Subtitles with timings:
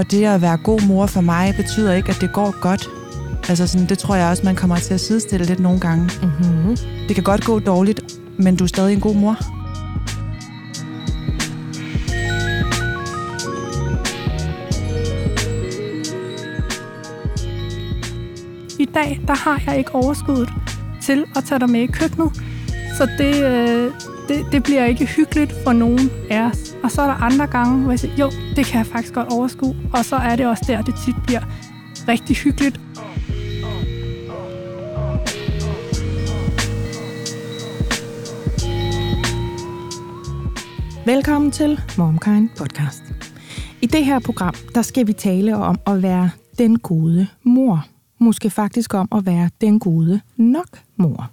[0.00, 2.88] Og det at være god mor for mig betyder ikke, at det går godt.
[3.48, 6.10] Altså sådan, det tror jeg også, man kommer til at sidestille lidt nogle gange.
[6.22, 6.76] Mm-hmm.
[7.08, 8.00] Det kan godt gå dårligt,
[8.38, 9.36] men du er stadig en god mor.
[18.78, 20.48] I dag, der har jeg ikke overskuddet
[21.02, 22.32] til at tage dig med i køkkenet.
[22.96, 23.92] Så det, øh,
[24.28, 26.69] det, det bliver ikke hyggeligt for nogen af os.
[26.90, 29.32] Og så er der andre gange, hvor jeg siger, jo, det kan jeg faktisk godt
[29.32, 29.76] overskue.
[29.92, 31.40] Og så er det også der, det tit bliver
[32.08, 32.80] rigtig hyggeligt.
[41.06, 43.02] Velkommen til MomKind Podcast.
[43.82, 47.86] I det her program, der skal vi tale om at være den gode mor.
[48.18, 51.30] Måske faktisk om at være den gode nok mor.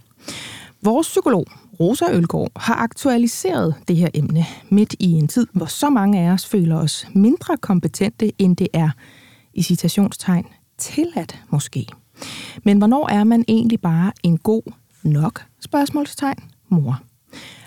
[0.84, 1.46] Vores psykolog,
[1.80, 6.32] Rosa Ølgaard, har aktualiseret det her emne midt i en tid, hvor så mange af
[6.32, 8.90] os føler os mindre kompetente, end det er
[9.54, 10.46] i citationstegn
[10.78, 11.88] tilladt måske.
[12.64, 14.62] Men hvornår er man egentlig bare en god
[15.04, 17.02] nok spørgsmålstegn mor?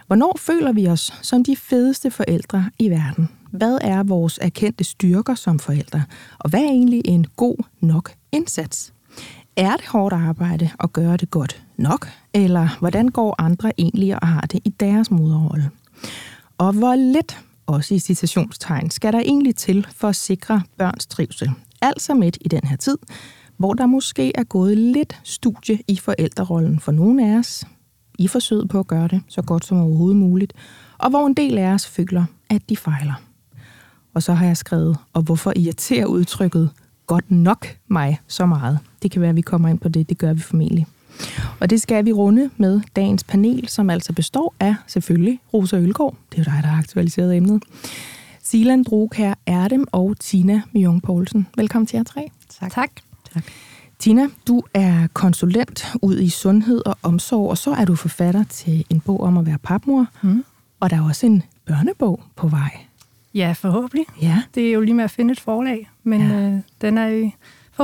[0.07, 3.29] Hvornår føler vi os som de fedeste forældre i verden?
[3.51, 6.03] Hvad er vores erkendte styrker som forældre?
[6.39, 8.93] Og hvad er egentlig en god nok indsats?
[9.57, 12.09] Er det hårdt arbejde at gøre det godt nok?
[12.35, 15.71] Eller hvordan går andre egentlig og har det i deres moderrolle?
[16.59, 21.51] Og hvor lidt, også i citationstegn, skal der egentlig til for at sikre børns trivsel?
[21.83, 22.99] Altså midt i den her tid,
[23.57, 27.65] hvor der måske er gået lidt studie i forældrerollen for nogle af os,
[28.19, 30.53] i forsøget på at gøre det så godt som overhovedet muligt,
[30.99, 33.15] og hvor en del af os føler, at de fejler.
[34.15, 36.71] Og så har jeg skrevet, og hvorfor irriterer udtrykket
[37.07, 38.79] godt nok mig så meget?
[39.03, 40.87] Det kan være, at vi kommer ind på det, det gør vi formentlig.
[41.61, 46.15] Og det skal vi runde med dagens panel, som altså består af selvfølgelig Rosa Ølgaard,
[46.33, 47.63] det er jo dig, der har aktualiseret emnet,
[48.43, 51.47] Silan Drogkær Erdem og Tina Mjong Poulsen.
[51.57, 52.31] Velkommen til jer tre.
[52.49, 52.73] Tak.
[52.75, 52.91] Tak.
[53.99, 58.85] Tina, du er konsulent ud i sundhed og omsorg, og så er du forfatter til
[58.91, 60.07] en bog om at være papmor.
[60.23, 60.45] Mm.
[60.81, 62.71] Og der er også en børnebog på vej.
[63.35, 64.07] Ja, forhåbentlig.
[64.23, 64.43] Ja.
[64.55, 66.35] Det er jo lige med at finde et forlag, men Ja.
[66.51, 67.35] øh, den er i,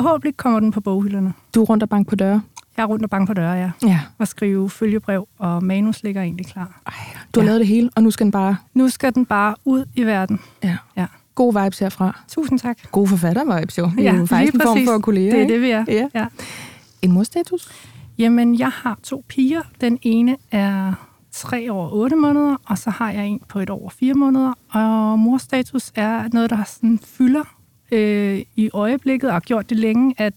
[0.03, 1.33] forhåbentlig kommer den på boghylderne.
[1.55, 2.43] Du er rundt og bank på døre.
[2.77, 3.71] Jeg er rundt og bange på døre, ja.
[3.83, 4.01] Ja.
[4.19, 6.81] Og skrive følgebrev, og manus ligger egentlig klar.
[6.87, 6.93] Ej,
[7.35, 7.47] du har Ja.
[7.47, 8.57] lavet det hele, og nu skal den bare...
[8.75, 10.41] Nu skal den bare ud i verden.
[10.65, 10.77] Ja.
[10.97, 11.07] Ja.
[11.35, 12.21] Gode vibes herfra.
[12.29, 12.79] Tusind tak.
[12.93, 13.85] Gode forfatter-vibes jo.
[13.97, 15.55] Det er Ja, jo faktisk en form for kollega, Det er ikke?
[15.55, 15.85] det, vi er.
[15.89, 16.09] Ja.
[16.15, 16.27] ja.
[17.03, 17.69] En morstatus?
[18.19, 19.63] Jamen, jeg har to piger.
[19.81, 20.93] Den ene er
[21.33, 24.15] tre år og otte måneder, og så har jeg en på et år og fire
[24.15, 24.53] måneder.
[24.71, 27.43] Og morstatus er noget, der sådan fylder
[27.93, 30.33] øh, i øjeblikket, og har gjort det længe, at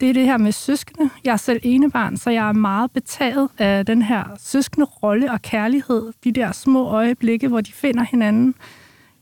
[0.00, 1.10] det er det her med søskende.
[1.24, 5.42] Jeg er selv enebarn, så jeg er meget betaget af den her søskende rolle og
[5.42, 6.12] kærlighed.
[6.24, 8.54] De der små øjeblikke, hvor de finder hinanden,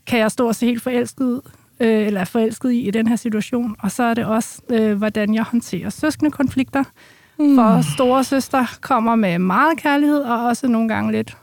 [0.06, 1.40] kan jeg stå og se helt forelsket ud,
[1.80, 3.76] øh, eller er forelsket i i den her situation.
[3.78, 6.84] Og så er det også, øh, hvordan jeg håndterer søskende konflikter.
[7.38, 7.54] Mm.
[7.54, 11.36] For store søster kommer med meget kærlighed, og også nogle gange lidt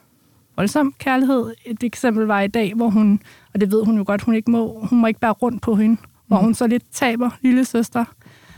[0.55, 1.53] voldsom kærlighed.
[1.65, 3.21] Et eksempel var i dag, hvor hun,
[3.53, 5.75] og det ved hun jo godt, hun ikke må, hun må ikke bære rundt på
[5.75, 8.05] hende, hvor hun så lidt taber lille søster.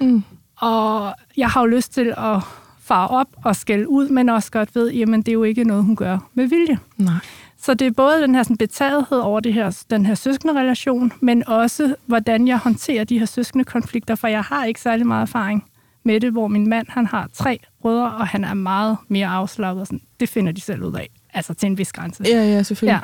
[0.01, 0.23] Mm.
[0.55, 2.41] Og jeg har jo lyst til at
[2.79, 5.83] fare op og skælde ud, men også godt ved, jamen det er jo ikke noget,
[5.83, 6.79] hun gør med vilje.
[6.97, 7.13] Nej.
[7.61, 11.11] Så det er både den her sådan, betagethed over det her, den her søskende relation,
[11.21, 15.21] men også hvordan jeg håndterer de her søskende konflikter, for jeg har ikke særlig meget
[15.21, 15.65] erfaring
[16.03, 19.87] med det, hvor min mand han har tre brødre, og han er meget mere afslappet.
[19.87, 22.23] Sådan, det finder de selv ud af, altså til en vis grænse.
[22.27, 23.01] Ja, ja, selvfølgelig.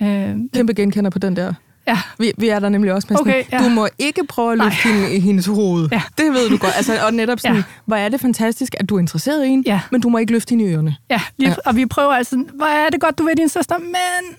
[0.00, 0.30] Ja.
[0.30, 1.54] Øh, Kæmpe genkender på den der.
[1.88, 1.98] Ja.
[2.18, 3.64] Vi, vi er der nemlig også med sådan, Okay, ja.
[3.64, 5.88] du må ikke prøve at løfte hende i hendes hoved.
[5.92, 6.02] Ja.
[6.18, 6.72] Det ved du godt.
[6.76, 7.62] Altså, og netop sådan, Ja.
[7.84, 9.80] hvor er det fantastisk, at du er interesseret i hende, Ja.
[9.92, 10.96] men du må ikke løfte hende i ørerne.
[11.10, 11.54] Ja, lige, Ja.
[11.66, 14.36] og vi prøver altså, hvor er det godt, du ved din søster, men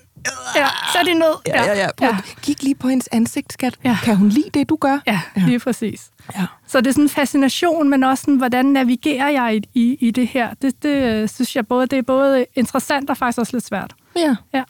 [0.56, 1.34] ja, sæt hende ned.
[1.46, 1.88] Ja, ja, ja.
[1.96, 2.16] Prøv, ja.
[2.42, 3.74] Kig lige på hendes ansigt, skat.
[3.84, 3.98] Ja.
[4.04, 4.98] Kan hun lide det, du gør?
[5.06, 5.42] ja, Ja.
[5.46, 6.00] lige præcis.
[6.36, 6.46] Ja.
[6.66, 10.10] Så det er sådan en fascination, men også sådan, hvordan navigerer jeg i, i, i
[10.10, 10.48] det her.
[10.62, 10.88] Det, det
[11.22, 13.92] øh, synes jeg både, det er både interessant og faktisk også lidt svært.
[14.16, 14.36] ja.
[14.54, 14.62] Ja,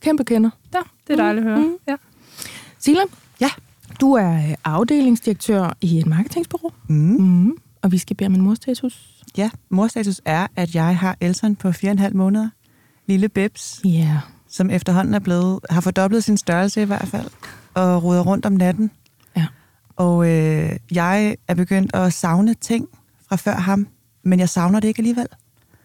[0.00, 0.50] Kæmpe kender.
[0.74, 1.62] ja det er dejligt at høre.
[1.62, 1.72] Mm.
[1.88, 1.94] Ja.
[2.84, 3.00] Sila,
[3.40, 3.50] Ja.
[4.00, 6.96] du er øh, afdelingsdirektør i et marketingsbureau, Mm.
[6.96, 7.56] mm.
[7.82, 9.22] og vi skal bede om en morstatus.
[9.36, 12.48] Ja, morstatus er, at jeg har Elson på 4,5 måneder.
[13.06, 13.88] Lille Bebs, Ja.
[13.90, 14.16] Yeah.
[14.48, 17.26] som efterhånden er blevet, har fordoblet sin størrelse i hvert fald,
[17.74, 18.90] og ruder rundt om natten.
[19.36, 19.46] Ja.
[19.96, 22.88] Og øh, jeg er begyndt at savne ting
[23.28, 23.86] fra før ham,
[24.24, 25.26] men jeg savner det ikke alligevel.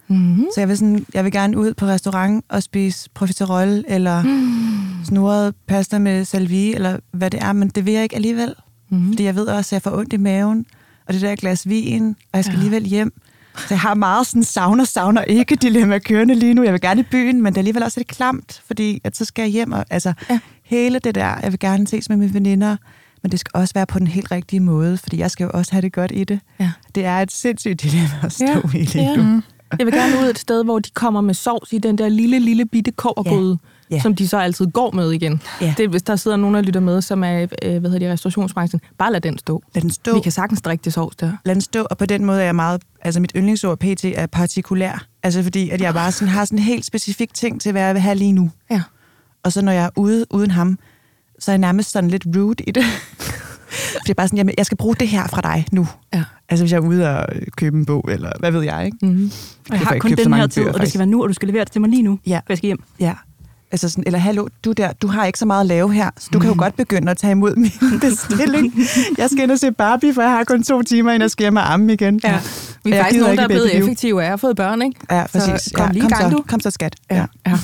[0.07, 0.45] Mm-hmm.
[0.56, 5.06] Så jeg vil, sådan, jeg vil gerne ud på restaurant og spise profiterol, eller mm.
[5.06, 8.54] snurret pasta med salvie, eller hvad det er, men det vil jeg ikke alligevel.
[8.89, 9.07] Mm-hmm.
[9.12, 10.65] Fordi jeg ved også, at jeg får ondt i maven,
[11.07, 12.57] og det der glas vin, og jeg skal Ja.
[12.57, 13.13] alligevel hjem.
[13.57, 16.63] Så jeg har meget sådan savner, savner ikke dilemma kørende lige nu.
[16.63, 19.25] Jeg vil gerne i byen, men det er alligevel også lidt klamt, fordi at så
[19.25, 20.39] skal jeg hjem, og altså Ja.
[20.63, 22.75] hele det der, jeg vil gerne ses med mine veninder,
[23.24, 25.71] men det skal også være på den helt rigtige måde, fordi jeg skal jo også
[25.71, 26.39] have det godt i det.
[26.60, 26.71] Ja.
[26.95, 29.42] Det er et sindssygt dilemma at stå Ja, i lige ja.
[29.80, 32.40] Jeg vil gerne ud et sted, hvor de kommer med sovs i den der lille,
[32.40, 33.58] lille bitte kovergryde,
[33.90, 33.96] Ja.
[33.96, 34.02] Ja.
[34.02, 35.42] som de så altid går med igen.
[35.62, 35.74] Ja.
[35.78, 37.48] Det, hvis der sidder nogen, der lytter med, som er øh,
[37.80, 39.64] hvad hedder det, restaurationsbranchen, bare lad den stå.
[39.75, 40.14] Lad den stå.
[40.14, 41.31] Vi kan sagtens drikke det sovs der.
[41.46, 44.06] lad den stå, og på den måde er jeg meget, altså mit yndlingsord pt.
[44.06, 45.06] er partikulær.
[45.24, 47.94] Altså fordi, at jeg bare sådan, har sådan en helt specifik ting til, hvad jeg
[47.96, 48.52] vil have lige nu.
[48.72, 48.81] Ja.
[49.44, 50.80] Og så når jeg er ude uden ham,
[51.40, 52.84] så er jeg nærmest sådan lidt rude i det.
[54.04, 55.88] det er bare sådan, jamen, jeg skal bruge det her fra dig nu.
[56.14, 56.24] Ja.
[56.50, 57.28] Altså hvis jeg er ude og
[57.58, 58.98] købe en bog, eller hvad ved jeg, ikke?
[59.02, 59.31] Mm-hmm.
[59.69, 61.30] Og jeg får har kun den her tid, bøger, og det skal være nu, og
[61.30, 62.38] du skal levere det til mig lige nu, Ja.
[62.38, 62.84] for jeg skal hjem.
[63.00, 63.14] Ja.
[63.72, 66.30] Altså sådan, eller hallo, du der, du har ikke så meget at lave her, så
[66.34, 67.72] du kan jo godt begynde at tage imod min
[68.02, 68.74] bestilling.
[69.18, 71.44] Jeg skal ind og se Barbie, for jeg har kun to timer, inden jeg skal
[71.44, 72.22] hjem og amme igen.
[72.24, 72.40] Ja.
[72.84, 73.80] Vi er Jeg faktisk nogen, der er blevet liv.
[73.81, 75.00] effektive af at fået børn, ikke?
[75.12, 75.72] Ja, præcis.
[75.75, 76.44] kom ja, lige kom gang, så, du.
[76.48, 76.96] Kom så, skat.
[77.12, 77.25] Ja.
[77.48, 77.58] ja.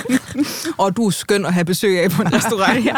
[0.78, 2.84] og du er skøn at have besøg af på en restaurant.
[2.84, 2.94] ja.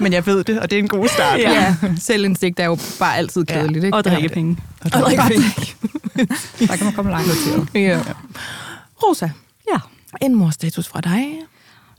[0.00, 1.38] Men jeg ved det, og det er en god start.
[1.40, 1.74] ja.
[2.00, 3.96] Selvindsigt er jo bare altid kedeligt, ikke?
[3.96, 4.56] Og drikkepenge.
[4.84, 5.44] Og drikkepenge.
[6.68, 7.30] Der kan man komme langt
[7.72, 7.80] til.
[7.80, 8.00] Ja.
[9.02, 9.28] Rosa,
[9.72, 9.78] Ja.
[10.26, 11.26] en morstatus fra dig.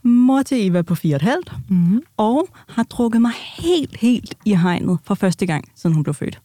[0.08, 1.28] Mor til Eva på 4,5
[1.68, 2.02] Mm-hmm.
[2.16, 6.40] og har trukket mig helt, helt i hegnet for første gang, siden hun blev født.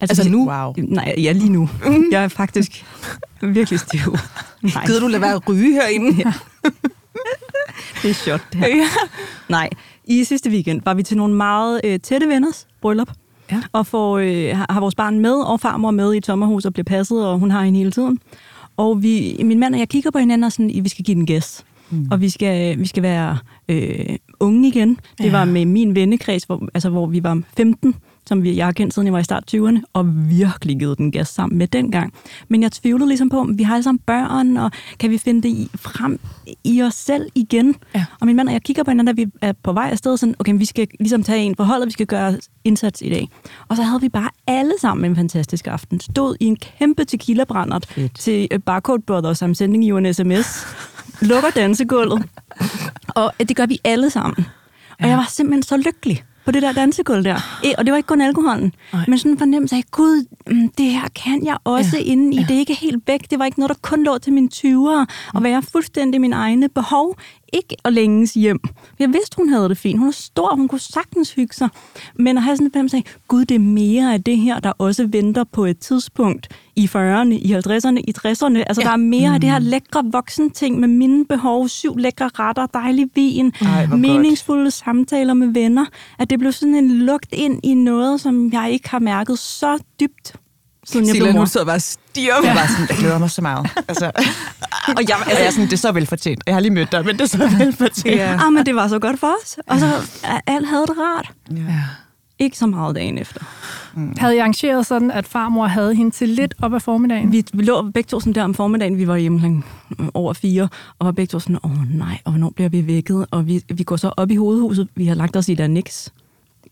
[0.00, 0.48] Altså nu?
[0.48, 0.74] Wow.
[0.78, 1.68] Nej, ja, lige nu.
[2.10, 2.84] Jeg er faktisk
[3.42, 4.16] virkelig stiv.
[4.62, 6.16] Nej, Gider du lade være at ryge herinde?
[6.24, 6.32] Ja.
[8.02, 8.68] det er sjovt, det her.
[8.68, 8.86] ja.
[9.48, 9.70] Nej,
[10.04, 13.10] i sidste weekend var vi til nogle meget øh, tætte venners bryllup.
[13.50, 13.62] Ja.
[13.72, 16.84] Og får, øh, har, vores barn med, og farmor med i et sommerhus og bliver
[16.84, 18.18] passet, og hun har hende hele tiden.
[18.76, 21.26] Og vi, min mand og jeg kigger på hinanden og sådan, vi skal give den
[21.26, 21.64] gas.
[21.92, 22.08] Mm.
[22.10, 24.98] Og vi skal, vi skal være øh, unge igen.
[25.18, 25.30] Det Ja.
[25.30, 27.94] var med min vennekreds, hvor, altså, hvor vi var 15,
[28.26, 31.12] som vi, jeg har kendt siden jeg var i start 20'erne, og virkelig givet den
[31.12, 32.12] gas sammen med dengang.
[32.48, 35.42] Men jeg tvivlede ligesom på, om vi har alle sammen børn, og kan vi finde
[35.42, 36.20] det i, frem
[36.64, 37.74] i os selv igen?
[37.94, 38.04] Ja.
[38.20, 40.34] Og min mand og jeg kigger på hinanden, da vi er på vej afsted, sådan,
[40.38, 43.28] okay, vi skal ligesom tage en forhold, og vi skal gøre indsats i dag.
[43.68, 46.00] Og så havde vi bare alle sammen en fantastisk aften.
[46.00, 47.86] Stod i en kæmpe tequila-brændert
[48.18, 50.46] til øh, Barcode Brothers, I'm sending you an sms.
[51.20, 52.22] Lukker dansegulvet.
[53.08, 54.46] Og øh, det gør vi alle sammen.
[55.02, 57.60] Og jeg var simpelthen så lykkelig på det der dansegulv der.
[57.64, 59.04] Eh, Og det var ikke kun alkoholen, Nej.
[59.08, 62.02] men sådan en fornemmelse af, gud, mm, det her kan jeg også Ja.
[62.02, 62.10] ja.
[62.10, 62.38] inde i.
[62.40, 62.44] Ja.
[62.48, 63.30] Det er ikke helt væk.
[63.30, 65.06] Det var ikke noget, der kun lå til mine 20'ere.
[65.34, 67.16] Og være fuldstændig mine egne behov.
[67.52, 68.60] Ikke at længes hjem.
[68.98, 69.98] Jeg vidste, hun havde det fint.
[69.98, 71.68] Hun er stor, hun kunne sagtens hygge sig.
[72.14, 74.72] Men at have sådan en fornemmelse af, gud, det er mere af det her, der
[74.78, 78.58] også venter på et tidspunkt i 40'erne, i 50'erne, i 60'erne.
[78.58, 78.86] Altså, Ja.
[78.86, 83.08] der er mere af det her lækre voksenting med mine behov, syv lækre retter, dejlig
[83.14, 84.00] vin, Ej, hvor godt.
[84.00, 85.86] meningsfulde samtaler med venner.
[86.18, 89.78] At det blev sådan en lugt ind i noget, som jeg ikke har mærket så
[90.00, 90.36] dybt,
[90.84, 91.44] siden jeg Silla, blev mor.
[91.44, 93.70] sidder bare stirrer Jeg, var sådan, jeg glæder mig så meget.
[93.88, 94.04] Altså,
[94.96, 96.42] Og jeg, og jeg er sådan, det er så velfortjent.
[96.46, 98.16] Jeg har lige mødt dig, men det er så velfortjent.
[98.16, 98.38] Ja.
[98.46, 99.58] ah, men det var så godt for os.
[99.66, 99.86] Og så
[100.46, 101.30] alt havde det rart.
[101.50, 101.80] Ja.
[102.38, 103.40] Ikke så meget dagen efter.
[104.18, 107.32] Havde I arrangeret sådan, at farmor havde hende til lidt op ad formiddagen?
[107.32, 109.64] Vi, vi lå begge to sådan der om formiddagen, vi var hjemme klokken
[110.14, 110.68] over fire,
[110.98, 113.26] og var begge to sådan, åh nej, og hvornår bliver vi vækket?
[113.30, 116.12] Og vi, vi går så op i hovedhuset, vi har lagt os i der niks,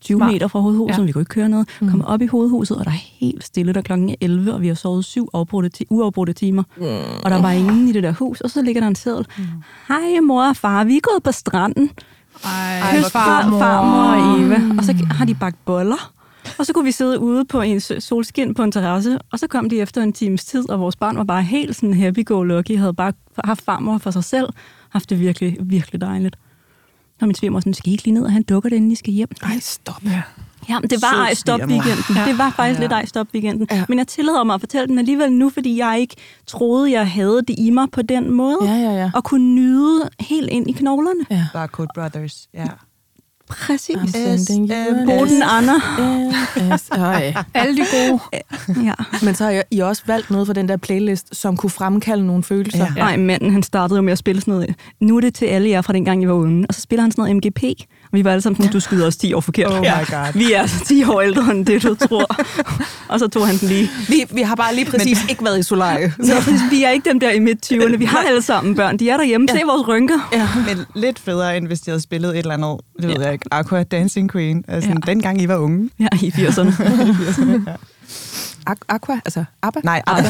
[0.01, 0.31] 20 Smart.
[0.33, 1.03] meter fra hovedhuset, Ja.
[1.05, 1.67] vi kunne ikke køre noget.
[1.81, 1.89] Mm.
[1.89, 4.75] Kommer op i hovedhuset, og der er helt stille der klokken 11, og vi har
[4.75, 6.63] sovet syv afbrudte uafbrudte timer.
[6.77, 6.83] Mm.
[7.23, 9.25] Og der var ingen i det der hus, og så ligger der en seddel.
[9.87, 11.89] Hej mor og far, vi er gået på stranden.
[12.45, 13.59] Ej, Kys farmor.
[13.59, 14.61] farmor og Eva.
[14.77, 16.11] Og så har de bagt boller.
[16.59, 19.69] Og så kunne vi sidde ude på en solskin på en terrasse, og så kom
[19.69, 23.13] de efter en times tid, og vores barn var bare helt sådan happy-go-lucky, havde bare
[23.43, 24.47] haft farmor for sig selv,
[24.89, 26.35] haft det virkelig, virkelig dejligt.
[27.21, 28.95] Og min svigermor sådan, skal I ikke lige ned og have en dukker, inden I
[28.95, 29.29] skal hjem?
[29.43, 30.03] Ej, stop.
[30.05, 30.21] Ja.
[30.69, 32.15] Ja, men det var ej stop weekenden.
[32.15, 32.25] Ja.
[32.27, 32.83] Det var faktisk Ja.
[32.83, 33.67] lidt ej stop weekenden.
[33.71, 33.85] Ja.
[33.89, 36.15] Men jeg tillader mig at fortælle den alligevel nu, fordi jeg ikke
[36.47, 38.57] troede, jeg havde det i mig på den måde.
[38.61, 39.11] Ja, ja, ja.
[39.13, 41.19] Og kunne nyde helt ind i knoglerne.
[41.29, 41.45] ja.
[41.53, 42.65] Barcode Brothers, ja.
[43.51, 43.95] Præcis.
[43.95, 45.73] I'm sending you an Boden Anna.
[47.53, 48.19] Alle de gode.
[48.85, 48.93] Ja.
[49.25, 52.43] Men så har I- også valgt noget fra den der playlist, som kunne fremkalde nogle
[52.43, 52.85] følelser.
[52.95, 53.01] Ja.
[53.01, 54.75] Nej, manden, han startede jo med at spille sådan noget.
[54.99, 56.65] Nu er det til alle jer fra dengang, I var unge.
[56.69, 57.63] Og så spiller han sådan noget MGP.
[58.13, 59.71] Vi var alle sammen sådan, du skyder os 10 år forkert.
[59.71, 60.33] Oh my God.
[60.33, 62.25] Vi er altså 10 år ældre end det, du tror.
[63.07, 63.89] og så tog han den lige.
[64.09, 65.29] Vi, vi har bare lige præcis Men...
[65.29, 66.13] ikke været i solarie.
[66.23, 66.33] Så
[66.71, 67.95] vi er ikke dem der i midt-20'erne.
[67.97, 68.97] Vi har alle sammen børn.
[68.99, 69.47] De er derhjemme.
[69.51, 70.29] Se vores rynker.
[70.33, 73.21] Ja, men lidt federe, end hvis de havde spillet et eller andet, det ved Ja.
[73.23, 74.63] jeg ikke, Aqua Dancing Queen.
[74.67, 74.95] Altså, ja.
[75.07, 75.11] Ja.
[75.11, 75.89] dengang I var unge.
[75.99, 76.71] Ja, i 80'erne.
[76.71, 77.69] Aqu-
[78.65, 79.79] Aqua, altså ABBA.
[79.83, 80.27] Nej, Abba.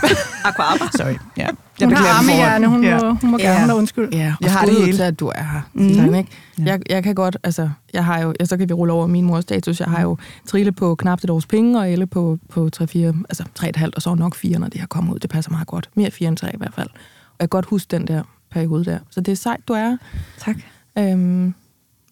[0.48, 0.84] Aqua Abba.
[0.96, 1.14] Sorry.
[1.36, 1.48] Ja.
[1.82, 3.44] Hun har armehjerne, hun, må, hun må Ja.
[3.44, 4.08] gerne have undskyld.
[4.12, 4.92] Ja, og Jeg har det hele.
[4.96, 5.60] til, at du er her.
[5.72, 6.14] Mm.
[6.14, 6.30] Ikke?
[6.58, 6.64] Ja.
[6.64, 9.24] Jeg, jeg kan godt, altså, jeg har jo, ja, så kan vi rulle over min
[9.24, 9.80] mors status.
[9.80, 13.44] Jeg har jo Trille på knap et års penge, og Elle på, på 3-4, altså
[13.60, 15.18] 3,5, og så nok 4, når det her kommer ud.
[15.18, 15.90] Det passer meget godt.
[15.94, 16.88] Mere 4 end 3 i hvert fald.
[16.88, 18.98] Og jeg kan godt huske den der periode der.
[19.10, 19.96] Så det er sejt, du er.
[20.38, 20.56] Tak.
[20.98, 21.54] Øhm,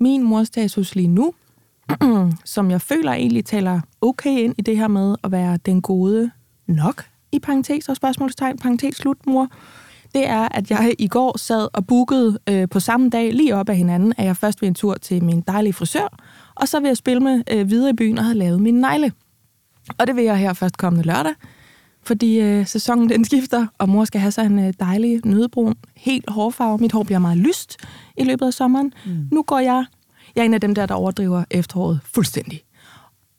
[0.00, 1.32] min mors status lige nu
[2.44, 6.30] som jeg føler egentlig taler okay ind i det her med at være den gode
[6.66, 9.48] nok, i parentes og spørgsmålstegn, parentes slut, mor,
[10.14, 13.68] det er, at jeg i går sad og bookede øh, på samme dag, lige op
[13.68, 16.18] af hinanden, at jeg først ved en tur til min dejlige frisør,
[16.54, 19.12] og så vil jeg spille med øh, videre i byen og have lavet min negle.
[19.98, 21.34] Og det vil jeg her først kommende lørdag,
[22.02, 26.30] fordi øh, sæsonen den skifter, og mor skal have sig en øh, dejlig nødebrun, helt
[26.30, 26.78] hårfarve.
[26.78, 27.76] Mit hår bliver meget lyst
[28.16, 28.92] i løbet af sommeren.
[29.06, 29.28] Mm.
[29.32, 29.84] Nu går jeg,
[30.36, 32.62] jeg er en af dem der, der overdriver efteråret fuldstændig.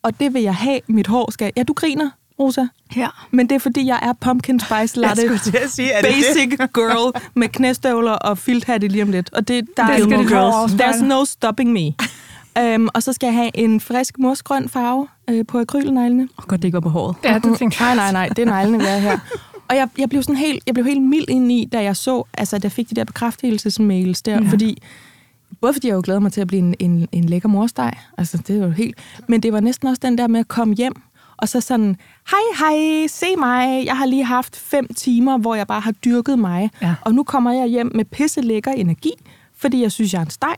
[0.04, 1.52] Og det vil jeg have, mit hår skal...
[1.58, 2.10] Ja, du griner,
[2.40, 2.66] Rosa.
[2.96, 3.08] Ja.
[3.32, 6.02] Men det er, fordi jeg er pumpkin spice latte Jeg skulle til at sige, er
[6.02, 9.34] det basic girl med knæstøvler og filthatte lige om lidt.
[9.34, 10.66] Og det, der Det er være.
[10.66, 11.94] There's no stopping me.
[12.76, 16.30] Um, og så skal jeg have en frisk mosgrøn farve øh, på akrylneglene.
[16.38, 17.16] Og godt, det ikke var på håret.
[17.24, 19.20] Ja, det tænkte Nej, nej, nej, det er neglene, vi er her.
[19.70, 22.24] Og jeg, jeg, blev sådan helt, jeg blev helt mild ind i, da jeg så,
[22.34, 24.50] altså, da jeg fik de der bekræftelsesmails der, ja.
[24.50, 24.82] fordi
[25.62, 28.38] både fordi jeg jo glæder mig til at blive en, en, en lækker morsteg, altså
[28.38, 30.94] det er jo helt, men det var næsten også den der med at komme hjem,
[31.38, 31.96] og så sådan,
[32.32, 36.40] hej, hej, se mig, jeg har lige haft fem timer, hvor jeg bare har dyrket
[36.40, 36.96] mig, Ja.
[37.02, 39.12] og nu kommer jeg hjem med pisse lækker energi,
[39.58, 40.56] fordi jeg synes, jeg er en steg.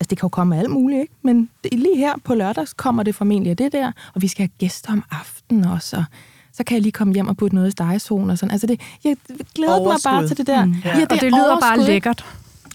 [0.00, 1.14] Altså, det kan jo komme af alt muligt, ikke?
[1.22, 4.42] Men det, lige her på lørdags kommer det formentlig af det der, og vi skal
[4.42, 6.04] have gæster om aftenen også, og
[6.52, 8.50] så kan jeg lige komme hjem og putte noget i stegezonen og sådan.
[8.50, 9.16] Altså, det, jeg
[9.54, 10.64] glæder mig bare til det der.
[10.64, 10.74] Mm.
[10.84, 11.92] Ja, og det lyder bare overskud, ikke?
[11.92, 12.24] lækkert.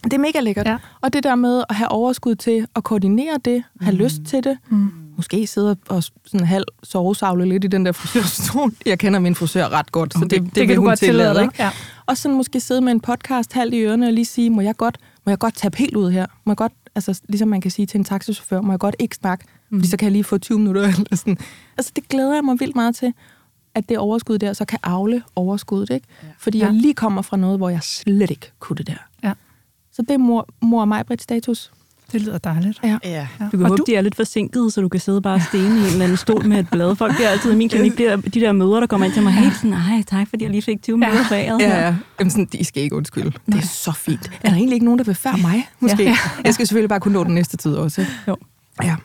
[0.06, 0.68] Det er mega lækkert.
[0.68, 0.78] Ja.
[1.02, 3.98] Og det der med at have overskud til at koordinere det, have mm.
[3.98, 4.90] lyst til det, mm.
[5.18, 8.72] måske sidde og sådan halv sovesavle lidt i den der frisørstol.
[8.86, 11.34] Jeg kender min frisør ret godt, så det, det, det, det vil hun godt tillade
[11.34, 11.44] dig.
[11.44, 11.56] ikke?
[11.64, 11.72] Ja.
[12.06, 14.76] Og sådan måske sidde med en podcast halvt i ørerne og lige sige, må jeg
[14.78, 16.26] godt, må jeg godt tabe helt ud her?
[16.46, 19.16] Må jeg godt, altså ligesom man kan sige til en taxichauffør, må jeg godt ikke
[19.16, 19.80] snakke, mm.
[19.80, 21.38] fordi så kan jeg lige få 20 minutter eller sådan.
[21.78, 23.14] Altså det glæder jeg mig vildt meget til,
[23.76, 26.08] at det overskud der så kan afle overskuddet, ikke?
[26.24, 26.28] Ja.
[26.38, 26.72] Fordi jeg Ja.
[26.74, 28.94] lige kommer fra noget, hvor jeg slet ikke kunne det der.
[29.24, 29.32] Ja.
[29.96, 31.72] Så det er mor, mor og mig, Britt, status.
[32.12, 32.80] Det lyder dejligt.
[32.84, 32.98] Ja.
[33.04, 33.10] Ja.
[33.10, 33.28] Ja.
[33.46, 35.64] Du kan Og håbe, de er lidt forsinket, så du kan sidde bare og stene
[35.64, 36.96] i en eller anden stol med et blad.
[36.96, 39.34] Folk bliver altid i min klinik, bliver de der møder, der kommer ind til mig
[39.34, 41.62] helt sådan, nej, tak, fordi jeg lige fik 20 minutter foræret.
[41.62, 41.96] Ja, ja.
[42.20, 43.32] Jamen sådan, de skal ikke undskylde.
[43.46, 44.32] Det er så fint.
[44.44, 46.04] Er der egentlig ikke nogen, der vil før mig, måske?
[46.04, 46.16] Ja.
[46.44, 48.06] Jeg skal selvfølgelig bare kunne nå den næste tid også.
[48.28, 48.38] Jo.
[48.84, 48.96] Ja.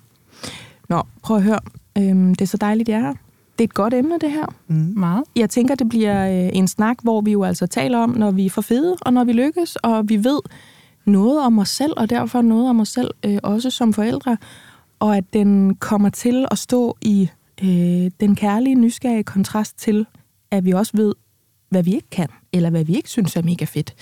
[0.88, 1.58] Nå, prøv at høre.
[1.98, 3.14] Øhm, det er så dejligt, jeg er her.
[3.58, 4.72] Det er et godt emne, det her.
[4.72, 5.24] Meget.
[5.36, 8.46] Jeg tænker, det bliver øh, en snak, hvor vi jo altså taler om, når vi
[8.46, 10.40] er for fede, og når vi lykkes, og vi ved
[11.04, 14.36] noget om os selv, og derfor noget om os selv, øh, også som forældre,
[14.98, 17.30] og at den kommer til at stå i
[17.62, 20.06] øh, den kærlige, nysgerrige kontrast til,
[20.50, 21.14] at vi også ved,
[21.68, 23.94] hvad vi ikke kan, eller hvad vi ikke synes er mega fedt.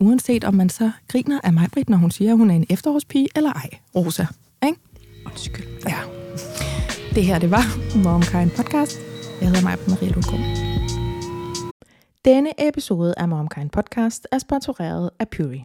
[0.00, 2.66] Uanset om man så griner af mig, Britt, når hun siger, at hun er en
[2.70, 4.26] efterårspige, eller ej, Rosa.
[4.66, 4.78] Ikke?
[5.26, 5.66] Undskyld.
[5.88, 5.98] Ja.
[7.14, 7.64] Det her, det var
[8.04, 8.98] MomKind Podcast.
[9.40, 10.70] Jeg hedder Maja Maria Lundgaard.
[12.24, 15.64] Denne episode af MomKind Podcast er sponsoreret af Puri.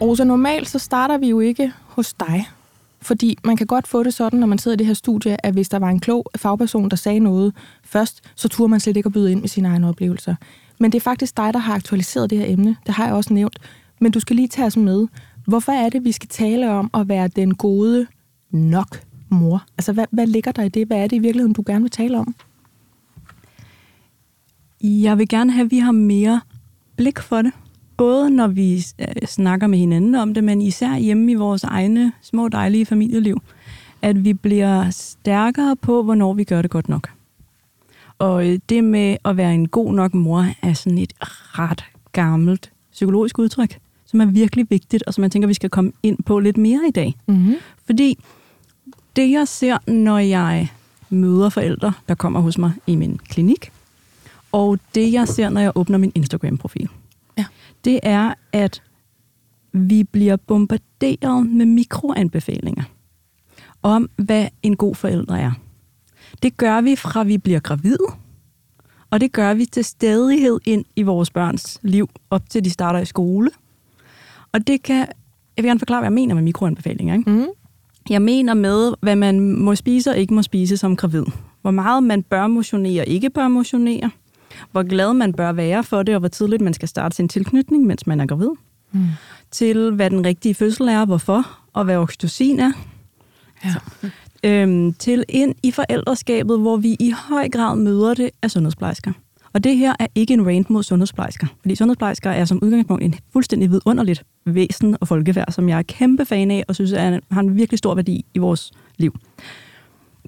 [0.00, 2.48] Rosa, normalt så starter vi jo ikke hos dig.
[3.00, 5.54] Fordi man kan godt få det sådan, når man sidder i det her studie, at
[5.54, 9.06] hvis der var en klog fagperson, der sagde noget først, så turde man slet ikke
[9.06, 10.34] at byde ind med sine egne oplevelser.
[10.78, 12.76] Men det er faktisk dig, der har aktualiseret det her emne.
[12.86, 13.58] Det har jeg også nævnt.
[14.00, 15.06] Men du skal lige tage os med.
[15.46, 18.06] Hvorfor er det, vi skal tale om at være den gode
[18.50, 19.64] nok mor?
[19.78, 20.86] Altså, hvad, hvad ligger der i det?
[20.86, 22.34] Hvad er det i virkeligheden, du gerne vil tale om?
[24.80, 26.40] Jeg vil gerne have, at vi har mere
[26.96, 27.52] blik for det.
[27.96, 32.12] Både når vi øh, snakker med hinanden om det, men især hjemme i vores egne
[32.22, 33.42] små dejlige familieliv.
[34.02, 37.10] At vi bliver stærkere på, hvornår vi gør det godt nok.
[38.18, 41.12] Og øh, det med at være en god nok mor er sådan et
[41.58, 45.92] ret gammelt psykologisk udtryk, som er virkelig vigtigt, og som jeg tænker, vi skal komme
[46.02, 47.14] ind på lidt mere i dag.
[47.26, 47.54] Mm-hmm.
[47.86, 48.18] Fordi
[49.16, 50.68] det, jeg ser, når jeg
[51.10, 53.72] møder forældre, der kommer hos mig i min klinik,
[54.52, 56.88] og det, jeg ser, når jeg åbner min Instagram-profil,
[57.38, 57.44] Ja.
[57.84, 58.82] det er, at
[59.72, 62.82] vi bliver bombarderet med mikroanbefalinger
[63.82, 65.52] om, hvad en god forælder er.
[66.42, 67.98] Det gør vi fra vi bliver gravid,
[69.10, 73.00] og det gør vi til stadighed ind i vores børns liv, op til de starter
[73.00, 73.50] i skole.
[74.52, 74.96] Og det kan,
[75.56, 77.14] jeg vil gerne forklare, hvad jeg mener med mikroanbefalinger.
[77.14, 77.30] Ikke?
[77.30, 77.46] Mm.
[78.10, 81.24] Jeg mener med, hvad man må spise og ikke må spise som gravid.
[81.62, 84.10] Hvor meget man bør motionere og ikke bør motionere.
[84.72, 87.86] Hvor glad man bør være for det, og hvor tidligt man skal starte sin tilknytning,
[87.86, 88.50] mens man er gravid.
[88.92, 89.06] Mm.
[89.50, 92.72] Til hvad den rigtige fødsel er, hvorfor, og hvad oxytocin er.
[93.64, 93.74] Ja.
[94.44, 99.12] Øhm, til ind i forældreskabet, hvor vi i høj grad møder det af sundhedsplejersker.
[99.52, 103.14] Og det her er ikke en rant mod sundhedsplejersker, fordi sundhedsplejersker er som udgangspunkt en
[103.32, 107.40] fuldstændig vidunderligt væsen og folkeværd, som jeg er kæmpe fan af, og synes er, har
[107.40, 109.16] en virkelig stor værdi i vores liv.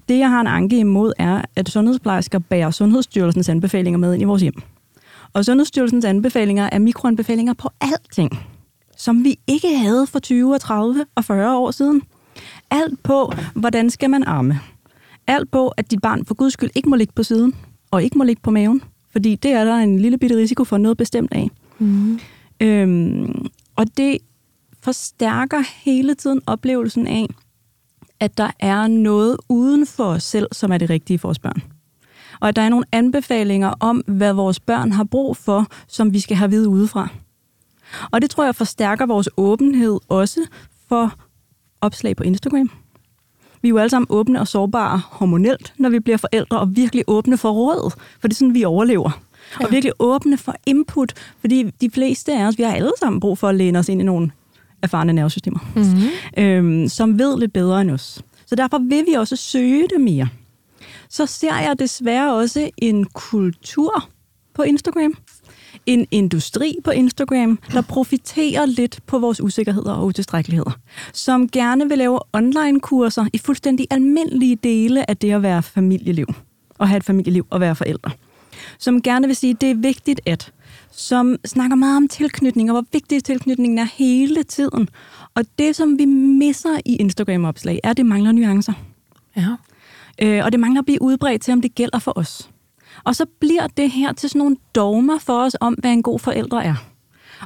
[0.09, 4.25] Det, jeg har en anke imod, er, at sundhedsplejersker bærer Sundhedsstyrelsens anbefalinger med ind i
[4.25, 4.61] vores hjem.
[5.33, 8.39] Og Sundhedsstyrelsens anbefalinger er mikroanbefalinger på alting,
[8.97, 12.01] som vi ikke havde for 20, og 30 og 40 år siden.
[12.71, 14.59] Alt på, hvordan skal man arme.
[15.27, 17.55] Alt på, at dit barn for guds skyld ikke må ligge på siden,
[17.91, 18.81] og ikke må ligge på maven.
[19.11, 21.49] Fordi det er der en lille bitte risiko for noget bestemt af.
[21.79, 22.19] Mm.
[22.59, 24.17] Øhm, og det
[24.81, 27.27] forstærker hele tiden oplevelsen af,
[28.25, 31.63] at der er noget uden for os selv, som er det rigtige for vores børn.
[32.39, 36.19] Og at der er nogle anbefalinger om, hvad vores børn har brug for, som vi
[36.19, 37.07] skal have vide udefra.
[38.11, 40.39] Og det tror jeg forstærker vores åbenhed også
[40.89, 41.13] for
[41.81, 42.71] opslag på Instagram.
[43.61, 47.03] Vi er jo alle sammen åbne og sårbare hormonelt, når vi bliver forældre, og virkelig
[47.07, 49.21] åbne for råd, for det er sådan, vi overlever.
[49.59, 49.65] Ja.
[49.65, 53.37] Og virkelig åbne for input, fordi de fleste af os, vi har alle sammen brug
[53.37, 54.31] for at læne os ind i nogle
[54.85, 56.43] erfarne nervesystemer, Mm.
[56.43, 58.21] øhm, som ved lidt bedre end os.
[58.45, 60.27] Så derfor vil vi også søge det mere.
[61.09, 64.09] Så ser jeg desværre også en kultur
[64.53, 65.13] på Instagram,
[65.85, 70.71] en industri på Instagram, der profiterer lidt på vores usikkerheder og utilstrækkeligheder,
[71.13, 76.27] som gerne vil lave online-kurser i fuldstændig almindelige dele af det at være familieliv,
[76.77, 78.11] og have et familieliv og være forældre.
[78.79, 80.51] Som gerne vil sige, at det er vigtigt at,
[80.95, 84.89] som snakker meget om tilknytning, og hvor vigtig tilknytningen er hele tiden.
[85.35, 88.73] Og det, som vi misser i Instagram-opslag, er, at det mangler nuancer.
[89.37, 89.55] Ja.
[90.21, 92.49] Øh, og det mangler at blive udbredt til, om det gælder for os.
[93.03, 96.19] Og så bliver det her til sådan nogle dogmer for os om, hvad en god
[96.19, 96.75] forældre er.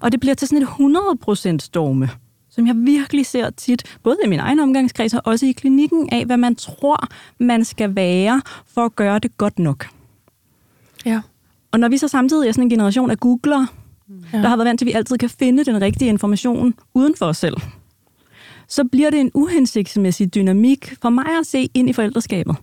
[0.01, 2.09] Og det bliver til sådan et 100% dogme,
[2.49, 6.25] som jeg virkelig ser tit, både i min egen omgangskreds og også i klinikken, af
[6.25, 7.07] hvad man tror,
[7.37, 9.87] man skal være for at gøre det godt nok.
[11.05, 11.21] Ja.
[11.71, 13.67] Og når vi så samtidig er sådan en generation af googlere,
[14.33, 14.37] Ja.
[14.37, 17.25] der har været vant til, at vi altid kan finde den rigtige information uden for
[17.25, 17.57] os selv,
[18.67, 22.55] så bliver det en uhensigtsmæssig dynamik for mig at se ind i forældreskabet.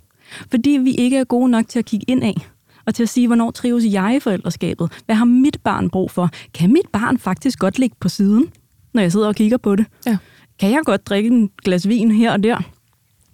[0.51, 2.35] Fordi vi ikke er gode nok til at kigge ind af
[2.87, 4.93] og til at sige, hvornår trives jeg i forældreskabet?
[5.07, 6.31] Hvad har mit barn brug for?
[6.55, 8.47] Kan mit barn faktisk godt ligge på siden,
[8.95, 9.87] når jeg sidder og kigger på det?
[10.07, 10.17] Ja.
[10.59, 12.59] Kan jeg godt drikke en glas vin her og der?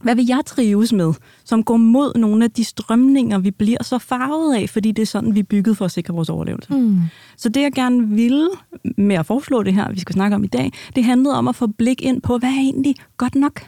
[0.03, 1.13] Hvad vil jeg trives med,
[1.45, 5.07] som går mod nogle af de strømninger, vi bliver så farvet af, fordi det er
[5.07, 6.75] sådan, vi er bygget for at sikre vores overlevelse?
[6.75, 7.01] Mm.
[7.37, 8.49] Så det, jeg gerne ville
[8.97, 11.57] med at foreslå det her, vi skal snakke om i dag, det handlede om at
[11.57, 13.67] få blik ind på, hvad er egentlig godt nok?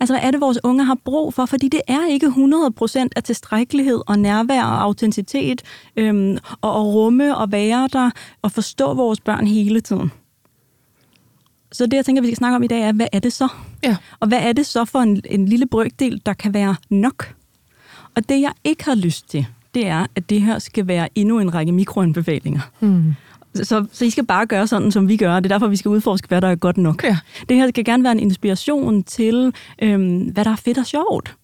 [0.00, 1.46] Altså, hvad er det, vores unge har brug for?
[1.46, 5.62] Fordi det er ikke 100% af tilstrækkelighed og nærvær og autenticitet
[5.96, 8.10] øhm, og at rumme og være der
[8.42, 10.10] og forstå vores børn hele tiden.
[11.72, 13.48] Så det, jeg tænker, vi skal snakke om i dag, er, hvad er det så?
[13.82, 13.96] Ja.
[14.20, 17.34] Og hvad er det så for en, en lille brøkdel, der kan være nok?
[18.14, 21.38] Og det, jeg ikke har lyst til, det er, at det her skal være endnu
[21.38, 22.60] en række mikroanbefalinger.
[22.80, 23.14] Mm.
[23.54, 25.40] Så, så I skal bare gøre sådan, som vi gør.
[25.40, 27.04] Det er derfor, vi skal udforske, hvad der er godt nok.
[27.04, 27.18] Ja.
[27.48, 29.52] Det her skal gerne være en inspiration til,
[29.82, 31.36] øhm, hvad der er fedt og sjovt.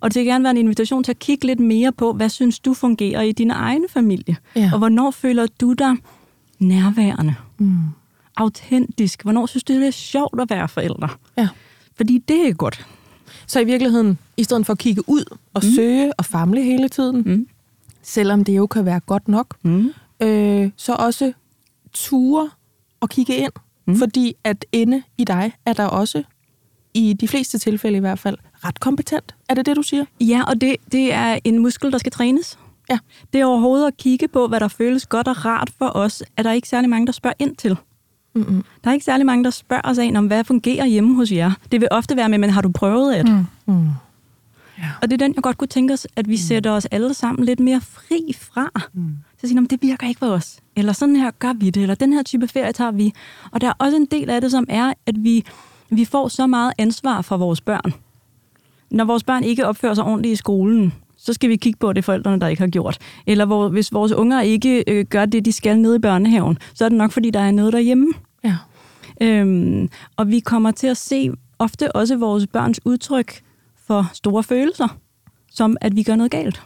[0.00, 2.58] Og det skal gerne være en invitation til at kigge lidt mere på, hvad synes
[2.58, 4.36] du fungerer i din egen familie?
[4.56, 4.70] Ja.
[4.72, 5.94] Og hvornår føler du dig
[6.58, 7.76] nærværende, Mm.
[8.40, 9.22] Autentisk?
[9.22, 11.08] Hvornår synes du, det er sjovt at være forældre?
[11.38, 11.48] Ja.
[11.96, 12.86] Fordi det er godt.
[13.46, 15.24] Så i virkeligheden, i stedet for at kigge ud
[15.54, 15.70] og mm.
[15.74, 17.46] søge og famle hele tiden, Mm.
[18.02, 19.92] selvom det jo kan være godt nok, Mm.
[20.22, 21.32] øh, så også
[21.92, 22.50] ture
[23.00, 23.52] og kigge ind.
[23.86, 23.96] Mm.
[23.98, 26.22] Fordi at inde i dig er der også,
[26.94, 29.34] i de fleste tilfælde i hvert fald, ret kompetent.
[29.48, 30.04] Er det det, du siger?
[30.20, 32.58] Ja, og det, det er en muskel, der skal trænes.
[32.90, 32.98] Ja.
[33.32, 36.42] Det er overhovedet at kigge på, hvad der føles godt og rart for os, er
[36.42, 37.76] der ikke særlig mange, der spørger ind til.
[38.34, 38.64] Mm-mm.
[38.84, 41.52] Der er ikke særlig mange, der spørger os af, om hvad fungerer hjemme hos jer.
[41.72, 43.28] Det vil ofte være med, men har du prøvet at?
[43.28, 43.44] Mm.
[43.66, 43.88] Mm.
[45.02, 47.44] Og det er den, jeg godt kunne tænke os, at vi sætter os alle sammen
[47.44, 48.70] lidt mere fri fra.
[48.92, 49.16] Mm.
[49.40, 50.58] Så sige, "Nå, men det virker ikke for os.
[50.76, 53.12] Eller sådan her gør vi det, eller den her type ferie tager vi.
[53.50, 55.44] Og der er også en del af det, som er, at vi,
[55.90, 57.92] vi får så meget ansvar for vores børn.
[58.90, 61.96] Når vores børn ikke opfører sig ordentligt i skolen, så skal vi kigge på, at
[61.96, 62.98] det er forældrene, der ikke har gjort.
[63.26, 66.84] Eller hvor, hvis vores unger ikke øh, gør det, de skal nede i børnehaven, så
[66.84, 68.06] er det nok, fordi der er noget derhjemme.
[68.44, 68.56] Ja.
[69.20, 73.42] Øhm, og vi kommer til at se ofte også vores børns udtryk
[73.86, 74.98] for store følelser,
[75.50, 76.62] som at vi gør noget galt.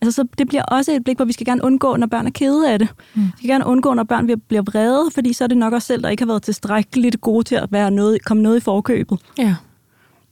[0.00, 2.30] Altså, så det bliver også et blik, hvor vi skal gerne undgå, når børn er
[2.30, 2.88] kede af det.
[3.14, 3.22] Mm.
[3.22, 6.02] Vi skal gerne undgå, når børn bliver vrede, fordi så er det nok os selv,
[6.02, 9.18] der ikke har været tilstrækkeligt gode til at være noget, komme noget i forkøbet.
[9.38, 9.54] Ja.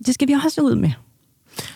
[0.07, 0.91] Det skal vi også ud med.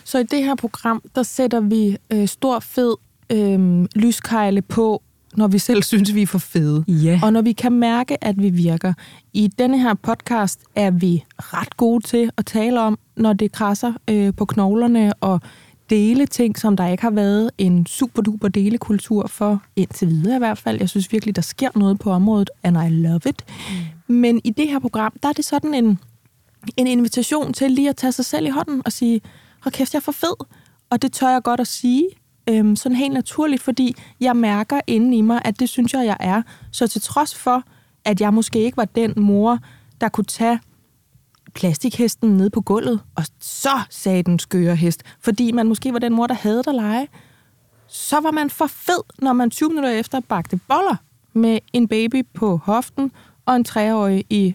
[0.05, 2.95] Så i det her program, der sætter vi øh, stor fed
[3.33, 5.03] øh, lyskejle på,
[5.37, 6.85] når vi selv synes, vi er for fede.
[6.89, 7.21] Ja.
[7.23, 8.93] Og når vi kan mærke, at vi virker.
[9.33, 13.93] I denne her podcast er vi ret gode til at tale om, når det krasser
[14.09, 15.41] øh, på knoglerne, og
[15.91, 20.39] dele ting, som der ikke har været en super duper delekultur for, indtil videre i
[20.39, 20.79] hvert fald.
[20.81, 23.45] Jeg synes virkelig, der sker noget på området, and I love it.
[24.09, 24.15] Mm.
[24.15, 25.99] Men i det her program, der er det sådan en,
[26.77, 29.21] en invitation til lige at tage sig selv i hånden og sige,
[29.63, 30.47] hold kæft, jeg er for fed.
[30.91, 32.09] Og det tør jeg godt at sige,
[32.49, 36.17] øhm, sådan helt naturligt, fordi jeg mærker inde i mig, at det synes jeg, jeg
[36.21, 36.43] er.
[36.71, 37.63] Så til trods for,
[38.05, 39.59] at jeg måske ikke var den mor,
[40.01, 40.61] der kunne tage
[41.55, 46.13] plastikhesten ned på gulvet, og så sagde den skøre hest, fordi man måske var den
[46.15, 47.09] mor, der havde at lege,
[47.89, 50.97] så var man for fed, når man 20 minutter efter bagte boller
[51.33, 53.13] med en baby på hoften
[53.47, 54.55] og en treårig i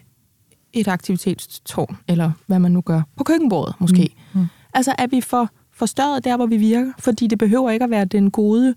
[0.73, 4.15] et aktivitetstårn, eller hvad man nu gør, på køkkenbordet måske.
[4.33, 4.39] Mm.
[4.39, 4.47] Mm.
[4.75, 8.05] Altså er vi for forstørret der, hvor vi virker, fordi det behøver ikke at være
[8.05, 8.75] den gode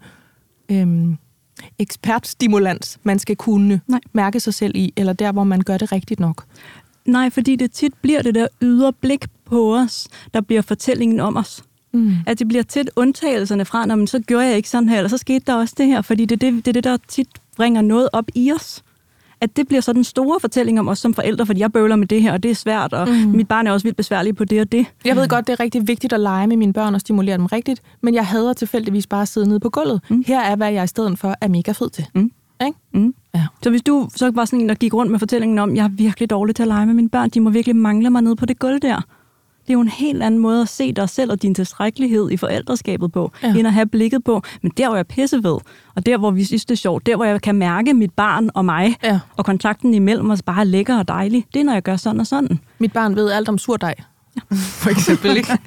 [0.71, 1.17] øhm,
[1.79, 4.01] ekspertstimulans, man skal kunne Nej.
[4.13, 6.45] mærke sig selv i, eller der, hvor man gør det rigtigt nok.
[7.05, 11.37] Nej, fordi det tit bliver det der ydre blik på os, der bliver fortællingen om
[11.37, 11.63] os.
[11.93, 12.13] Mm.
[12.27, 15.09] At det bliver tit undtagelserne fra, når man så gjorde jeg ikke sådan her, eller
[15.09, 17.83] så skete der også det her, fordi det er det, det, det, der tit bringer
[17.83, 18.83] noget op i os.
[19.41, 22.07] At det bliver så den store fortælling om os som forældre, fordi jeg bøvler med
[22.07, 23.15] det her, og det er svært, og mm.
[23.15, 24.87] mit barn er også vildt besværlig på det og det.
[25.05, 27.47] Jeg ved godt, det er rigtig vigtigt at lege med mine børn og stimulere dem
[27.47, 30.01] rigtigt, men jeg hader tilfældigvis bare at sidde nede på gulvet.
[30.09, 30.25] Mm.
[30.27, 32.07] Her er, hvad jeg i stedet for er mega fed til.
[32.15, 32.31] Mm.
[32.67, 32.79] Ikke?
[32.95, 33.15] Mm.
[33.35, 33.47] Ja.
[33.63, 35.89] Så hvis du så var sådan en, der gik rundt med fortællingen om, jeg er
[35.89, 38.47] virkelig dårlig til at lege med mine børn, de må virkelig mangle mig nede på
[38.47, 39.01] det gulv der.
[39.69, 42.37] Det er jo en helt anden måde at se dig selv og din tilstrækkelighed i
[42.37, 43.55] forældreskabet på, ja.
[43.55, 45.59] end at have blikket på, men der hvor jeg pisse ved,
[45.95, 48.51] og der hvor vi synes det er sjovt, der hvor jeg kan mærke mit barn
[48.55, 49.21] og mig, ja.
[49.37, 52.21] og kontakten imellem os bare er lækker og dejlig, det er når jeg gør sådan
[52.21, 52.61] og sådan.
[52.79, 53.95] Mit barn ved alt om surdej.
[54.37, 54.57] Ja.
[54.83, 55.59] For eksempel, ikke?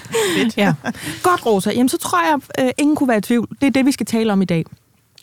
[0.62, 0.74] ja.
[1.22, 1.70] Godt, Rosa.
[1.70, 3.48] Jamen, så tror jeg, øh, ingen kunne være i tvivl.
[3.60, 4.64] Det er det, vi skal tale om i dag.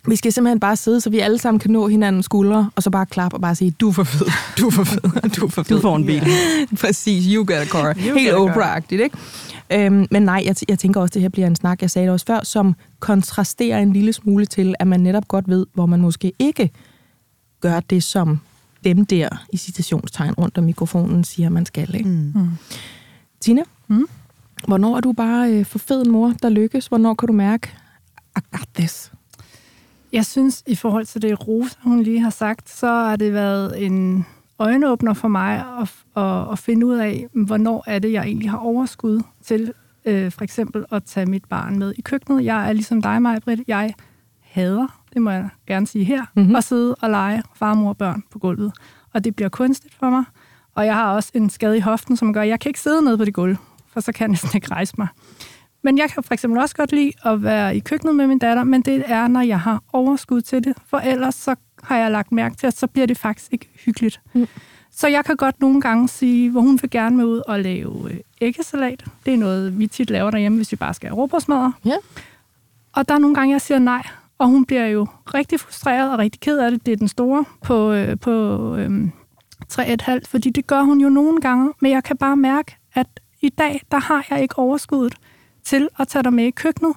[0.07, 2.89] Vi skal simpelthen bare sidde, så vi alle sammen kan nå hinandens skuldre, og så
[2.89, 4.25] bare klappe og bare sige, du er for fed,
[4.59, 5.75] du er for fed, du er for fed.
[5.75, 6.23] Du får en bil.
[6.27, 6.67] Yeah.
[6.81, 7.95] Præcis, you get a car.
[8.07, 9.17] You Helt Oprah-agtigt, ikke?
[9.71, 12.05] Øhm, men nej, jeg, jeg tænker også, at det her bliver en snak, jeg sagde
[12.05, 15.85] det også før, som kontrasterer en lille smule til, at man netop godt ved, hvor
[15.85, 16.71] man måske ikke
[17.61, 18.39] gør det, som
[18.83, 21.95] dem der i citationstegn rundt om mikrofonen siger, man skal.
[21.95, 22.09] Ikke?
[22.09, 22.31] Mm.
[22.35, 22.49] Mm.
[23.39, 24.07] Tina, mm?
[24.67, 26.87] hvornår er du bare øh, for fed en mor, der lykkes?
[26.87, 27.69] Hvornår kan du mærke,
[28.37, 29.12] I got this?
[30.13, 33.85] Jeg synes, i forhold til det, Rosa hun lige har sagt, så har det været
[33.85, 34.25] en
[34.59, 38.57] øjenåbner for mig at, at, at finde ud af, hvornår er det, jeg egentlig har
[38.57, 39.73] overskud til
[40.05, 42.45] øh, for eksempel at tage mit barn med i køkkenet.
[42.45, 43.61] Jeg er ligesom dig, Maja Britt.
[43.67, 43.93] Jeg
[44.41, 46.55] hader, det må jeg gerne sige her, mm-hmm.
[46.55, 48.73] at sidde og lege far, mor og børn på gulvet.
[49.13, 50.23] Og det bliver kunstigt for mig.
[50.75, 53.05] Og jeg har også en skade i hoften, som gør, at jeg kan ikke sidde
[53.05, 55.07] nede på det gulv, for så kan jeg næsten ikke rejse mig.
[55.83, 58.63] Men jeg kan for eksempel også godt lide at være i køkkenet med min datter,
[58.63, 60.73] men det er, når jeg har overskud til det.
[60.87, 64.21] For ellers så har jeg lagt mærke til, at så bliver det faktisk ikke hyggeligt.
[64.33, 64.47] Mm.
[64.91, 68.11] Så jeg kan godt nogle gange sige, hvor hun vil gerne med ud og lave
[68.11, 69.05] øh, æggesalat.
[69.25, 71.71] Det er noget, vi tit laver derhjemme, hvis vi bare skal have råbrødsmadder.
[71.85, 71.95] Ja.
[72.93, 76.19] Og der er nogle gange, jeg siger nej, og hun bliver jo rigtig frustreret og
[76.19, 76.85] rigtig ked af det.
[76.85, 78.31] Det er den store på, øh, på
[78.75, 79.09] øh,
[79.73, 83.07] 3,5, fordi det gør hun jo nogle gange, men jeg kan bare mærke, at
[83.41, 85.15] i dag, der har jeg ikke overskuddet
[85.65, 86.95] til at tage dig med i køkkenet.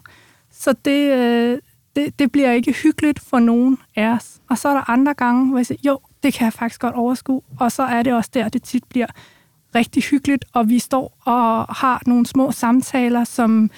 [0.51, 1.59] Så det, øh,
[1.97, 4.41] det, det bliver ikke hyggeligt for nogen af os.
[4.49, 6.95] Og så er der andre gange, hvor jeg siger, jo, det kan jeg faktisk godt
[6.95, 7.43] overskue.
[7.61, 9.07] Og så er det også der, det tit bliver
[9.75, 13.71] rigtig hyggeligt, og vi står og har nogle små samtaler, som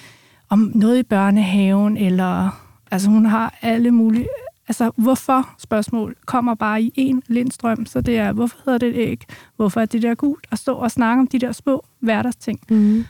[0.49, 4.27] om noget i børnehaven, eller altså hun har alle mulige,
[4.67, 8.95] altså hvorfor spørgsmål kommer bare i en lindstrøm, så det er, hvorfor hedder det et
[8.95, 9.25] æg,
[9.55, 12.59] hvorfor er det der gult, og stå og snakke om de der små hverdagsting.
[12.69, 13.05] Mm.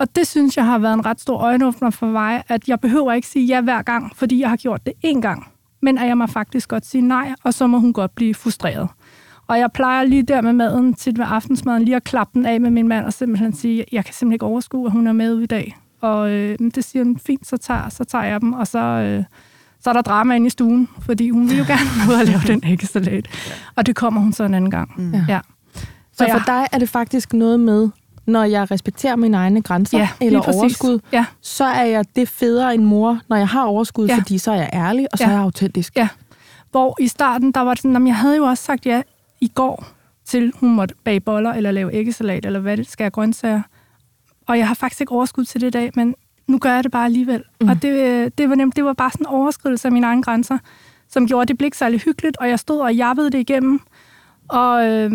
[0.00, 3.12] Og det synes jeg har været en ret stor øjenåbner for mig, at jeg behøver
[3.12, 5.46] ikke sige ja hver gang, fordi jeg har gjort det én gang.
[5.82, 8.88] Men at jeg må faktisk godt sige nej, og så må hun godt blive frustreret.
[9.46, 12.60] Og jeg plejer lige der med maden til med aftensmaden lige at klappe den af
[12.60, 15.40] med min mand og simpelthen sige, jeg kan simpelthen ikke overskue, at hun er med
[15.40, 15.76] i dag.
[16.00, 19.24] Og øh, det siger hun, fint, så tager, så tager jeg dem, og så, øh,
[19.80, 22.40] så er der drama inde i stuen, fordi hun vil jo gerne ud og lave
[22.46, 23.28] den æggesalat.
[23.76, 24.92] Og det kommer hun så en anden gang.
[24.96, 25.14] Mm.
[25.28, 25.40] Ja.
[26.12, 27.88] Så, så for dig er det faktisk noget med,
[28.26, 31.24] når jeg respekterer mine egne grænser ja, eller overskud, ja.
[31.40, 34.16] så er jeg det federe end mor, når jeg har overskud, ja.
[34.16, 35.30] fordi så er jeg ærlig, og så ja.
[35.30, 35.96] er jeg autentisk.
[35.96, 36.08] Ja.
[36.70, 39.02] Hvor i starten, der var det sådan, at jeg havde jo også sagt ja
[39.40, 39.86] i går
[40.24, 43.62] til, hun måtte bage boller, eller lave æggesalat, eller hvad det skal jeg grøntsager.
[44.46, 46.14] Og jeg har faktisk ikke overskud til det i dag, men
[46.46, 47.42] nu gør jeg det bare alligevel.
[47.60, 47.68] Mm.
[47.68, 50.58] Og det, det, var nemt, det var bare sådan en overskridelse af mine egne grænser,
[51.08, 53.80] som gjorde, det blev ikke særlig hyggeligt, og jeg stod og jappede det igennem.
[54.48, 55.10] Og øh,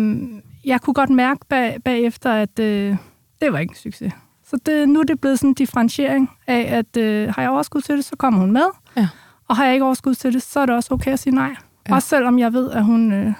[0.66, 2.96] jeg kunne godt mærke bag, bagefter, at øh,
[3.42, 4.12] det var ikke en succes.
[4.50, 7.80] Så det, nu er det blevet sådan en differentiering af, at øh, har jeg overskud
[7.80, 8.66] til det, så kommer hun med.
[8.96, 9.08] Ja.
[9.48, 11.54] Og har jeg ikke overskud til det, så er det også okay at sige nej.
[11.88, 11.94] Ja.
[11.94, 13.32] Også selvom jeg ved, at hun, øh,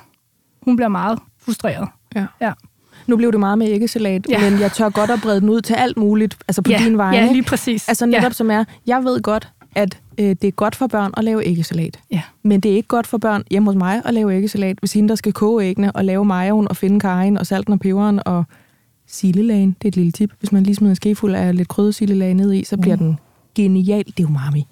[0.63, 1.89] hun bliver meget frustreret.
[2.15, 2.27] Ja.
[2.41, 2.53] Ja.
[3.07, 4.41] Nu blev det meget med æggesalat, Ja.
[4.45, 4.51] ja.
[4.51, 6.99] men jeg tør godt at brede den ud til alt muligt, altså på ja, din
[6.99, 7.17] vegne.
[7.17, 7.89] Ja, lige præcis.
[7.89, 11.25] Altså netop som er, jeg ved godt, at øh, det er godt for børn at
[11.25, 12.01] lave æggesalat.
[12.11, 12.23] Ja.
[12.43, 15.09] Men det er ikke godt for børn hjemme hos mig at lave æggesalat, hvis hende,
[15.09, 18.45] der skal koge æggene og lave majoen og finde kajen og salten og peberen og
[19.07, 19.77] sillelagen.
[19.83, 20.33] Det er et lille tip.
[20.39, 23.03] Hvis man lige smider en skefuld af lidt krydret sillelag ned i, så bliver Mm.
[23.03, 23.19] den
[23.55, 24.05] genial.
[24.05, 24.67] Det er jo umami.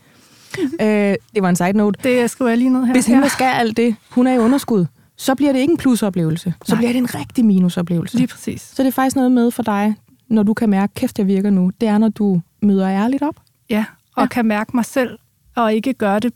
[0.82, 2.00] øh, det var en side note.
[2.02, 2.92] Det skriver jeg lige ned her.
[2.92, 5.76] Hvis hende, der skal alt det, hun er i underskud, så bliver det ikke en
[5.76, 6.54] plusoplevelse.
[6.64, 6.80] Så Nej.
[6.80, 8.16] bliver det en rigtig minusoplevelse.
[8.16, 8.60] Lige præcis.
[8.62, 9.94] Så det er faktisk noget med for dig,
[10.28, 11.70] når du kan mærke, kæft, jeg virker nu.
[11.80, 13.34] Det er, når du møder ærligt op.
[13.70, 13.84] Ja,
[14.16, 14.26] og ja.
[14.28, 15.18] kan mærke mig selv,
[15.56, 16.32] og ikke gøre det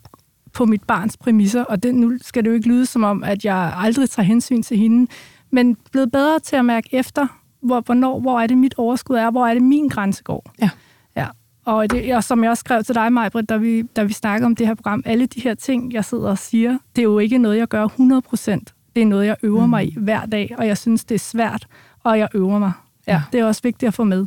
[0.53, 1.65] på mit barns præmisser.
[1.65, 4.63] Og det, nu skal det jo ikke lyde som om, at jeg aldrig tager hensyn
[4.63, 5.11] til hende,
[5.51, 7.27] men blevet bedre til at mærke efter,
[7.61, 10.53] hvor, hvornår, hvor er det mit overskud er, hvor er det min grænse går.
[10.63, 10.71] Ja.
[11.17, 11.27] ja.
[11.65, 14.47] Og, det, og som jeg også skrev til dig, Majbrit, da vi, da vi snakkede
[14.47, 17.19] om det her program, alle de her ting, jeg sidder og siger, det er jo
[17.19, 18.75] ikke noget, jeg gør 100 procent.
[18.97, 19.71] Det er noget, jeg øver mm.
[19.71, 21.67] mig i hver dag, og jeg synes, det er svært,
[22.05, 22.73] og jeg øver mig.
[23.07, 23.23] Ja, Ja.
[23.33, 24.27] det er også vigtigt at få med.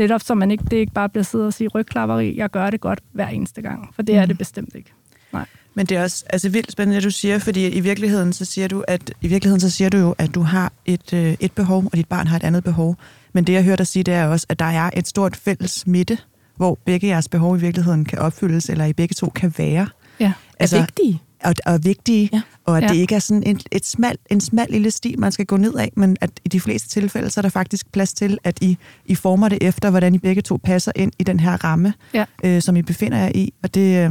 [0.00, 2.80] Netop så man ikke, det ikke bare bliver siddet og sige rygklapperi, jeg gør det
[2.80, 4.28] godt hver eneste gang, for det er Mm.
[4.28, 4.92] det bestemt ikke.
[5.32, 5.46] Nej.
[5.74, 8.68] Men det er også altså, vildt spændende, det du siger, fordi i virkeligheden, så siger
[8.68, 11.84] du, at, i virkeligheden så siger du jo, at du har et, øh, et behov,
[11.84, 12.96] og dit barn har et andet behov.
[13.32, 15.86] Men det, jeg hører dig sige, det er også, at der er et stort fælles
[15.86, 16.18] midte,
[16.56, 19.88] hvor begge jeres behov i virkeligheden kan opfyldes, eller i begge to kan være.
[20.20, 20.32] Ja.
[20.58, 21.20] Altså, er vigtige.
[21.44, 22.40] Og, og vigtige, Ja.
[22.64, 22.88] og at Ja.
[22.88, 25.74] det ikke er sådan en, et smal, en smal lille sti, man skal gå ned
[25.74, 28.76] af, men at i de fleste tilfælde, så er der faktisk plads til, at I,
[29.06, 32.24] I former det efter, hvordan I begge to passer ind i den her ramme, Ja.
[32.44, 33.80] øh, som I befinder jer i, og det,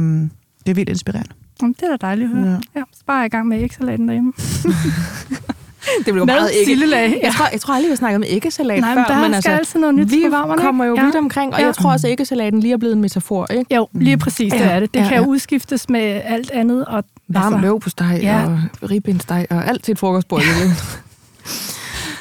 [0.66, 1.30] det er vildt inspirerende.
[1.62, 2.50] Jamen, det er da dejligt at høre.
[2.74, 2.80] Ja.
[2.80, 2.84] Ja.
[2.92, 4.32] så bare er i gang med ægsalaten derhjemme.
[6.04, 7.20] Det blev Med sillelag.
[7.22, 9.34] Jeg tror, jeg tror aldrig, vi har snakket om æggesalat Nej, før, men der men
[9.34, 10.24] altså, altid noget nyt vi
[10.58, 11.04] kommer jo Ja.
[11.04, 11.66] vidt omkring, og Ja.
[11.66, 13.74] jeg tror også, at æggesalaten lige er blevet en metafor, ikke?
[13.74, 14.68] Jo, lige præcis, det Ja.
[14.68, 14.94] er det.
[14.94, 15.26] Det Ja, kan ja.
[15.26, 16.84] udskiftes med alt andet.
[16.84, 18.44] Og, Varm altså, løv på steg Ja.
[18.82, 20.40] og ribbindsteg og alt til et frokostbord.
[20.42, 20.46] Ja.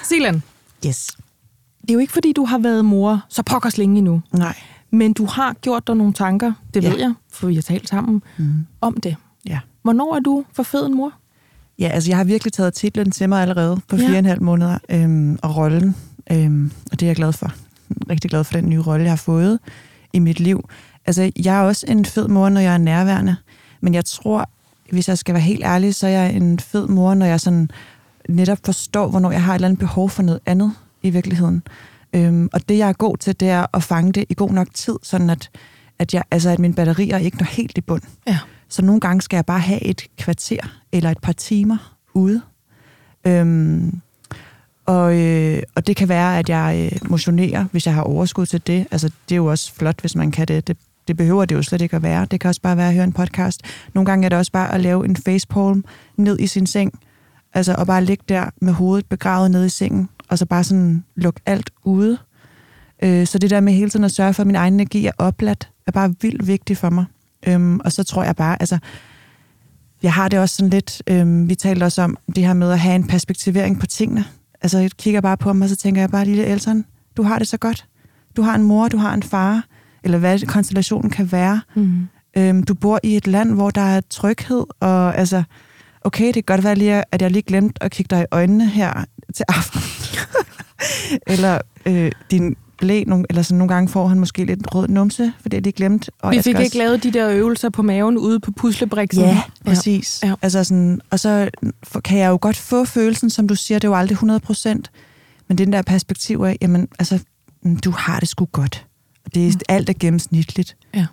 [0.04, 0.44] Silan,
[0.88, 1.08] Yes.
[1.82, 4.56] det er jo ikke, fordi du har været mor så pokkers længe endnu, Nej.
[4.92, 6.90] men du har gjort dig nogle tanker, det Ja.
[6.90, 8.54] ved jeg, for vi har talt sammen, Mm.
[8.82, 9.16] om det.
[9.48, 9.60] Ja.
[9.84, 11.12] Hvornår er du for fed en mor?
[11.80, 14.02] Ja, altså jeg har virkelig taget titlen til mig allerede på Ja.
[14.08, 15.96] fire og en halv måneder, øhm, og rollen,
[16.32, 17.54] øhm, og det er jeg glad for.
[18.10, 19.60] Rigtig glad for den nye rolle, jeg har fået
[20.14, 20.70] i mit liv.
[21.06, 23.36] Altså, jeg er også en fed mor, når jeg er nærværende,
[23.82, 24.50] men jeg tror,
[24.92, 27.70] hvis jeg skal være helt ærlig, så er jeg en fed mor, når jeg sådan
[28.30, 31.64] netop forstår, hvornår jeg har et eller andet behov for noget andet i virkeligheden.
[32.14, 34.68] Øhm, og det, jeg er god til, det er at fange det i god nok
[34.74, 35.50] tid, sådan at,
[36.00, 38.02] at, jeg, altså, at mine batterier ikke når helt i bund.
[38.28, 38.38] Ja.
[38.70, 42.42] Så nogle gange skal jeg bare have et kvarter eller et par timer ude.
[43.28, 44.02] Øhm,
[44.86, 48.68] og, øh, og det kan være, at jeg øh, motionerer, hvis jeg har overskud til
[48.68, 48.88] det.
[48.92, 50.68] Altså, det er jo også flot, hvis man kan det.
[50.68, 50.78] det.
[51.08, 52.26] Det behøver det jo slet ikke at være.
[52.26, 53.62] Det kan også bare være at høre en podcast.
[53.94, 55.86] Nogle gange er det også bare at lave en facepalm
[56.18, 57.00] ned i sin seng.
[57.54, 61.04] Altså, og bare ligge der med hovedet begravet ned i sengen, og så bare sådan
[61.16, 62.18] lukke alt ude.
[63.04, 65.12] Øh, så det der med hele tiden at sørge for, at min egen energi er
[65.18, 67.06] opladt, er bare vildt vigtigt for mig.
[67.48, 68.78] Øhm, og så tror jeg bare, altså,
[70.04, 72.80] jeg har det også sådan lidt, øhm, vi talte også om det her med at
[72.80, 74.26] have en perspektivering på tingene.
[74.62, 76.86] Altså, jeg kigger bare på mig, og så tænker jeg bare, lille Elton,
[77.18, 77.86] du har det så godt.
[78.38, 79.64] Du har en mor, du har en far,
[80.04, 81.62] eller hvad konstellationen kan være.
[81.76, 82.08] Mm.
[82.38, 85.44] Øhm, du bor i et land, hvor der er tryghed, og altså,
[86.02, 88.70] okay, det kan godt være lige, at jeg lige glemte at kigge dig i øjnene
[88.70, 89.82] her til aften.
[91.34, 95.34] eller øh, din blæ, nogle, eller sådan nogle gange får han måske lidt rød numse,
[95.42, 96.12] fordi jeg lige glemte.
[96.20, 99.24] Og Vi fik skal ikke lavet de der øvelser på maven ude på puslebriksen.
[99.24, 100.20] Ja, præcis.
[100.24, 100.34] Ja.
[100.42, 101.50] Altså sådan, og så
[102.04, 104.92] kan jeg jo godt få følelsen, som du siger, det er jo aldrig 100 procent,
[105.48, 107.20] men den der perspektiv af, jamen, altså,
[107.64, 108.86] mm, du har det sgu godt.
[109.26, 109.60] Og det er, mm.
[109.70, 110.78] alt er gennemsnitligt.
[110.96, 111.06] Ja.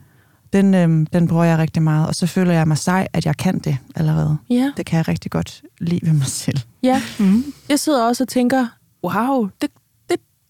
[0.52, 3.36] Den, øhm, den bruger jeg rigtig meget, og så føler jeg mig sej, at jeg
[3.36, 4.36] kan det allerede.
[4.50, 4.72] Ja.
[4.76, 6.58] Det kan jeg rigtig godt lide ved mig selv.
[6.82, 7.02] ja.
[7.18, 7.44] Mm.
[7.68, 8.66] Jeg sidder også og tænker,
[9.04, 9.70] wow, det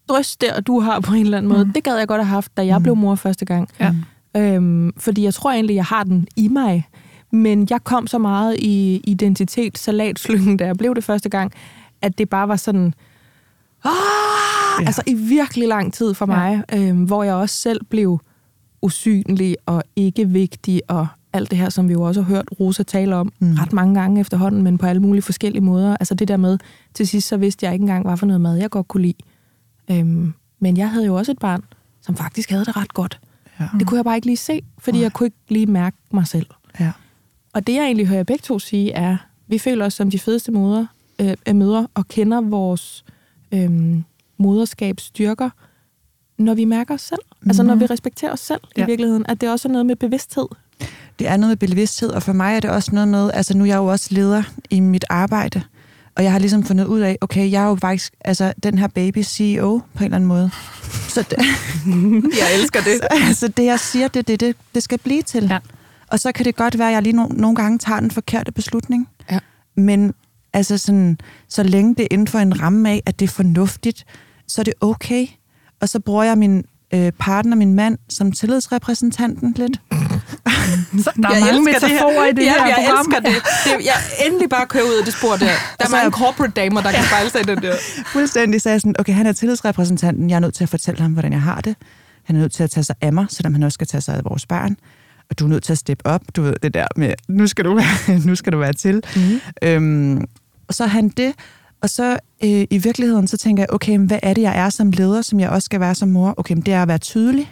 [0.09, 1.73] drøs der, du har på en eller anden måde, Mm.
[1.73, 2.83] det gad jeg godt have haft, da jeg Mm.
[2.83, 3.69] blev mor første gang.
[3.81, 3.95] Ja.
[4.37, 6.89] Øhm, fordi jeg tror egentlig, jeg har den i mig.
[7.33, 11.53] Men jeg kom så meget i identitetssalatslyngen, da jeg blev det første gang,
[12.03, 12.95] at det bare var sådan...
[13.85, 13.91] Ah!
[14.79, 14.83] Ja.
[14.83, 14.87] Ja.
[14.87, 16.37] Altså i virkelig lang tid for Ja.
[16.37, 18.21] mig, øhm, hvor jeg også selv blev
[18.83, 22.83] usynlig og ikke vigtig og alt det her, som vi jo også har hørt Rosa
[22.83, 23.33] tale om.
[23.39, 23.53] Mm.
[23.55, 25.97] ret mange gange efterhånden, men på alle mulige forskellige måder.
[26.01, 26.59] Altså det der med,
[26.95, 29.15] til sidst så vidste jeg ikke engang, hvad for noget mad jeg godt kunne lide.
[29.91, 31.65] Øhm, men jeg havde jo også et barn,
[32.01, 33.21] som faktisk havde det ret godt.
[33.61, 33.69] Ja.
[33.79, 35.03] Det kunne jeg bare ikke lige se, fordi Nej.
[35.03, 36.47] jeg kunne ikke lige mærke mig selv.
[36.81, 36.93] ja.
[37.53, 39.17] Og det, jeg egentlig hører begge to sige, er,
[39.49, 43.05] vi føler os som de fedeste mødre, øh, mødre og kender vores
[43.53, 44.01] øh,
[44.39, 45.51] moderskabs styrker,
[46.39, 47.21] når vi mærker os selv.
[47.47, 48.61] Altså når vi respekterer os selv.
[48.77, 48.83] Ja.
[48.83, 49.27] i virkeligheden.
[49.29, 50.47] At det også er noget med bevidsthed.
[51.19, 53.65] Det er noget med bevidsthed, og for mig er det også noget med, altså nu
[53.65, 55.63] er jeg jo også leder i mit arbejde,
[56.17, 58.87] og jeg har ligesom fundet ud af, okay, jeg er jo faktisk altså, den her
[58.89, 60.51] baby CEO på en eller anden måde.
[61.09, 61.39] Så det,
[62.41, 62.95] Jeg elsker det.
[63.03, 65.45] så, altså, det jeg siger, det er det, det, det skal blive til.
[65.45, 65.59] Ja.
[66.07, 68.53] Og så kan det godt være, at jeg lige no, nogle gange tager den forkerte
[68.53, 69.09] beslutning.
[69.31, 69.39] Ja.
[69.77, 70.15] Men
[70.53, 74.05] altså sådan, så længe det er inden for en ramme af, at det er fornuftigt,
[74.49, 75.27] så er det okay.
[75.81, 79.73] Og så bruger jeg min øh, partner, min mand, som tillidsrepræsentanten lidt.
[81.05, 83.07] Så der er mange metaforer i det ja, her jeg program.
[83.07, 83.43] elsker det.
[83.79, 83.87] det.
[83.87, 83.95] Jeg
[84.27, 85.39] endelig bare kører ud af det spor der.
[85.39, 87.75] Der er så- mange corporate damer, der kan spejle sig i den der.
[88.15, 91.13] Fuldstændig sagde jeg sådan, okay, han er tillidsrepræsentanten, jeg er nødt til at fortælle ham,
[91.13, 91.77] hvordan jeg har det.
[92.25, 94.15] Han er nødt til at tage sig af mig, selvom han også skal tage sig
[94.15, 94.77] af vores barn.
[95.31, 97.65] Og du er nødt til at steppe op, du ved det der med, nu skal
[97.65, 99.03] du være, nu skal du være til.
[99.17, 99.41] Mm.
[99.63, 100.25] Øhm,
[100.69, 101.33] og så han det,
[101.83, 104.91] og så øh, i virkeligheden, så tænker jeg, okay, hvad er det, jeg er som
[104.91, 106.35] leder, som jeg også skal være som mor?
[106.37, 107.51] Okay, det er at være tydelig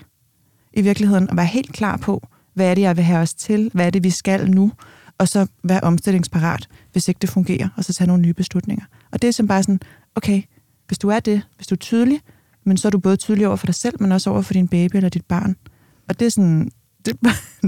[0.72, 3.70] i virkeligheden, og være helt klar på, hvad er det, jeg vil have os til,
[3.74, 4.72] hvad er det, vi skal nu,
[5.18, 8.84] og så være omstillingsparat, hvis ikke det fungerer, og så tage nogle nye beslutninger.
[9.12, 9.80] Og det er simpelthen bare sådan,
[10.14, 10.42] okay,
[10.86, 12.20] hvis du er det, hvis du er tydelig,
[12.64, 14.68] men så er du både tydelig over for dig selv, men også over for din
[14.68, 15.56] baby eller dit barn.
[16.08, 16.70] Og det er sådan,
[17.06, 17.18] det,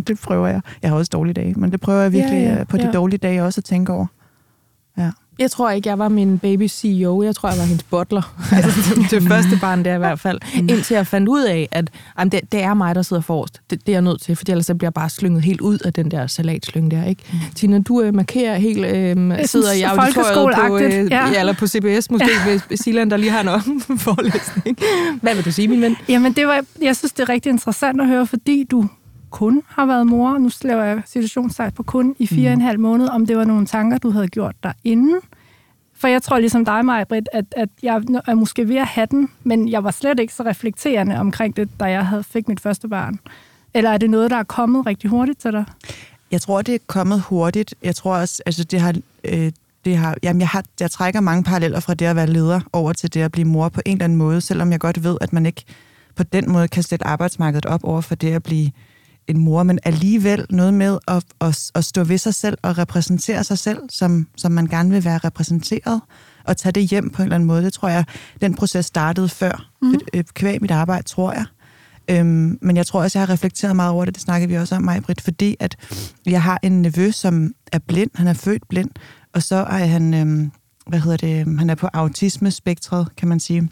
[0.07, 0.61] det prøver jeg.
[0.83, 2.77] Jeg har også dårlige dage, men det prøver jeg virkelig Ja, ja, ja, ja, på
[2.77, 2.92] de ja.
[2.92, 4.07] dårlige dage også at tænke over.
[4.99, 5.11] Ja.
[5.38, 7.22] Jeg tror ikke, jeg var min baby CEO.
[7.22, 8.35] Jeg tror, jeg var hendes butler.
[8.53, 10.40] altså, det, det første barn der i hvert fald.
[10.55, 13.61] Indtil jeg fandt ud af, at jamen, det, det er mig, der sidder forrest.
[13.70, 15.79] Det, det er jeg nødt til, for ellers så bliver jeg bare slynget helt ud
[15.79, 17.05] af den der salatslynge der.
[17.05, 17.22] Ikke?
[17.33, 17.38] Mm.
[17.55, 21.29] Tina, du øh, markerer helt, øh, sidder i auditoriet på, øh, ja.
[21.29, 21.40] ja.
[21.40, 22.53] eller på CBS, måske ja.
[22.68, 23.40] ved Silan, der lige har
[23.90, 24.79] en forelæsning.
[25.22, 25.96] Hvad vil du sige, min ven?
[26.09, 28.88] Jamen, det var, jeg synes, det er rigtig interessant at høre, fordi du
[29.37, 32.81] kun har været mor, nu laver jeg situationstegn på kun i fire og en halv
[32.81, 35.20] måned, om det var nogle tanker, du havde gjort der inden.
[35.94, 39.07] For jeg tror ligesom dig, Maja Britt, at, at jeg er måske ved at have
[39.11, 42.61] den, men jeg var slet ikke så reflekterende omkring det, da jeg havde fik mit
[42.61, 43.18] første barn.
[43.75, 45.64] Eller er det noget, der er kommet rigtig hurtigt til dig?
[46.31, 47.75] Jeg tror, det er kommet hurtigt.
[47.83, 48.94] Jeg tror også, altså det har,
[49.25, 49.53] øh,
[49.85, 52.92] det har, jamen jeg, har, jeg trækker mange paralleller fra det at være leder over
[52.92, 55.33] til det at blive mor på en eller anden måde, selvom jeg godt ved, at
[55.33, 55.64] man ikke
[56.14, 58.70] på den måde kan sætte arbejdsmarkedet op over for det at blive
[59.29, 63.45] en mor, men alligevel noget med at, at, at stå ved sig selv og repræsentere
[63.45, 66.01] sig selv, som, som man gerne vil være repræsenteret,
[66.45, 67.65] og tage det hjem på en eller anden måde.
[67.65, 68.05] Det tror jeg,
[68.41, 69.95] den proces startede før, mm.
[70.35, 71.45] kvæg mit arbejde, tror jeg.
[72.11, 74.75] Øhm, men jeg tror også, jeg har reflekteret meget over det, det snakkede vi også
[74.75, 75.77] om, mig, Britt, fordi at
[76.27, 78.91] jeg har en nevø, som er blind, han er født blind,
[79.35, 80.53] og så er han, øhm,
[80.87, 83.69] hvad hedder det, han er på autismespektret, kan man sige.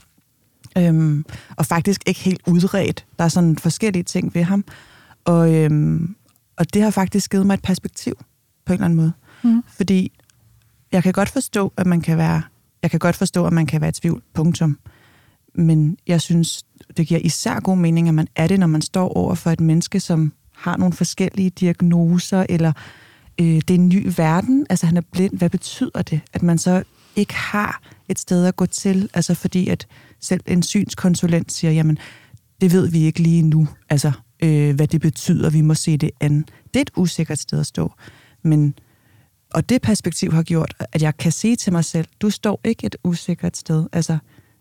[0.78, 1.24] Øhm,
[1.56, 3.06] og faktisk ikke helt udredt.
[3.18, 4.64] Der er sådan forskellige ting ved ham.
[5.24, 6.16] Og, øhm,
[6.56, 8.14] og det har faktisk givet mig et perspektiv
[8.66, 9.12] på en eller anden måde.
[9.42, 9.62] Mm.
[9.68, 10.12] Fordi
[10.92, 12.42] jeg kan godt forstå, at man kan være,
[12.82, 14.78] jeg kan godt forstå, at man kan være i tvivl, punktum.
[15.54, 16.62] Men jeg synes,
[16.96, 19.60] det giver især god mening, at man er det, når man står over for et
[19.60, 22.72] menneske, som har nogle forskellige diagnoser, eller
[23.40, 26.20] øh, det er en ny verden, altså han er blind, hvad betyder det?
[26.32, 26.82] At man så
[27.16, 29.86] ikke har et sted at gå til, altså fordi at
[30.20, 31.98] selv en synskonsulent siger, jamen,
[32.60, 34.12] det ved vi ikke lige nu, altså
[34.44, 36.44] øh, hvad det betyder, vi må se det an.
[36.74, 37.92] Det er et usikkert sted at stå,
[38.42, 38.74] men
[39.54, 42.86] og det perspektiv har gjort, at jeg kan sige til mig selv, du står ikke
[42.86, 44.18] et usikkert sted, altså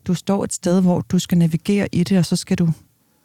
[0.07, 2.69] du står et sted, hvor du skal navigere i det, og så skal du,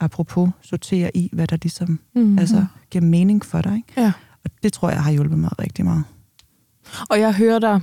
[0.00, 2.38] apropos, sortere i, hvad der ligesom Mm-hmm.
[2.38, 3.76] altså, giver mening for dig.
[3.76, 4.00] Ikke?
[4.00, 4.12] Ja.
[4.44, 6.04] Og det tror jeg har hjulpet mig rigtig meget.
[7.10, 7.80] Og jeg hører dig,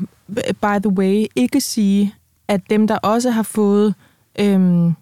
[0.61, 2.13] by the way, ikke sige,
[2.47, 3.95] at dem, der også har fået
[4.39, 4.93] øhm,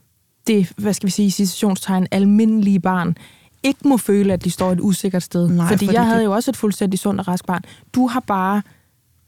[0.48, 3.16] det, hvad skal vi sige, i citationstegn, almindelige barn,
[3.64, 5.48] ikke må føle, at de står et usikkert sted.
[5.50, 7.62] Nej, fordi, fordi jeg havde det- jo også et fuldstændig sundt og rask barn.
[7.96, 8.62] Du har bare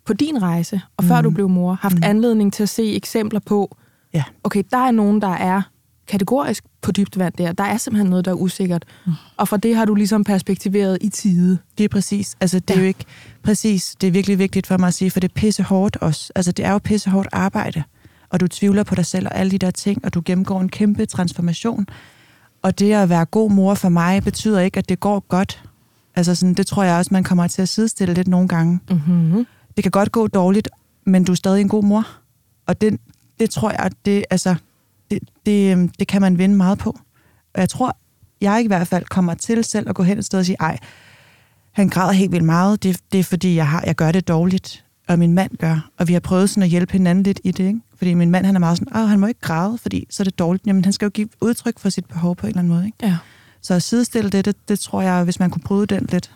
[0.05, 1.23] på din rejse, og før Mhm.
[1.23, 2.03] du blev mor, haft Mhm.
[2.03, 3.77] anledning til at se eksempler på,
[4.13, 4.23] Ja.
[4.43, 5.61] okay, der er nogen, der er
[6.07, 7.51] kategorisk på dybt vand der.
[7.51, 8.85] Der er simpelthen noget, der er usikkert.
[9.05, 9.11] Mm.
[9.37, 11.57] Og fra det har du ligesom perspektiveret i tide.
[11.77, 12.35] Det er præcis.
[12.41, 12.81] Altså, det er Ja.
[12.81, 13.05] jo ikke
[13.43, 13.95] præcis.
[14.01, 16.31] Det er virkelig vigtigt for mig at sige, for det er pisse hårdt også.
[16.35, 17.83] Altså, det er jo pisse hårdt arbejde.
[18.29, 20.69] Og du tvivler på dig selv og alle de der ting, og du gennemgår en
[20.69, 21.85] kæmpe transformation.
[22.65, 25.63] Og det at være god mor for mig, betyder ikke, at det går godt.
[26.15, 28.79] Altså, sådan, det tror jeg også, man kommer til at sidestille lidt nogle gange.
[28.89, 29.45] Mm-hmm.
[29.75, 30.69] Det kan godt gå dårligt,
[31.05, 32.07] men du er stadig en god mor.
[32.67, 32.99] Og det,
[33.39, 34.55] det tror jeg, det, altså,
[35.11, 36.89] det, det, øhm, det kan man vinde meget på.
[37.53, 37.97] Og jeg tror,
[38.41, 40.77] jeg i hvert fald kommer til selv at gå hen et sted og sige, ej,
[41.71, 42.83] han græder helt vildt meget.
[42.83, 45.89] Det, det er fordi, jeg, har, jeg gør det dårligt, og min mand gør.
[45.97, 47.79] Og vi har prøvet sådan at hjælpe hinanden lidt i det, ikke?
[48.05, 50.39] Fordi min mand, han er meget sådan, han må ikke græde, fordi så er det
[50.39, 50.67] dårligt.
[50.67, 52.97] Jamen, han skal jo give udtryk for sit behov på en eller anden måde, ikke?
[53.03, 53.17] Ja.
[53.61, 56.31] Så at sidestille det, det, det tror jeg, hvis man kunne bryde den lidt,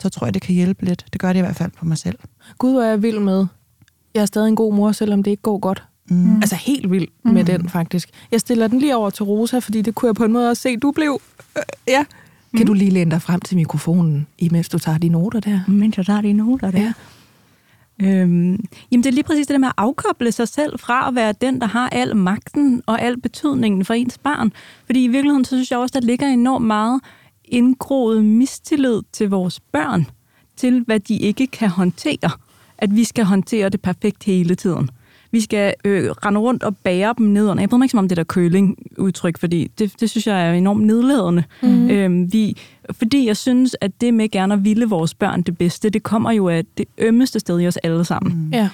[0.00, 1.06] så tror jeg, det kan hjælpe lidt.
[1.12, 2.18] Det gør det i hvert fald på mig selv.
[2.58, 3.46] Gud, hvor er jeg vild med.
[4.14, 5.82] Jeg er stadig en god mor, selvom det ikke går godt.
[6.10, 6.36] Mm.
[6.36, 7.44] Altså helt vild med mm.
[7.46, 8.08] den, faktisk.
[8.30, 10.62] Jeg stiller den lige over til Rosa, fordi det kunne jeg på en måde også
[10.62, 10.76] se.
[10.76, 11.20] Du blev...
[11.56, 12.04] Øh, ja.
[12.56, 12.66] Kan Mm.
[12.66, 15.60] du lige læne dig frem til mikrofonen, imens du tager de noter der?
[15.68, 16.80] Mens jeg tager de noter der.
[16.80, 16.92] Ja.
[18.02, 21.14] Øhm, jamen det er lige præcis det der med at afkoble sig selv fra at
[21.14, 24.52] være den, der har al magten og al betydningen for ens barn.
[24.86, 27.00] Fordi i virkeligheden, så synes jeg også, der ligger enormt meget
[27.44, 30.06] indgroet mistillid til vores børn,
[30.56, 32.30] til hvad de ikke kan håndtere.
[32.78, 34.90] At vi skal håndtere det perfekt hele tiden.
[35.34, 37.46] Vi skal øh, rende rundt og bære dem ned.
[37.46, 40.48] Jeg bryder mig ikke så meget om det der køling-udtryk, fordi det, det synes jeg
[40.48, 41.44] er enormt nedladende.
[41.62, 41.90] Mm.
[41.90, 42.56] Øhm, vi,
[42.92, 46.32] fordi jeg synes, at det med gerne at ville vores børn det bedste, det kommer
[46.32, 48.32] jo af det ømmeste sted i os alle sammen.
[48.44, 48.50] Mm.
[48.52, 48.68] Ja.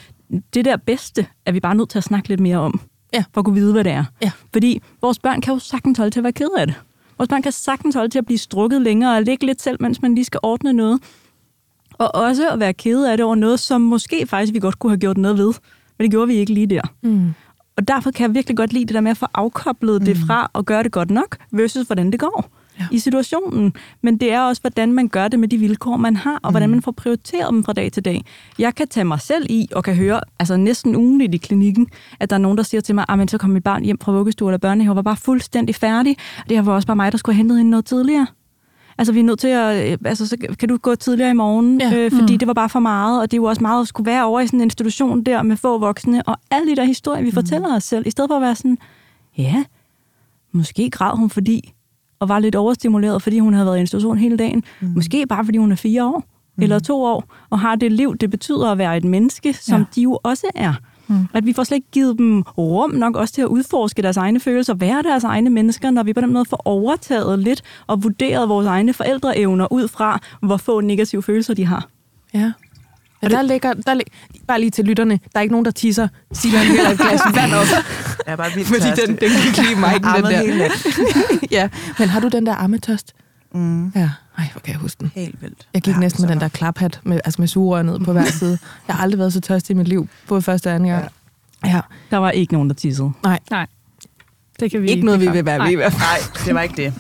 [0.55, 2.81] Det der bedste er vi bare nødt til at snakke lidt mere om,
[3.15, 3.25] Ja.
[3.35, 4.05] for at kunne vide, hvad det er.
[4.23, 4.31] Ja.
[4.53, 6.77] Fordi vores børn kan jo sagtens holde til at være ked af det.
[7.19, 10.03] Vores børn kan sagtens holde til at blive strukket længere og ligge lidt selv, mens
[10.03, 11.01] man lige skal ordne noget.
[11.93, 14.91] Og også at være ked af det over noget, som måske faktisk vi godt kunne
[14.91, 15.53] have gjort noget ved.
[16.01, 16.83] Men det gjorde vi ikke lige der.
[17.03, 17.35] Mm.
[17.77, 20.07] Og derfor kan jeg virkelig godt lide det der med at få afkoblet mm.
[20.07, 22.87] det fra at gøre det godt nok, versus hvordan det går Ja.
[22.91, 23.73] i situationen.
[24.03, 26.53] Men det er også, hvordan man gør det med de vilkår, man har, og mm.
[26.53, 28.25] hvordan man får prioriteret dem fra dag til dag.
[28.59, 31.87] Jeg kan tage mig selv i, og kan høre altså næsten ugenligt i klinikken,
[32.21, 34.13] at der er nogen, der siger til mig, at så kom mit barn hjem fra
[34.13, 36.17] vuggestue eller børnehave, og var bare fuldstændig færdig.
[36.39, 38.27] Og det var også bare mig, der skulle have hentet hende noget tidligere.
[39.01, 39.93] Altså, vi er nødt til at...
[39.93, 41.97] øh, Altså, så kan du gå tidligere i morgen, Ja.
[41.97, 42.39] øh, fordi mm.
[42.39, 44.41] det var bare for meget, og det er jo også meget at skulle være over
[44.41, 47.77] i sådan en institution der med få voksne, og alle de der historier, vi fortæller
[47.77, 48.79] os selv, i stedet for at være sådan,
[49.39, 49.65] ja,
[50.53, 51.73] måske græd hun fordi,
[52.21, 54.65] og var lidt overstimuleret, fordi hun havde været i institution hele dagen.
[54.81, 54.89] Mm.
[54.95, 56.25] Måske bare fordi hun er fire år,
[56.57, 56.63] mm.
[56.63, 59.85] eller to år, og har det liv, det betyder at være et menneske, som ja.
[59.95, 60.75] de jo også er.
[61.11, 61.29] Mm.
[61.35, 64.41] At vi får slet ikke givet dem rum nok også til at udforske deres egne
[64.41, 68.49] følelser, være deres egne mennesker, når vi på den måde får overtaget lidt og vurderet
[68.49, 71.89] vores egne forældreevner ud fra, hvor få negative følelser de har.
[72.35, 72.53] Ja.
[73.23, 74.07] Ja, der ligger, der lig,
[74.47, 76.09] bare lige til lytterne, der er ikke nogen, der tisser.
[76.33, 77.67] Sig lige heller et glas vand op,
[78.27, 80.71] Jeg er bare vildt fordi den, den gik lige i mig, den der.
[81.59, 83.13] ja, men har du den der ammetørst?
[83.55, 83.93] Mm.
[83.95, 85.13] Ja, ej, hvor kan jeg huske den.
[85.15, 85.69] Helt vildt.
[85.75, 88.25] Jeg gik Ja, næsten med den der klaphat, med, altså med sugerør ned på hver
[88.41, 88.59] side.
[88.89, 91.09] Jeg har aldrig været så tørst i mit liv, både første og anden gang.
[91.65, 91.81] Ja.
[92.11, 93.13] Der var ikke nogen, der tissede.
[93.23, 93.67] Nej, Nej,
[94.61, 95.77] det kan vi ikke noget, vi vil være ved i Nej.
[95.77, 96.03] hvert fald.
[96.03, 96.95] Nej, det var ikke det.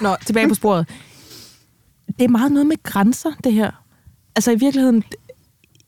[0.00, 0.88] Nå, tilbage på sporet.
[2.18, 3.70] Det er meget noget med grænser, det her.
[4.36, 5.04] Altså i virkeligheden,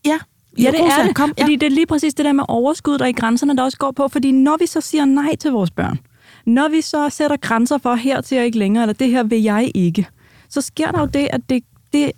[0.05, 0.19] ja.
[0.57, 1.15] Ja, det er det.
[1.15, 1.43] Kom, ja.
[1.43, 3.91] Fordi det er lige præcis det der med overskud, er i grænserne, der også går
[3.91, 4.07] på.
[4.07, 5.99] Fordi når vi så siger nej til vores børn,
[6.45, 9.41] når vi så sætter grænser for, her til jeg ikke længere, eller det her vil
[9.41, 10.07] jeg ikke,
[10.49, 12.11] så sker der jo det, at det, det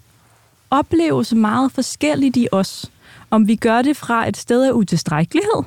[0.71, 2.91] opleves meget forskelligt i os.
[3.29, 5.63] Om vi gør det fra et sted af utilstrækkelighed,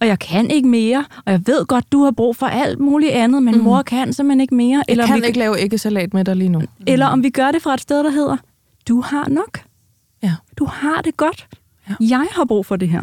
[0.00, 3.12] og jeg kan ikke mere, og jeg ved godt, du har brug for alt muligt
[3.12, 3.60] andet, men mm.
[3.60, 4.76] mor kan simpelthen ikke mere.
[4.88, 6.62] Jeg Eller, kan vi, ikke lave æggesalat med dig lige nu.
[6.86, 8.36] eller om vi gør det fra et sted, der hedder,
[8.88, 9.60] du har nok.
[10.22, 10.34] Ja.
[10.58, 11.48] Du har det godt.
[11.88, 11.94] Ja.
[12.00, 13.02] Jeg har brug for det her.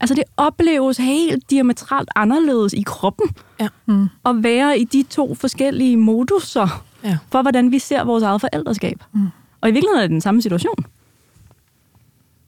[0.00, 3.26] Altså det opleves helt diametralt anderledes i kroppen
[3.60, 3.68] Ja.
[3.86, 4.08] Mm.
[4.24, 7.18] at være i de to forskellige moduser Ja.
[7.30, 9.02] for, hvordan vi ser vores eget forældreskab.
[9.12, 9.26] Mm.
[9.60, 10.74] Og i virkeligheden er det den samme situation.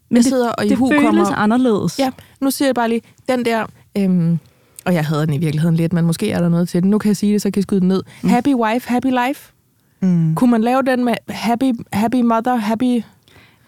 [0.09, 1.35] Men Jeg det, sidder og i det hu føles kommer...
[1.35, 1.99] anderledes.
[1.99, 2.11] Ja,
[2.41, 3.67] nu siger jeg bare lige, den der...
[3.99, 4.39] Øhm,
[4.85, 6.91] og jeg havde den i virkeligheden lidt, men måske er der noget til den.
[6.91, 8.03] Nu kan jeg sige det, så kan jeg skyde den ned.
[8.23, 8.29] Mm.
[8.29, 9.53] Happy wife, happy life.
[10.01, 10.35] Mm.
[10.35, 13.03] Kunne man lave den med happy, happy mother, happy...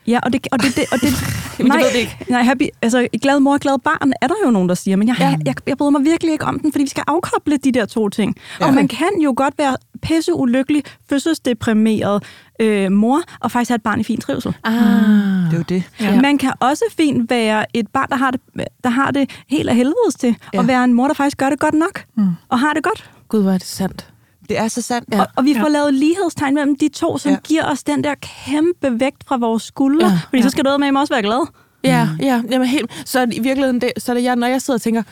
[0.06, 1.08] Ja, og det, og det, det, og det,
[1.58, 2.16] Jamen, det nej, ved vi ikke.
[2.28, 5.16] nej, happy, altså, glad mor, glad barn, er der jo nogen, der siger, men jeg,
[5.18, 5.28] Ja.
[5.28, 7.86] jeg, jeg, jeg bryder mig virkelig ikke om den, fordi vi skal afkoble de der
[7.86, 8.36] to ting.
[8.60, 8.66] Ja.
[8.66, 12.22] Og man kan jo godt være pisse ulykkelig, fødselsdeprimeret
[12.60, 14.54] øh, mor, og faktisk have et barn i fin trivsel.
[14.64, 14.74] Ah.
[14.74, 15.82] Det er jo det.
[16.00, 16.20] Ja.
[16.20, 18.40] Man kan også fint være et barn, der har det,
[18.84, 20.58] der har det helt af helvedes til, ja.
[20.58, 22.26] og være en mor, der faktisk gør det godt nok, mm.
[22.48, 23.10] og har det godt.
[23.28, 24.08] Gud, hvor er det sandt.
[24.48, 25.08] Det er så sandt.
[25.12, 25.20] Ja.
[25.20, 25.68] Og, og vi får Ja.
[25.72, 27.36] lavet lighedstegn mellem de to, som Ja.
[27.44, 30.18] giver os den der kæmpe vægt fra vores skuldre, Ja.
[30.24, 30.42] fordi Ja.
[30.42, 31.46] så skal du med mig også være glad.
[31.84, 32.90] Ja, ja, jamen helt.
[33.06, 35.02] Så i virkeligheden, det, så er det jeg, når jeg sidder og tænker,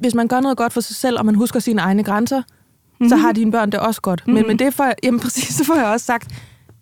[0.00, 3.08] hvis man gør noget godt for sig selv, og man husker sine egne grænser, mm-hmm.
[3.08, 4.22] så har dine børn det også godt.
[4.26, 4.34] Mm-hmm.
[4.46, 6.30] Men med det får jeg, jamen præcis, så får jeg også sagt,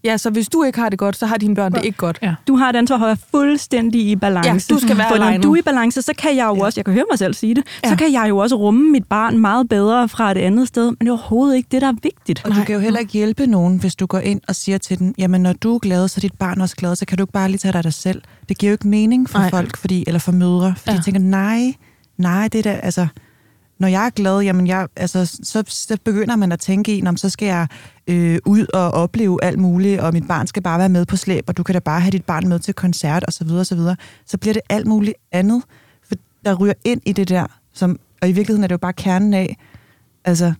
[0.05, 2.18] ja, så hvis du ikke har det godt, så har dine børn det ikke godt.
[2.22, 2.34] Ja.
[2.48, 4.48] Du har et ansvar for at være fuldstændig i balance.
[4.50, 6.78] Ja, du skal være For når du er i balance, så kan jeg jo også,
[6.80, 7.88] jeg kan høre mig selv sige det, Ja.
[7.88, 10.84] så kan jeg jo også rumme mit barn meget bedre fra et andet sted.
[10.86, 12.42] Men det er overhovedet ikke det, der er vigtigt.
[12.44, 14.98] Og du kan jo heller ikke hjælpe nogen, hvis du går ind og siger til
[14.98, 17.24] den, jamen når du er glad, så er dit barn også glad, så kan du
[17.24, 18.22] ikke bare lige tage dig af dig selv.
[18.48, 19.50] Det giver jo ikke mening for Nej.
[19.50, 19.61] nej.
[19.61, 20.92] folk, fordi, eller for mødre, fordi Ja.
[20.92, 20.98] ja.
[20.98, 21.74] de tænker, nej,
[22.18, 23.07] nej, det er da, altså,
[23.85, 27.16] når jeg er glad, jamen jeg, altså, så, så begynder man at tænke i, om
[27.16, 27.66] så skal jeg
[28.07, 31.45] øh, ud og opleve alt muligt, og mit barn skal bare være med på slæb,
[31.49, 33.49] og du kan da bare have dit barn med til koncert, osv.
[33.49, 33.97] Så, så, videre.
[34.26, 35.62] så bliver det alt muligt andet,
[36.09, 36.14] for
[36.45, 39.35] der ryger ind i det der, som, og i virkeligheden er det jo bare kernen
[39.35, 39.57] af,
[40.24, 40.53] altså,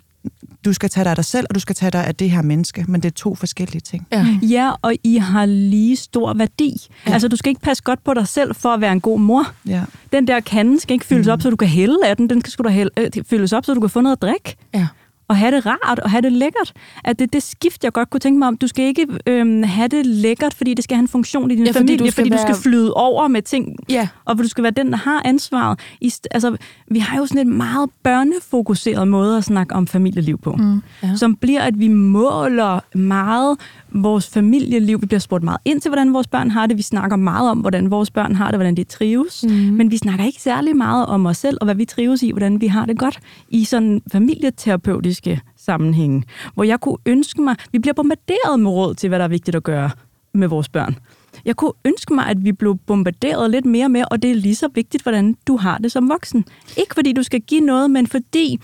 [0.64, 2.43] du skal tage dig af dig selv, og du skal tage dig af det her
[2.43, 4.07] menneske, men det er to forskellige ting.
[4.12, 4.27] Ja.
[4.43, 6.89] Ja, og I har lige stor værdi.
[7.07, 7.12] Ja.
[7.12, 9.53] Altså, du skal ikke passe godt på dig selv for at være en god mor.
[9.66, 9.83] Ja.
[10.12, 11.33] Den der kande skal ikke fyldes mm.
[11.33, 12.31] op, så du kan hælde af den.
[12.31, 14.57] Den skal sgu da hælde, øh, fyldes op, så du kan få noget at drikke.
[14.75, 14.87] Ja.
[15.35, 16.72] Og have det rart, og have det lækkert.
[17.05, 18.57] At det det skift, jeg godt kunne tænke mig om.
[18.57, 21.64] Du skal ikke øhm, have det lækkert, fordi det skal have en funktion i din
[21.64, 24.09] Ja, fordi familie, du fordi du skal være- flyde over med ting Ja.
[24.24, 25.78] og du skal være den, der har ansvaret.
[26.01, 26.57] I, altså,
[26.91, 31.16] vi har jo sådan et meget børnefokuseret måde at snakke om familieliv på, mm, ja.
[31.16, 33.59] som bliver, at vi måler meget
[33.95, 35.01] vores familieliv.
[35.01, 36.76] Vi bliver spurgt meget ind til, hvordan vores børn har det.
[36.76, 39.45] Vi snakker meget om, hvordan vores børn har det, hvordan de trives.
[39.49, 39.51] Mm.
[39.51, 42.61] Men vi snakker ikke særlig meget om os selv, og hvad vi trives i, hvordan
[42.61, 43.18] vi har det godt
[43.49, 46.22] i sådan familieterapeutiske sammenhænge.
[46.55, 49.55] Hvor jeg kunne ønske mig, vi bliver bombarderet med råd til, hvad der er vigtigt
[49.55, 49.90] at gøre
[50.34, 50.99] med vores børn.
[51.45, 54.55] Jeg kunne ønske mig, at vi blev bombarderet lidt mere med, og det er lige
[54.55, 56.45] så vigtigt, hvordan du har det som voksen.
[56.76, 58.59] Ikke fordi du skal give noget, men fordi,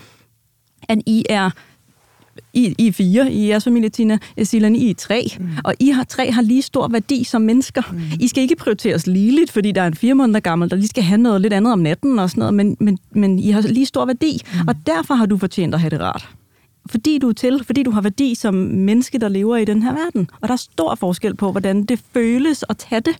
[0.89, 1.49] at I er
[2.53, 4.17] I, I er fire i jeres familie, Tina.
[4.43, 5.27] Silan, I er tre.
[5.39, 5.49] Mm.
[5.63, 7.81] Og I har tre har lige stor værdi som mennesker.
[7.91, 7.99] Mm.
[8.19, 11.03] I skal ikke prioriteres ligeligt, fordi der er en fire måneder gammel, der lige skal
[11.03, 13.85] have noget lidt andet om natten og sådan noget, men, men, men I har lige
[13.85, 14.41] stor værdi.
[14.53, 14.67] Mm.
[14.67, 16.29] Og derfor har du fortjent at have det rart.
[16.85, 19.93] Fordi du er til, fordi du har værdi som menneske, der lever i den her
[19.93, 20.29] verden.
[20.41, 23.15] Og der er stor forskel på, hvordan det føles at tage det.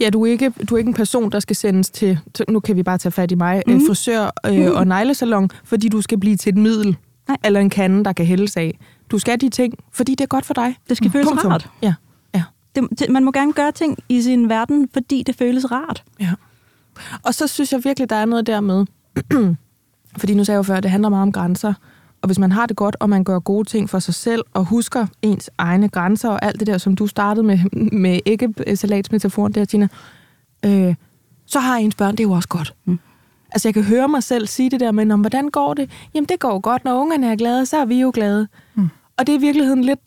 [0.00, 2.60] Ja, du er, ikke, du er ikke en person, der skal sendes til, til nu
[2.60, 3.86] kan vi bare tage fat i mig, mm.
[3.86, 4.72] frisør øh, mm.
[4.72, 6.96] og neglesalon, fordi du skal blive til et middel,
[7.28, 7.36] Nej.
[7.44, 8.78] eller en kande, der kan hældes af.
[9.10, 10.76] Du skal de ting, fordi det er godt for dig.
[10.88, 11.50] Det skal føles Punktum.
[11.52, 11.70] rart.
[11.82, 11.94] Ja,
[12.34, 12.42] ja,
[12.74, 16.04] Det, det, man må gerne gøre ting i sin verden, fordi det føles rart.
[16.20, 16.32] ja.
[17.22, 18.86] Og så synes jeg virkelig, der er noget der med,
[20.20, 21.74] fordi nu sagde jeg jo før, det handler meget om grænser,
[22.22, 24.64] og hvis man har det godt, og man gør gode ting for sig selv, og
[24.64, 27.58] husker ens egne grænser, og alt det der, som du startede med,
[28.00, 29.88] med ikke-salatsmetaforen der, Tina,
[30.64, 30.94] øh,
[31.46, 32.74] så har ens børn det er jo også godt.
[32.84, 32.98] Mm.
[33.54, 35.90] Altså, jeg kan høre mig selv sige det der med, om hvordan går det?
[36.14, 36.84] Jamen, det går godt.
[36.84, 38.48] Når ungerne er glade, så er vi jo glade.
[38.74, 38.88] Mm.
[39.18, 40.00] Og det er i virkeligheden lidt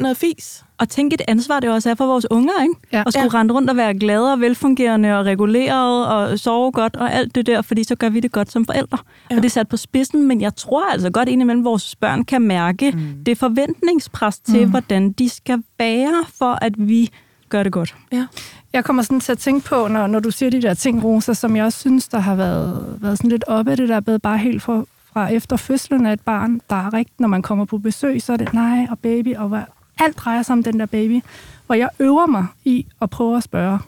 [0.00, 0.64] noget fis.
[0.78, 2.74] Og tænk et ansvar, det også er for vores unger, ikke?
[2.92, 3.02] Ja.
[3.06, 3.38] At skulle Ja.
[3.38, 7.46] rende rundt og være glade og velfungerende og reguleret og sove godt og alt det
[7.46, 8.98] der, fordi så gør vi det godt som forældre.
[9.02, 9.34] Ja.
[9.34, 9.36] Ja.
[9.36, 12.42] Og det er sat på spidsen, men jeg tror altså godt indimellem, vores børn kan
[12.42, 13.24] mærke mm.
[13.26, 14.70] det forventningspres til, mm.
[14.70, 17.10] hvordan de skal være, for at vi
[17.54, 17.94] gør det godt.
[18.12, 18.26] Ja.
[18.72, 21.34] Jeg kommer sådan til at tænke på, når, når du siger de der ting, Rosa,
[21.34, 24.18] som jeg også synes, der har været, været sådan lidt oppe af det der med
[24.18, 27.64] bare helt fra, fra efter fødslen af et barn, der er rigtigt, når man kommer
[27.64, 29.62] på besøg, så er det nej og baby, og hvad,
[30.00, 31.20] alt drejer sig om den der baby.
[31.66, 33.78] Hvor jeg øver mig i at prøve at spørge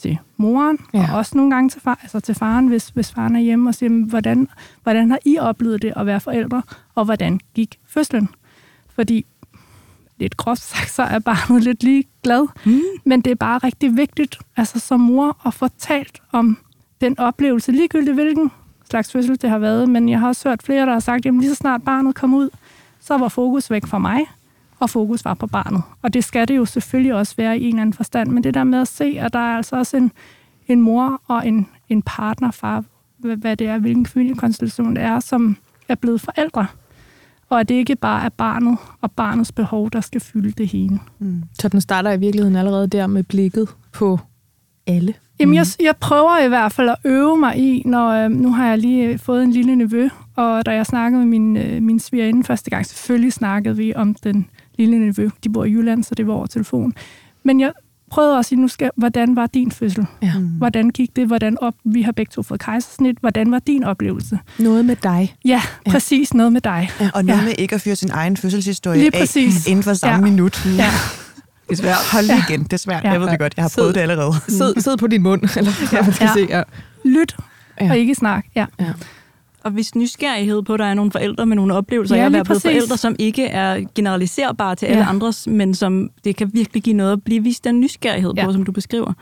[0.00, 1.08] til moren, Ja.
[1.12, 3.74] og også nogle gange til, far, altså til faren, hvis, hvis faren er hjemme, og
[3.74, 4.48] sige, "Men hvordan,
[4.82, 6.62] hvordan har I oplevet det at være forældre,
[6.94, 8.28] og hvordan gik fødslen?
[8.94, 9.26] Fordi
[10.18, 12.46] lidt groft sagt, så er barnet lidt lige glad.
[12.64, 12.80] Mm.
[13.04, 16.58] Men det er bare rigtig vigtigt, altså som mor, at få talt om
[17.00, 18.50] den oplevelse, ligegyldigt hvilken
[18.90, 19.88] slags fødsel det har været.
[19.88, 22.34] Men jeg har også hørt flere, der har sagt, at lige så snart barnet kom
[22.34, 22.48] ud,
[23.00, 24.20] så var fokus væk fra mig,
[24.78, 25.82] og fokus var på barnet.
[26.02, 28.30] Og det skal det jo selvfølgelig også være i en eller anden forstand.
[28.30, 30.12] Men det der med at se, at der er altså også en,
[30.68, 32.84] en mor og en, en partnerfar,
[33.18, 35.56] hvad, hvad det er, hvilken familiekonstellation det er, som
[35.88, 36.66] er blevet forældre.
[37.48, 41.00] Og at det ikke bare er barnet og barnets behov, der skal fylde det hele.
[41.60, 44.18] Så den starter i virkeligheden allerede der med blikket på
[44.86, 45.14] alle.
[45.40, 48.68] Jamen, jeg, jeg prøver i hvert fald at øve mig i, når øh, nu har
[48.68, 52.00] jeg lige øh, fået en lille nevø, og da jeg snakkede med min, øh, min
[52.00, 54.46] svigerinde første gang, selvfølgelig snakkede vi om den
[54.78, 55.28] lille nevø.
[55.44, 56.94] De bor i Jylland, så det var over telefon.
[57.42, 57.72] Men jeg
[58.10, 60.06] prøvede også at sige, nu skal, hvordan var din fødsel?
[60.22, 60.32] Ja.
[60.38, 61.26] Hvordan gik det?
[61.26, 63.16] Hvordan op, vi har begge to fået kejsersnit.
[63.20, 64.38] Hvordan var din oplevelse?
[64.58, 65.34] Noget med dig.
[65.44, 65.90] Ja, Ja.
[65.90, 66.90] præcis noget med dig.
[67.14, 67.44] Og noget Ja.
[67.44, 69.66] med ikke at fyre sin egen fødselshistorie Lige af præcis.
[69.66, 70.30] inden for samme Ja.
[70.32, 70.66] minut.
[70.66, 70.70] Ja.
[71.68, 71.96] Det er svært.
[72.12, 73.04] Hold lige igen, det er svært.
[73.04, 73.10] Ja.
[73.12, 73.82] Jeg ved det godt, jeg har Sid.
[73.82, 74.32] prøvet det allerede.
[74.48, 76.32] Sid, sid på din mund, eller hvad man skal Ja.
[76.32, 76.46] se.
[76.48, 76.62] Ja.
[77.04, 77.36] Lyt
[77.80, 77.90] Ja.
[77.90, 78.44] og ikke snak.
[78.56, 78.66] Ja.
[78.80, 78.84] Ja.
[79.66, 82.30] Og hvis nysgerrighed på, at der er nogle forældre med nogle oplevelser Ja, af at
[82.32, 85.08] lige være blevet forældre, som ikke er generaliserbare til alle Ja.
[85.08, 88.44] andres, men som det kan virkelig give noget at blive vist den nysgerrighed Ja.
[88.44, 89.12] på, som du beskriver.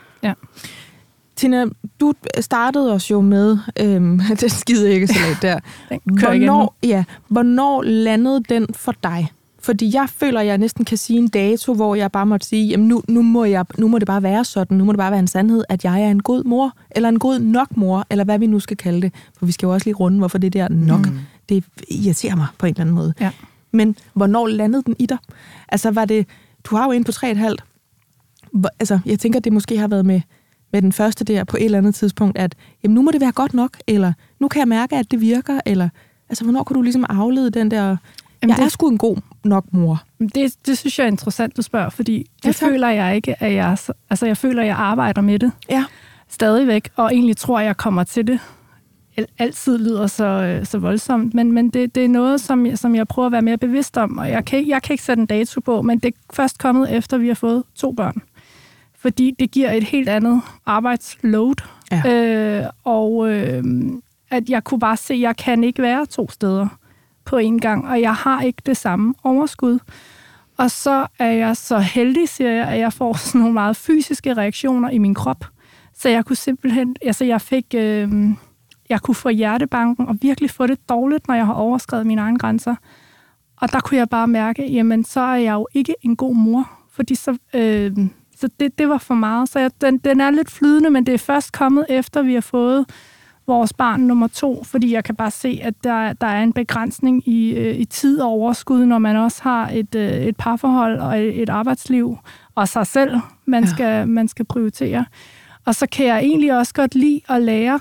[1.36, 1.64] Tina,
[2.00, 5.58] du startede os jo med øhm, den skide æggesalat der.
[5.88, 6.00] Den.
[6.04, 9.28] Hvornår, ja, hvornår landede den for dig?
[9.64, 12.66] Fordi jeg føler, at jeg næsten kan sige en dato, hvor jeg bare måtte sige,
[12.68, 15.10] jamen nu, nu, må jeg, nu må det bare være sådan, nu må det bare
[15.10, 18.24] være en sandhed, at jeg er en god mor, eller en god nok mor, eller
[18.24, 19.12] hvad vi nu skal kalde det.
[19.38, 21.18] For vi skal jo også lige runde, hvorfor det der nok, mm.
[21.48, 23.14] det irriterer mig på en eller anden måde.
[23.20, 23.30] Ja.
[23.72, 25.18] Men hvornår landede den i dig?
[25.68, 26.26] Altså var det,
[26.64, 27.64] du har jo en på tre et halvt.
[28.52, 30.20] Hvor- Altså, jeg tænker, det måske har været med,
[30.72, 33.32] med den første der på et eller andet tidspunkt, at jamen, nu må det være
[33.32, 35.88] godt nok, eller nu kan jeg mærke, at det virker, eller
[36.28, 37.96] Altså, hvornår kunne du ligesom aflede den der,
[38.44, 40.02] Jamen, jeg det- er sgu en god nok mor?
[40.34, 42.68] Det, det synes jeg er interessant, du spørger, fordi det Ja, tak.
[42.68, 43.78] føler jeg ikke, at jeg...
[43.78, 45.84] så- Altså, jeg føler, at jeg arbejder med det Ja.
[46.28, 48.38] stadigvæk, og egentlig tror, at jeg kommer til det.
[49.16, 52.78] Al- Altid lyder så, øh, så voldsomt, men, men det, det er noget, som jeg,
[52.78, 55.20] som jeg prøver at være mere bevidst om, og jeg kan, jeg kan ikke sætte
[55.20, 58.22] en dato på, men det er først kommet efter, vi har fået to børn.
[58.98, 61.54] Fordi det giver et helt andet arbejdsload,
[61.90, 62.12] Ja.
[62.12, 63.64] øh, og øh,
[64.30, 66.66] at jeg kunne bare se, at jeg kan ikke være to steder
[67.24, 69.78] på en gang, og jeg har ikke det samme overskud.
[70.56, 74.34] Og så er jeg så heldig, siger jeg, at jeg får sådan nogle meget fysiske
[74.34, 75.44] reaktioner i min krop.
[75.94, 78.10] Så jeg kunne simpelthen, altså jeg fik, øh,
[78.88, 82.38] jeg kunne få hjertebanken og virkelig få det dårligt, når jeg har overskrevet mine egne
[82.38, 82.74] grænser.
[83.56, 86.70] Og der kunne jeg bare mærke, jamen så er jeg jo ikke en god mor,
[86.92, 87.96] fordi så, øh,
[88.36, 89.48] så det, det var for meget.
[89.48, 92.40] Så jeg, den, den er lidt flydende, men det er først kommet efter, vi har
[92.40, 92.86] fået
[93.46, 97.28] vores barn nummer to, fordi jeg kan bare se, at der, der er en begrænsning
[97.28, 101.20] i, øh, i tid og overskud, når man også har et, øh, et parforhold og
[101.22, 102.18] et, et arbejdsliv,
[102.54, 103.16] og sig selv,
[103.46, 103.68] man, Ja.
[103.68, 103.74] ja.
[103.74, 105.04] skal, man skal prioritere.
[105.66, 107.80] Og så kan jeg egentlig også godt lide at lære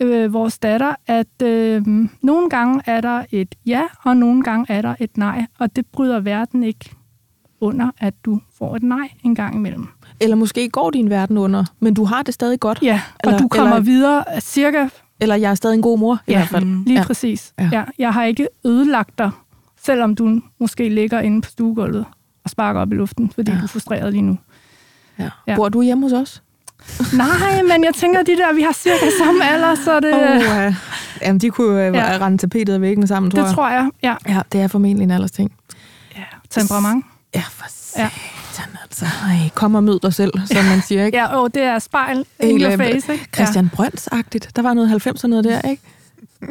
[0.00, 1.82] øh, vores datter, at øh,
[2.22, 5.86] nogle gange er der et ja, og nogle gange er der et nej, og det
[5.86, 6.90] bryder verden ikke
[7.60, 9.88] under, at du får et nej en gang imellem.
[10.22, 12.78] Eller måske går din verden under, men du har det stadig godt.
[12.82, 14.88] Ja, og Eller- du kommer eller- videre cirka
[15.20, 16.84] Eller jeg er stadig en god mor, i Ja, hvert fald.
[16.86, 17.04] Lige Ja.
[17.06, 17.52] præcis.
[17.58, 17.68] Ja.
[17.72, 17.84] Ja.
[17.98, 19.30] Jeg har ikke ødelagt dig,
[19.84, 22.04] selvom du måske ligger inde på stuegulvet
[22.44, 23.56] og sparker op i luften, fordi Ja.
[23.58, 24.38] du er frustreret lige nu.
[25.18, 25.28] Ja.
[25.46, 25.56] Ja.
[25.56, 26.42] Bor du hjemme hos os?
[27.12, 30.74] Nej, men jeg tænker, de der, vi har cirka samme alder, så det, Oh, ja.
[31.22, 32.18] Jamen, de kunne øh, Ja.
[32.20, 33.54] rende tapetet af væggen sammen, tror det jeg.
[33.54, 33.90] tror jeg.
[34.02, 34.14] Ja.
[34.28, 35.52] Ja, det er formentlig en aldersting.
[36.16, 36.22] ja.
[36.50, 37.04] Temperament.
[37.34, 37.66] Ja, for
[37.98, 38.08] Ja.
[38.52, 39.04] Satan altså.
[39.04, 41.18] Ej, kom og mød dig selv, som man siger, ikke?
[41.22, 43.28] Ja, åh, det er spejl øh, face, ikke?
[43.34, 44.50] Christian Brøns-agtigt.
[44.56, 45.82] Der var noget 90'er noget der, ikke?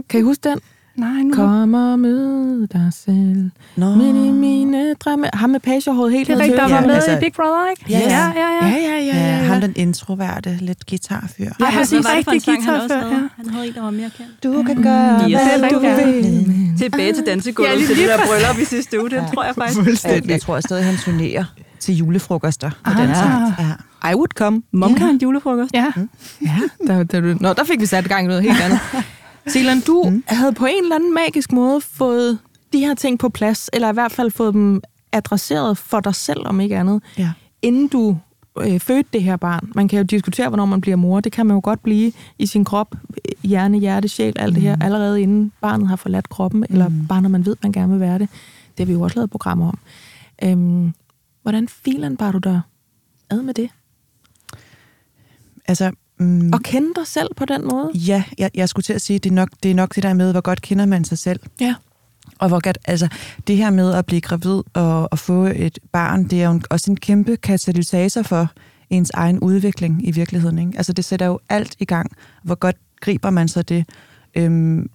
[0.09, 0.59] Kan I huske den?
[0.97, 1.01] Ja.
[1.03, 3.49] Nej, nu Kom og mød dig selv.
[3.75, 3.95] Nå.
[3.95, 5.27] Midt i mine drømme.
[5.33, 7.85] Ham med pagehåret helt det er rigtigt, der var med altså- i Big Brother, ikke?
[7.89, 8.41] Ja, ja, ja.
[8.41, 8.67] Ja, ja.
[8.67, 9.17] ja, ja.
[9.17, 9.61] Ja, ja, ham ja.
[9.67, 11.43] den introverte, lidt guitarfyr.
[11.59, 11.99] Ja, Ej, præcis.
[11.99, 13.29] hvad var det for en Rigtig sang, han også guitarfører, havde?
[13.37, 13.43] ja.
[13.43, 14.43] Han havde en, der var mere kendt.
[14.43, 15.39] Du kan gøre, Yes.
[15.59, 16.77] hvad Det er du vil.
[16.77, 19.55] Tilbage til dansegulvet, Ja, lige til det der bryllup i sidste uge, det tror jeg
[19.55, 20.05] faktisk.
[20.05, 21.43] Jeg, jeg tror stadig, han turnerer
[21.79, 23.51] til julefrokoster på Ah.
[23.59, 24.11] Ja.
[24.11, 24.61] I would come.
[24.71, 25.73] Momkan julefrokost.
[25.73, 25.91] Ja,
[26.41, 26.55] Ja,
[26.87, 28.79] der, der, Nå, der fik vi sat gang i noget helt andet.
[29.47, 30.23] Silan, du mm.
[30.27, 32.39] havde på en eller anden magisk måde fået
[32.73, 34.81] de her ting på plads, eller i hvert fald fået dem
[35.11, 37.31] adresseret for dig selv, om ikke andet, Ja.
[37.61, 38.17] inden du
[38.59, 39.71] øh, fødte det her barn.
[39.75, 41.19] Man kan jo diskutere, hvornår man bliver mor.
[41.19, 44.63] Det kan man jo godt blive i sin krop, øh, hjerne, hjerte, sjæl, alt det
[44.63, 47.99] her, allerede inden barnet har forladt kroppen, eller bare når man ved, man gerne vil
[47.99, 48.29] være det.
[48.77, 49.79] Det har vi jo også lavet programmer om.
[50.43, 50.93] Øhm,
[51.41, 52.61] hvordan filen bare du der
[53.29, 53.69] ad med det?
[55.67, 57.91] Altså, mm, Og kende dig selv på den måde?
[57.93, 60.13] ja, jeg, jeg skulle til at sige, det er, nok, det er nok det der
[60.13, 61.39] med, hvor godt kender man sig selv.
[61.59, 61.75] Ja.
[62.39, 63.07] Og hvor godt, altså,
[63.47, 66.63] det her med at blive gravid og, og få et barn, det er jo en,
[66.69, 68.47] også en kæmpe katalysator for
[68.89, 70.59] ens egen udvikling i virkeligheden.
[70.59, 70.71] Ikke?
[70.77, 72.11] Altså, det sætter jo alt i gang.
[72.43, 73.85] Hvor godt griber man så det?
[74.35, 74.89] Øhm,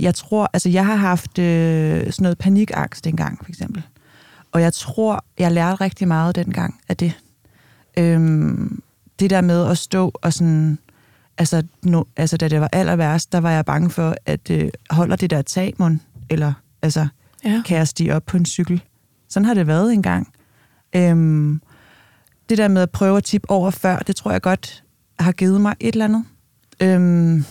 [0.00, 3.82] jeg tror, altså, jeg har haft øh, sådan noget panikangst engang, for eksempel.
[4.52, 7.12] Og jeg tror, jeg lærte rigtig meget dengang af det.
[7.98, 8.82] Øhm,
[9.20, 10.78] det der med at stå og sådan...
[11.38, 14.68] Altså, no, altså da det var aller værst, der var jeg bange for, at øh,
[14.90, 16.00] holder det der tag, mon?
[16.30, 16.52] Eller
[16.82, 17.08] altså,
[17.44, 17.62] Ja.
[17.66, 18.82] kan jeg stige op på en cykel?
[19.28, 20.32] Sådan har det været engang.
[20.96, 21.60] Øhm,
[22.48, 24.84] det der med at prøve at tippe over før, det tror jeg godt
[25.18, 26.24] har givet mig et eller andet.
[26.80, 27.44] Øhm,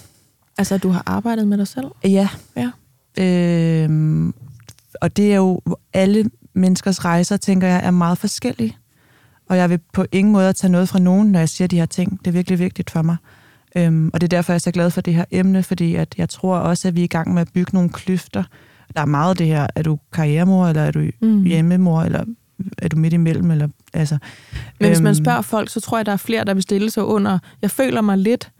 [0.57, 1.87] Altså, du har arbejdet med dig selv?
[2.03, 2.29] ja.
[2.55, 2.71] Ja.
[3.23, 4.33] Øhm,
[5.01, 5.61] og det er jo
[5.93, 8.77] alle menneskers rejser, tænker jeg, er meget forskellige.
[9.49, 11.85] Og jeg vil på ingen måde tage noget fra nogen, når jeg siger de her
[11.85, 12.19] ting.
[12.19, 13.15] Det er virkelig vigtigt for mig.
[13.75, 16.15] Øhm, og det er derfor, jeg er så glad for det her emne, fordi at
[16.17, 18.43] jeg tror også, at vi er i gang med at bygge nogle kløfter.
[18.95, 21.43] Der er meget af det her, er du karrieremor, eller er du Mm.
[21.43, 22.23] hjemmemor, eller
[22.77, 23.51] er du midt imellem?
[23.51, 24.17] Eller, altså,
[24.79, 26.89] Men hvis man øhm, spørger folk, så tror jeg, der er flere, der vil stille
[26.91, 28.51] sig under, jeg føler mig lidt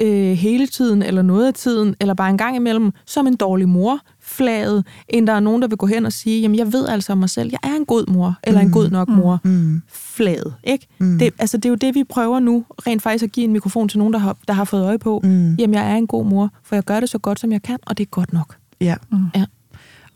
[0.00, 3.68] øh, hele tiden, eller noget af tiden, eller bare en gang imellem, som en dårlig
[3.68, 6.88] mor, flaget, end der er nogen, der vil gå hen og sige, jamen jeg ved
[6.88, 9.82] altså om mig selv, jeg er en god mor, eller en god nok mor, Mm,
[9.88, 10.86] flaget, ikke?
[10.98, 11.18] Mm.
[11.18, 13.88] Det, altså, det er jo det, vi prøver nu, rent faktisk at give en mikrofon
[13.88, 15.54] til nogen, der har, der har fået øje på, mm.
[15.54, 17.78] jamen jeg er en god mor, for jeg gør det så godt, som jeg kan,
[17.86, 18.56] og det er godt nok.
[18.80, 18.94] Ja.
[19.12, 19.18] Mm.
[19.34, 19.44] Ja.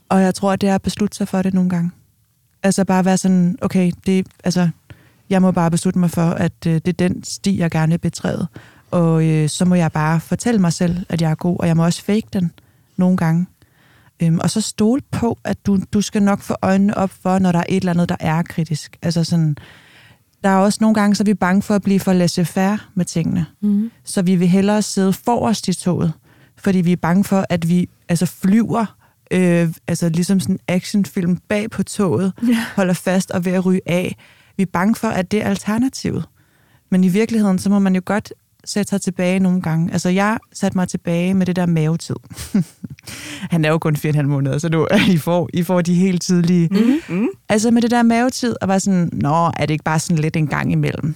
[0.09, 1.91] Og jeg tror, at det er at beslutte sig for det nogle gange.
[2.63, 4.69] Altså bare være sådan, okay, det, altså,
[5.29, 7.97] jeg må bare beslutte mig for, at øh, det er den sti, jeg gerne vil
[7.97, 8.47] betræde.
[8.91, 11.77] Og øh, så må jeg bare fortælle mig selv, at jeg er god, og jeg
[11.77, 12.51] må også fake den
[12.97, 13.45] nogle gange.
[14.23, 17.51] Øhm, og så stole på, at du, du skal nok få øjnene op for, når
[17.51, 18.97] der er et eller andet, der er kritisk.
[19.01, 19.57] Altså sådan,
[20.43, 23.05] der er også nogle gange, så er vi bange for at blive for laissez-faire med
[23.05, 23.45] tingene.
[23.61, 23.91] Mm.
[24.03, 26.13] Så vi vil hellere sidde forrest i toget,
[26.57, 28.85] fordi vi er bange for, at vi altså flyver
[29.31, 32.65] øh, altså ligesom sådan en actionfilm bag på toget, Ja.
[32.75, 34.15] holder fast og ved at ryge af.
[34.57, 36.25] Vi er bange for, at det er alternativet.
[36.91, 38.33] Men i virkeligheden, så må man jo godt
[38.67, 39.93] sætte sig tilbage nogle gange.
[39.93, 42.15] Altså, jeg satte mig tilbage med det der mavetid.
[43.51, 46.67] Han er jo kun 4,5 måneder, så nu I får, I får de helt tidlige.
[46.71, 47.15] Mm.
[47.15, 47.27] Mm.
[47.49, 50.35] Altså med det der mavetid, og var sådan, nå, er det ikke bare sådan lidt
[50.35, 51.15] en gang imellem?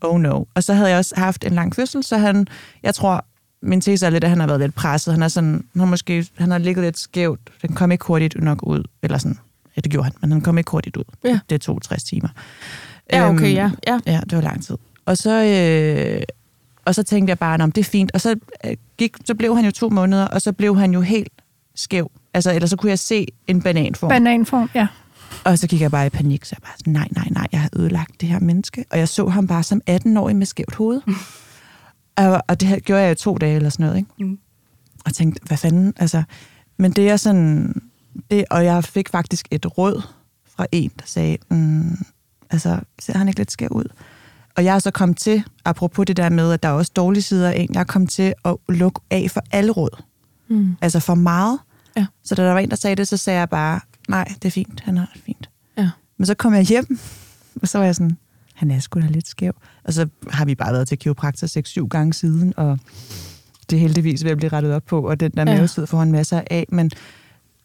[0.00, 0.44] Oh no.
[0.54, 2.46] Og så havde jeg også haft en lang fødsel, så han,
[2.82, 3.24] jeg tror,
[3.62, 5.14] min tese er lidt, at han har været lidt presset.
[5.14, 7.40] Han er sådan, han har måske, han har ligget lidt skævt.
[7.62, 8.82] Den kom ikke hurtigt nok ud.
[9.02, 9.38] Eller sådan,
[9.76, 11.04] ja, det gjorde han, men han kom ikke hurtigt ud.
[11.24, 11.38] Ja.
[11.48, 12.28] Det er 62 timer.
[13.12, 13.70] Ja, okay, Øhm, ja.
[13.86, 13.98] ja.
[14.06, 14.76] Ja, det var lang tid.
[15.06, 16.22] Og så, øh,
[16.88, 18.10] og så tænkte jeg bare, om det er fint.
[18.14, 21.00] Og så, øh, gik, så blev han jo to måneder, og så blev han jo
[21.00, 21.32] helt
[21.74, 22.10] skæv.
[22.34, 24.08] Altså, eller så kunne jeg se en bananform.
[24.08, 24.86] Bananform, ja.
[25.44, 27.60] Og så gik jeg bare i panik, så jeg bare sådan, nej, nej, nej, jeg
[27.60, 28.84] har ødelagt det her menneske.
[28.90, 31.00] Og jeg så ham bare som 18-årig med skævt hoved.
[32.16, 34.10] og, og det gjorde jeg i to dage eller sådan noget, ikke?
[34.18, 34.38] Mm.
[35.04, 36.22] Og tænkte, hvad fanden, altså...
[36.76, 37.82] Men det er sådan...
[38.30, 40.02] Det, og jeg fik faktisk et råd
[40.56, 41.96] fra en, der sagde, mm,
[42.50, 43.84] altså, ser han ikke lidt skæv ud?
[44.58, 47.22] Og jeg er så kommet til, apropos det der med, at der er også dårlige
[47.22, 50.02] sider af en, jeg er kommet til at lukke af for alle råd.
[50.48, 50.76] Mm.
[50.80, 51.58] Altså for meget.
[51.96, 52.06] Ja.
[52.24, 54.50] Så da der var en, der sagde det, så sagde jeg bare, nej, det er
[54.50, 55.50] fint, han har det fint.
[55.78, 55.90] Ja.
[56.16, 56.98] Men så kom jeg hjem,
[57.62, 58.16] og så var jeg sådan,
[58.54, 59.52] han er sgu da lidt skæv.
[59.84, 62.78] Og så har vi bare været til kiropraktor 6-7 gange siden, og
[63.70, 65.54] det er heldigvis ved at blive rettet op på, og den der Ja.
[65.54, 66.90] mavesid får han masser af, men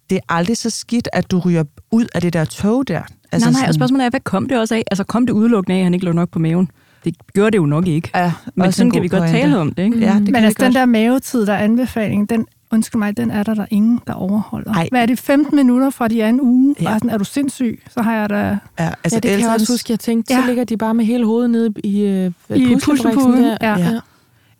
[0.09, 3.01] det er aldrig så skidt, at du ryger ud af det der tog der.
[3.31, 4.83] Altså nej, nej, og spørgsmålet er, hvad kom det også af?
[4.91, 6.69] Altså kom det udelukkende af, at han ikke lå nok på maven?
[7.03, 8.09] Det gjorde det jo nok ikke.
[8.15, 9.37] ja, Men sådan kan vi godt pointe.
[9.39, 9.99] tale om det, ikke?
[9.99, 13.31] Ja, det kan Men altså, den der mavetid, der er anbefaling, den, undskyld mig, den
[13.31, 14.73] er der der ingen, der overholder.
[14.73, 14.87] Ej.
[14.91, 16.75] Hvad er det, 15 minutter fra de er en uge?
[16.79, 16.83] Ja.
[16.83, 16.93] Ja.
[16.93, 17.83] Og sådan, er du sindssyg?
[17.89, 18.49] Så har jeg da Ja,
[18.79, 20.39] Altså, ja, det kan jeg også huske, jeg tænkte, ja.
[20.39, 20.47] så Ja.
[20.47, 23.57] ligger de bare med hele hovedet nede i, øh, I puslebriksen puslepuden, der.
[23.61, 23.77] ja.
[23.77, 23.99] ja.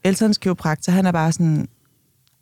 [0.04, 1.68] Eltons kiropraktor, han er bare sådan,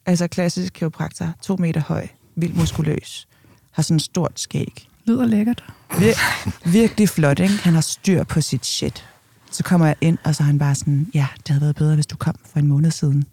[0.06, 3.28] altså klassisk kiropraktor, to meter høj, vildt muskuløs,
[3.72, 4.88] har sådan et stort skæg.
[5.08, 5.64] lyder lækkert.
[5.92, 7.54] Vir- virkelig flot, ikke?
[7.64, 9.06] Han har styr på sit shit.
[9.52, 11.96] Så kommer jeg ind, og så er han bare sådan, ja, det havde været bedre,
[11.96, 13.26] hvis du kom for en måned siden.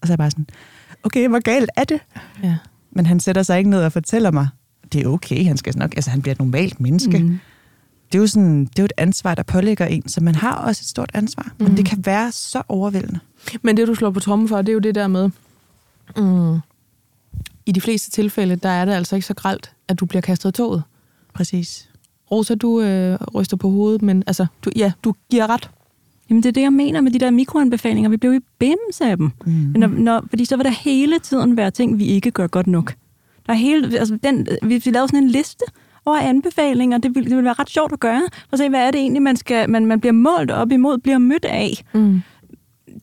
[0.00, 0.46] Og så er jeg bare sådan,
[1.02, 2.00] okay, hvor galt er det?
[2.42, 2.56] ja.
[2.90, 4.48] Men han sætter sig ikke ned og fortæller mig,
[4.92, 7.18] det er okay, han skal nok, altså han bliver et normalt menneske.
[7.18, 7.38] Mm.
[8.12, 10.54] Det er jo sådan, det er jo et ansvar, der pålægger en, så man har
[10.54, 11.52] også et stort ansvar.
[11.58, 11.64] Mm.
[11.64, 13.20] Men det kan være så overvældende.
[13.62, 15.30] Men det, du slår på trommen for, det er jo det der med,
[16.16, 16.60] mm,
[17.66, 20.48] i de fleste tilfælde, der er det altså ikke så gralt, at du bliver kastet
[20.48, 20.82] af toget.
[21.34, 21.88] Præcis.
[22.30, 25.70] Rosa, du øh, ryster på hovedet, men altså, du, ja, du giver ret.
[26.30, 28.10] Jamen det er det, jeg mener med de der mikroanbefalinger.
[28.10, 29.30] Vi blev jo bims af dem.
[29.46, 29.52] Mm.
[29.52, 32.66] Men når, når, fordi så vil der hele tiden være ting, vi ikke gør godt
[32.66, 32.94] nok.
[33.46, 35.64] Der er hele, altså den, hvis vi lavede sådan en liste
[36.04, 38.86] over anbefalinger, det ville, det ville være ret sjovt at gøre, for at se, hvad
[38.86, 41.84] er det egentlig, man, skal, man, man bliver målt op imod, bliver mødt af.
[41.94, 42.22] Mm.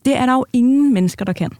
[0.04, 1.50] Det er der jo ingen mennesker, der kan.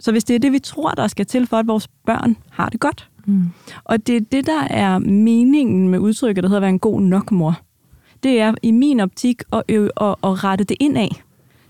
[0.00, 2.68] Så hvis det er det, vi tror, der skal til for, at vores børn har
[2.68, 3.44] det godt, Mm.
[3.84, 7.00] og det er det, der er meningen med udtrykket, der hedder at være en god
[7.00, 7.60] nok mor.
[8.22, 11.22] Det er i min optik at, øve, at, at rette det ind af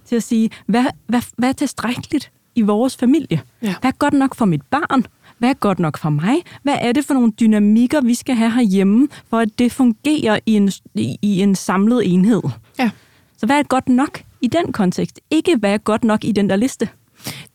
[0.05, 3.41] til at sige, hvad, hvad, hvad er tilstrækkeligt i vores familie?
[3.63, 3.75] Ja.
[3.81, 5.07] Hvad er godt nok for mit barn?
[5.39, 6.37] Hvad er godt nok for mig?
[6.63, 10.55] Hvad er det for nogle dynamikker, vi skal have herhjemme, for at det fungerer i
[10.55, 12.43] en, i, en samlet enhed?
[12.79, 12.91] Ja.
[13.37, 15.21] Så hvad er godt nok i den kontekst?
[15.31, 16.89] Ikke hvad er godt nok i den der liste.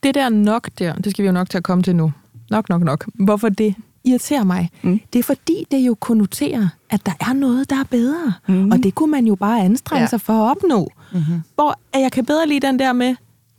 [0.02, 2.12] Det der nok der, det skal vi jo nok til at komme til nu.
[2.50, 3.04] Nok, nok, nok.
[3.14, 3.74] Hvorfor det
[4.06, 4.70] irriterer mig?
[4.82, 5.00] Mm.
[5.12, 8.32] Det er fordi, det jo konnoterer, at der er noget, der er bedre.
[8.48, 8.70] Mm.
[8.70, 10.06] Og det kunne man jo bare anstrenge ja.
[10.06, 10.88] Sig for at opnå.
[11.12, 11.42] Mm-hmm.
[11.54, 13.14] Hvor at jeg kan bedre lide den der med,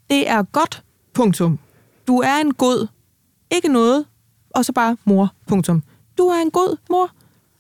[0.10, 0.84] det er godt,
[1.14, 1.60] punktum.
[2.08, 2.88] Du er en god,
[3.52, 4.06] ikke noget,
[4.50, 5.84] og så bare mor, punktum.
[6.18, 7.12] Du er en god mor.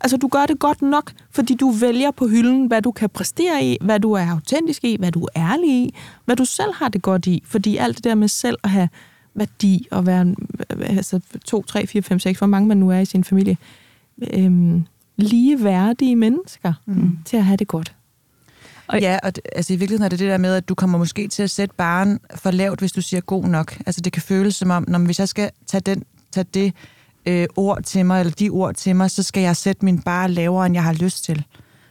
[0.01, 3.63] Altså, du gør det godt nok, fordi du vælger på hylden, hvad du kan præstere
[3.63, 6.89] i, hvad du er autentisk i, hvad du er ærlig i, hvad du selv har
[6.89, 7.43] det godt i.
[7.45, 8.89] Fordi alt det der med selv at have
[9.37, 10.35] værdi og være
[10.81, 13.57] altså, 2, 3, 4, 5, 6, hvor mange man nu er i sin familie,
[14.33, 14.83] øhm,
[15.17, 17.17] ligeværdige mennesker mm.
[17.25, 17.93] til at have det godt.
[18.87, 20.97] Og- Ja, og det, altså i virkeligheden er det det der med, at du kommer
[20.97, 23.77] måske til at sætte baren for lavt, hvis du siger god nok.
[23.85, 26.73] Altså det kan føles som om, når hvis jeg skal tage, den, tage det
[27.25, 30.27] øh, ord til mig, eller de ord til mig, så skal jeg sætte min bar
[30.27, 31.43] lavere, end jeg har lyst til.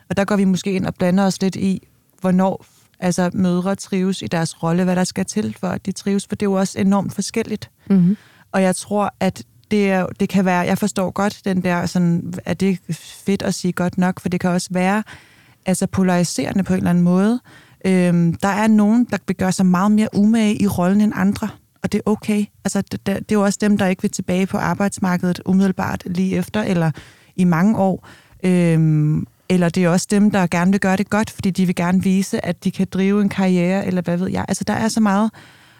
[0.08, 1.82] Og der går vi måske ind og blander os lidt i,
[2.20, 2.64] hvornår
[3.00, 6.36] altså, mødre trives i deres rolle, hvad der skal til for, at de trives, for
[6.36, 7.70] det er jo også enormt forskelligt.
[7.90, 8.16] Mm-hmm.
[8.52, 12.34] Og jeg tror, at det, er, det kan være, jeg forstår godt den der, sådan,
[12.44, 12.94] at det er
[13.26, 15.02] fedt at sige godt nok, for det kan også være
[15.66, 17.40] altså polariserende på en eller anden måde.
[17.84, 21.48] Øhm, der er nogen, der gøre sig meget mere umage i rollen end andre,
[21.82, 22.44] og det er okay.
[22.64, 26.02] Altså, det, det, det er jo også dem, der ikke vil tilbage på arbejdsmarkedet umiddelbart
[26.06, 26.90] lige efter, eller
[27.36, 28.08] i mange år.
[28.42, 31.74] Øhm, eller det er også dem, der gerne vil gøre det godt, fordi de vil
[31.74, 34.44] gerne vise, at de kan drive en karriere, eller hvad ved jeg.
[34.48, 35.30] Altså, der er så meget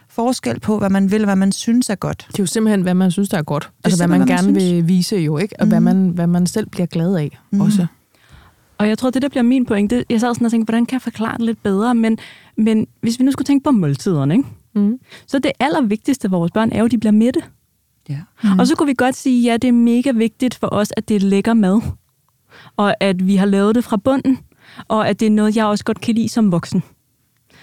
[0.08, 2.26] forskel på, hvad man vil, hvad man synes er godt.
[2.28, 3.70] Det er jo simpelthen, hvad man synes, der er godt.
[3.84, 5.60] Altså, hvad man gerne hvad man vil vise jo, ikke?
[5.60, 5.70] Og mm.
[5.70, 7.60] hvad, man, hvad man selv bliver glad af mm.
[7.60, 7.86] også.
[8.78, 10.92] Og jeg tror, det der bliver min pointe, jeg sad sådan og tænkte, hvordan kan
[10.92, 12.18] jeg forklare det lidt bedre, men,
[12.56, 14.48] men hvis vi nu skulle tænke på måltiderne, ikke?
[14.74, 14.98] Mm.
[15.26, 17.40] så det allervigtigste for vores børn er jo, at de bliver mætte.
[18.08, 18.18] Ja.
[18.44, 18.58] Mm.
[18.58, 21.16] Og så kunne vi godt sige, ja, det er mega vigtigt for os, at det
[21.16, 21.80] er lækker mad,
[22.76, 24.38] og at vi har lavet det fra bunden,
[24.88, 26.82] og at det er noget, jeg også godt kan lide som voksen.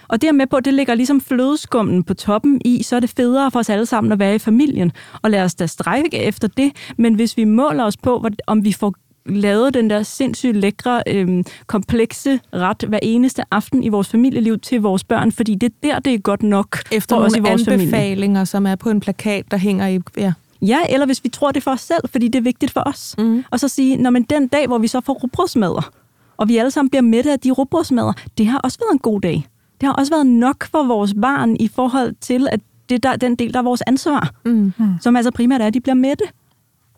[0.08, 3.50] Og det med på, det ligger ligesom flødeskummen på toppen i, så er det federe
[3.50, 4.92] for os alle sammen at være i familien.
[5.22, 6.72] Og lad os da strække efter det.
[6.98, 8.94] Men hvis vi måler os på, om vi får
[9.26, 14.80] lavet den der sindssygt lækre, øhm, komplekse ret hver eneste aften i vores familieliv til
[14.80, 17.64] vores børn, fordi det er der, det er godt nok Efter for os i vores
[17.64, 17.86] familie.
[17.86, 19.98] anbefalinger, som er på en plakat, der hænger i...
[20.16, 20.32] Ja.
[20.66, 23.14] Ja, eller hvis vi tror det for os selv, fordi det er vigtigt for os.
[23.18, 23.44] Mm.
[23.50, 25.90] Og så sige, når men den dag, hvor vi så får rugbrødsmadder,
[26.36, 29.20] og vi alle sammen bliver mætte af de rugbrødsmadder, det har også været en god
[29.20, 29.46] dag.
[29.80, 33.34] Det har også været nok for vores barn i forhold til, at det der, den
[33.34, 34.72] del, der er vores ansvar, Mm.
[35.00, 36.24] som altså primært er, at de bliver mætte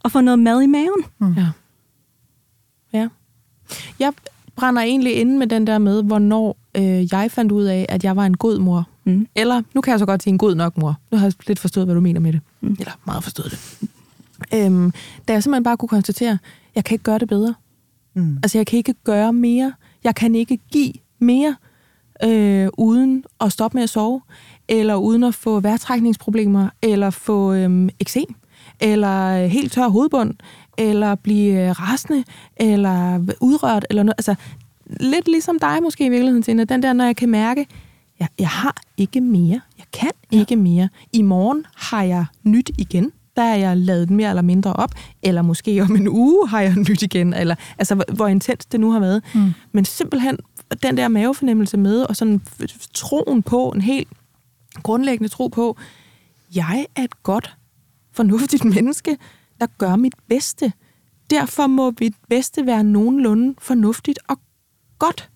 [0.05, 1.35] og får noget mad i maven.
[1.37, 1.47] Ja.
[2.93, 3.09] ja.
[3.99, 4.13] Jeg
[4.57, 8.17] brænder egentlig inde med den der med, hvornår øh, jeg fandt ud af, at jeg
[8.17, 8.89] var en god mor.
[9.05, 9.27] Mm.
[9.35, 10.97] Eller, nu kan jeg så godt sige en god nok mor.
[11.11, 12.41] Nu har jeg lidt forstået, hvad du mener med det.
[12.67, 12.77] Mm.
[12.79, 13.89] Eller meget forstået det.
[14.55, 14.93] Øhm,
[15.29, 16.39] da jeg simpelthen bare kunne konstatere,
[16.75, 17.55] jeg kan ikke gøre det bedre.
[18.15, 18.37] Mm.
[18.43, 19.73] Altså, jeg kan ikke gøre mere.
[20.05, 21.57] Jeg kan ikke give mere,
[22.25, 24.21] øh, uden at stoppe med at sove,
[24.69, 28.35] eller uden at få vejrtrækningsproblemer, eller få øh, eksem,
[28.81, 30.35] eller øh, helt tør hovedbund,
[30.79, 32.25] eller blive øh, rasende,
[32.57, 34.15] eller udrørt, eller noget.
[34.19, 34.35] Altså,
[35.01, 36.65] lidt ligesom dig måske i virkeligheden, Tina.
[36.65, 37.67] Den der, når jeg kan mærke,
[38.21, 39.61] jeg, jeg har ikke mere.
[39.97, 40.89] Kan ikke mere.
[41.13, 43.13] I morgen har jeg nyt igen.
[43.37, 44.95] Der er jeg lavet mere eller mindre op.
[45.23, 47.35] Eller måske om en uge har jeg nyt igen.
[47.35, 49.23] Eller, altså, hvor, hvor intens det nu har været.
[49.35, 49.53] Mm.
[49.73, 50.37] Men simpelthen
[50.83, 52.41] den der mavefornemmelse med, og sådan
[52.95, 54.09] troen på, en helt
[54.83, 55.77] grundlæggende tro på,
[56.55, 57.57] jeg er et godt,
[58.13, 59.17] fornuftigt menneske,
[59.61, 60.73] der gør mit bedste.
[61.31, 64.39] Derfor må mit bedste være nogenlunde fornuftigt og
[64.99, 65.31] godt.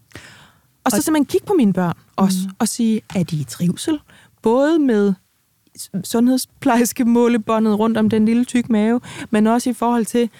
[0.84, 2.54] Og så Og- simpelthen kigge på mine børn også, mm.
[2.58, 3.98] og sige, er de i trivsel?
[4.42, 5.12] Både med
[6.04, 10.30] sundhedsplejerske målebåndet rundt om den lille tyk mave, men også i forhold til,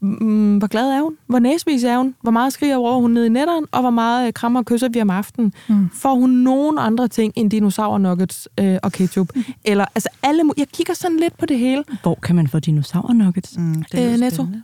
[0.00, 1.16] mm, hvor glad er hun?
[1.26, 2.14] Hvor næsvis er hun?
[2.22, 3.64] Hvor meget skriger over hun ned i netteren?
[3.72, 5.52] Og hvor meget øh, krammer og kysser vi om aftenen?
[5.68, 5.88] Mm.
[5.94, 9.28] Får hun nogen andre ting end dinosaur nuggets øh, og ketchup?
[9.64, 11.84] Eller, altså alle, jeg kigger sådan lidt på det hele.
[12.02, 13.58] Hvor kan man få dinosaurnuggets?
[13.58, 14.34] Mm, det Øh, lyder Netto.
[14.36, 14.62] spændende.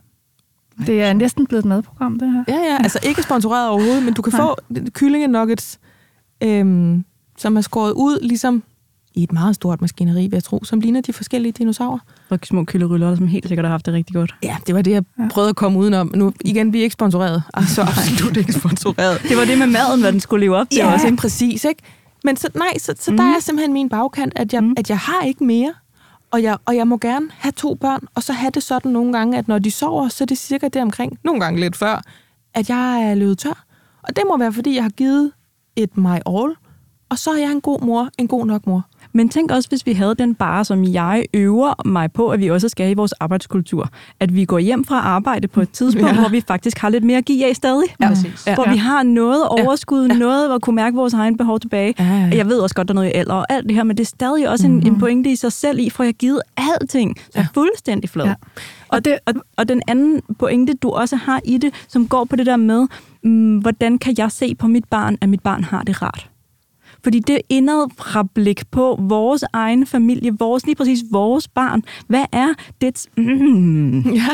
[0.87, 2.43] Det er næsten blevet et madprogram, det her.
[2.47, 4.55] Ja, ja, altså ikke sponsoreret overhovedet, men du kan få
[4.89, 5.79] kyllingenuggets,
[6.43, 7.05] øhm,
[7.41, 8.63] som er skåret ud, ligesom
[9.15, 11.99] i et meget stort maskineri, vil jeg tro, som ligner de forskellige dinosaurer.
[12.29, 14.35] Og små kylderyller, som helt sikkert har haft det rigtig godt.
[14.43, 16.11] Ja, det var det, jeg prøvede at komme udenom.
[16.15, 17.43] Nu, igen, vi er ikke sponsoreret.
[17.53, 19.21] Altså absolut ikke sponsoreret.
[19.29, 21.05] Det var det med maden, hvad den skulle leve op til Ja, også.
[21.05, 21.17] ikke?
[21.17, 21.81] præcis, ikke?
[22.23, 23.17] Men så, nej, så, så mm.
[23.17, 24.73] der er simpelthen min bagkant, at jeg, mm.
[24.77, 25.73] at jeg har ikke mere.
[26.31, 29.13] Og jeg, og jeg må gerne have to børn, og så have det sådan nogle
[29.13, 32.01] gange, at når de sover, så er det cirka det omkring, nogle gange lidt før,
[32.53, 33.65] at jeg er løbet tør.
[34.03, 35.31] Og det må være, fordi jeg har givet
[35.75, 36.55] et my all,
[37.11, 38.85] og så er jeg en god mor, en god nok mor.
[39.13, 42.49] Men tænk også, hvis vi havde den bare, som jeg øver mig på, at vi
[42.49, 43.89] også skal i vores arbejdskultur.
[44.19, 46.19] At vi går hjem fra arbejde på et tidspunkt, Ja.
[46.19, 47.83] hvor vi faktisk har lidt mere at give af stadig.
[48.01, 48.47] Ja, præcis.
[48.47, 48.55] Ja.
[48.55, 50.13] Hvor vi har noget overskud, ja.
[50.13, 51.93] noget hvor kunne mærke vores egen behov tilbage.
[51.99, 52.29] Ja, ja.
[52.37, 54.03] Jeg ved også godt, der er noget i alder og alt det her, men det
[54.03, 57.17] er stadig også en, en pointe i sig selv i, for jeg har givet alting.
[57.19, 57.47] Så Ja.
[57.53, 58.25] fuldstændig flad.
[58.25, 58.33] Ja.
[58.89, 62.35] Og, det, og, og den anden pointe, du også har i det, som går på
[62.35, 62.87] det der med,
[63.23, 66.27] mm, hvordan kan jeg se på mit barn, at mit barn har det rart?
[67.03, 72.47] Fordi det indadfra blik på vores egen familie, vores, lige præcis vores barn, hvad er
[72.81, 73.05] det?
[73.17, 74.27] Mm, Ja,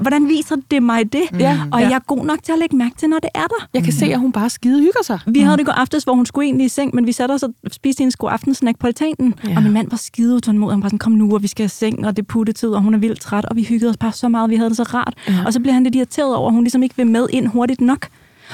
[0.00, 1.22] hvordan viser det mig det?
[1.40, 1.60] Ja.
[1.72, 1.86] Og Ja.
[1.88, 3.68] jeg er god nok til at lægge mærke til, når det er der.
[3.74, 5.18] jeg kan se, at hun bare skide hygger sig.
[5.26, 7.32] Vi havde det i går aftes, hvor hun skulle egentlig i seng, men vi satte
[7.32, 9.34] os og spiste en god aftensnack på altanen.
[9.48, 9.56] Ja.
[9.56, 10.74] Og min mand var skide utålmodig.
[10.74, 12.82] Han var sådan, kom nu, og vi skal i seng, og det er puttetid, og
[12.82, 13.44] hun er vildt træt.
[13.44, 15.14] Og vi hyggede os bare så meget, vi havde det så rart.
[15.28, 15.34] Ja.
[15.46, 17.80] Og så bliver han lidt irriteret over, at hun ligesom ikke vil med ind hurtigt
[17.80, 18.06] nok.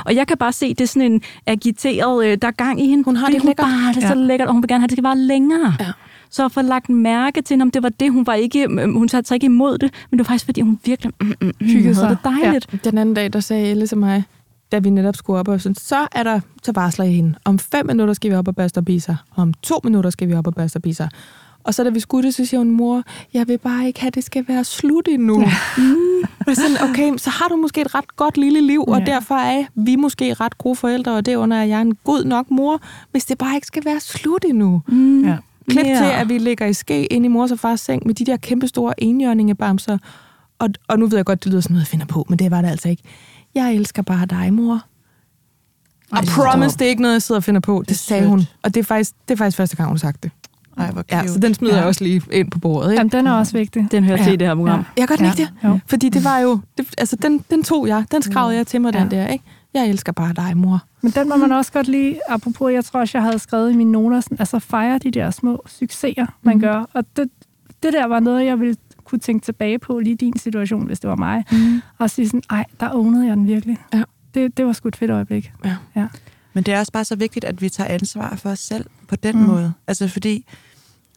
[0.07, 2.87] Og jeg kan bare se, det er sådan en agiteret, øh, der er gang i
[2.89, 3.05] hende.
[3.05, 3.65] Hun har det hun lækkert.
[3.67, 4.27] Bare, det er så Ja.
[4.27, 5.75] lækkert, og hun vil gerne have, det skal være længere.
[5.81, 5.93] Ja.
[6.31, 9.09] Så at få lagt mærke til, om det var det, hun var ikke, øh, hun
[9.09, 11.67] satte sig ikke imod det, men det var faktisk, fordi hun virkelig mm, mm, mm,
[11.67, 12.11] Hyggede sig.
[12.11, 12.85] det dejligt.
[12.85, 14.25] Den anden dag, der sagde Elle til mig,
[14.73, 17.35] da vi netop skulle op, og sådan, så er der, så varsler jeg hende.
[17.45, 19.17] Om fem minutter skal vi op og børste og.
[19.37, 21.09] Om to minutter skal vi op og børste og.
[21.65, 23.03] Og så da vi skulle det, så siger hun, mor,
[23.35, 25.41] jeg vil bare ikke have, at det skal være slut endnu.
[25.41, 25.53] Ja.
[25.79, 26.55] Mm.
[26.55, 29.05] sådan, okay, så har du måske et ret godt lille liv, og Ja.
[29.05, 32.81] derfor er vi måske ret gode forældre, og derunder er jeg en god nok mor,
[33.11, 34.83] hvis det bare ikke skal være slut endnu.
[34.89, 35.25] Mm.
[35.25, 35.37] Ja.
[35.71, 35.97] Klip Ja.
[35.97, 38.37] til, at vi ligger i ske inde i mors og fars seng med de der
[38.37, 39.99] kæmpe store enhjørningebamser.
[40.59, 42.51] Og, og nu ved jeg godt, det lyder sådan noget, jeg finder på, men det
[42.51, 43.03] var det altså ikke.
[43.55, 44.85] Jeg elsker bare dig, mor.
[46.13, 47.79] Og det promise, det er ikke noget, jeg sidder og finder på.
[47.81, 48.41] Det, Det sagde hun.
[48.41, 48.57] sødt.
[48.63, 50.31] Og det er, faktisk, det er faktisk første gang, hun har sagt det.
[50.79, 51.33] Ej, hvor Ja, cute.
[51.33, 51.79] så den smider ja.
[51.81, 52.91] jeg også lige ind på bordet.
[52.91, 53.01] Ikke?
[53.01, 53.89] Jamen, den er også vigtig.
[53.91, 54.25] Den hører Ja.
[54.25, 54.85] til i det her program.
[54.97, 55.69] Jeg kan godt lide Ja.
[55.69, 55.75] det.
[55.75, 55.79] Jo.
[55.87, 56.61] Fordi det var jo...
[56.79, 58.05] Det, altså, den, den tog jeg.
[58.13, 59.17] Den skravede jeg til mig, den Ja.
[59.17, 59.27] der.
[59.27, 59.45] Ikke?
[59.75, 60.83] Jeg elsker bare dig, mor.
[61.03, 63.77] Men den må man også godt lige, apropos, jeg tror også, jeg havde skrevet i
[63.77, 66.63] mine noter, sådan, altså fejre de der små succeser, man Mhm.
[66.63, 66.85] gør.
[66.93, 67.29] Og det,
[67.83, 71.11] det der var noget, jeg ville kunne tænke tilbage på, lige din situation, hvis det
[71.11, 71.45] var mig.
[71.53, 71.83] Mm.
[71.99, 73.79] Og sige sådan, ej, der ownede jeg den virkelig.
[73.95, 74.03] Ja.
[74.35, 75.53] Det, det var sgu et fedt øjeblik.
[75.65, 75.77] Ja.
[75.97, 76.07] ja.
[76.55, 79.17] Men det er også bare så vigtigt, at vi tager ansvar for os selv på
[79.17, 79.43] den Mm.
[79.43, 79.73] måde.
[79.87, 80.45] Altså fordi,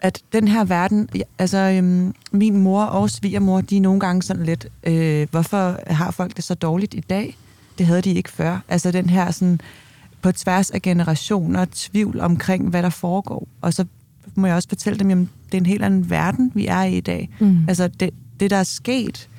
[0.02, 1.10] at den her verden,
[1.40, 6.12] altså øhm, min mor og svigermor, de er nogle gange sådan lidt, øh, hvorfor har
[6.12, 7.38] folk det så dårligt i dag?
[7.78, 8.60] Det havde de ikke før.
[8.68, 9.60] Altså den her sådan,
[10.22, 13.48] på tværs af generationer, tvivl omkring, hvad der foregår.
[13.62, 13.86] Og så
[14.36, 16.98] må jeg også fortælle dem, jamen, det er en helt anden verden, vi er i
[16.98, 17.30] i dag.
[17.40, 17.66] Mm.
[17.68, 18.10] Altså det,
[18.40, 19.30] det der er sket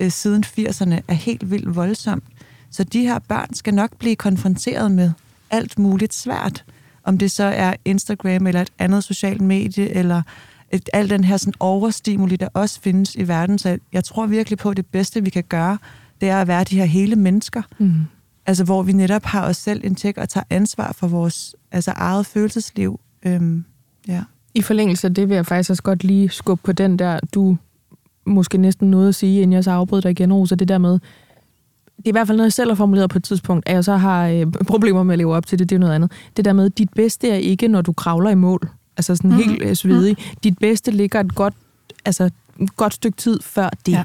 [0.00, 2.24] øh, siden 80'erne, er helt vildt voldsomt.
[2.70, 5.10] Så de her børn skal nok blive konfronteret med
[5.50, 6.64] alt muligt svært.
[7.04, 10.22] Om det så er Instagram eller et andet socialt medie, eller
[10.70, 13.58] et, al den her sådan overstimuli, der også findes i verden.
[13.58, 15.78] Så jeg tror virkelig på, at det bedste, vi kan gøre,
[16.20, 17.62] det er at være de her hele mennesker.
[17.78, 17.94] Mm.
[18.46, 21.92] Altså hvor vi netop har os selv en tjek og tager ansvar for vores altså,
[21.96, 23.00] eget følelsesliv.
[23.26, 23.64] Øhm,
[24.08, 24.22] ja.
[24.54, 27.56] I forlængelse af det vil jeg faktisk også godt lige skubbe på den der, du
[28.26, 30.98] måske næsten nåede at sige, inden jeg så afbrød dig igen, Rosa, det der med,
[32.04, 33.84] det er i hvert fald noget, jeg selv har formuleret på et tidspunkt, at jeg
[33.84, 36.12] så har øh, problemer med at leve op til det, det er noget andet.
[36.36, 38.68] Det der med, dit bedste er ikke, når du kravler i mål.
[38.96, 39.38] Altså sådan Mhm.
[39.38, 40.16] helt øh, svedig.
[40.44, 41.54] Dit bedste ligger et godt,
[42.04, 42.30] altså,
[42.60, 43.92] et godt stykke tid før det.
[43.92, 44.02] Ja.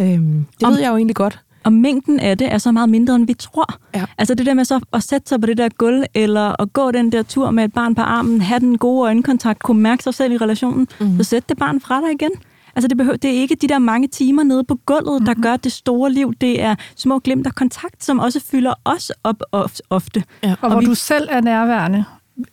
[0.00, 1.40] Øhm, det Om- ved jeg jo egentlig godt.
[1.64, 3.74] Og mængden af det er så meget mindre, end vi tror.
[3.94, 4.04] Ja.
[4.18, 6.90] Altså det der med så at sætte sig på det der gulv, eller at gå
[6.90, 10.14] den der tur med et barn på armen, have den gode øjenkontakt, kunne mærke sig
[10.14, 11.08] selv i relationen, Mhm.
[11.10, 11.16] mm.
[11.16, 12.30] så sæt det barn fra dig igen.
[12.76, 15.56] Altså det, behøver, det er ikke de der mange timer nede på gulvet, der gør
[15.56, 16.34] det store liv.
[16.40, 20.24] Det er små glimt af kontakt, som også fylder os op of- ofte.
[20.42, 20.50] Ja.
[20.50, 22.04] Og, Og hvor vi- du selv er nærværende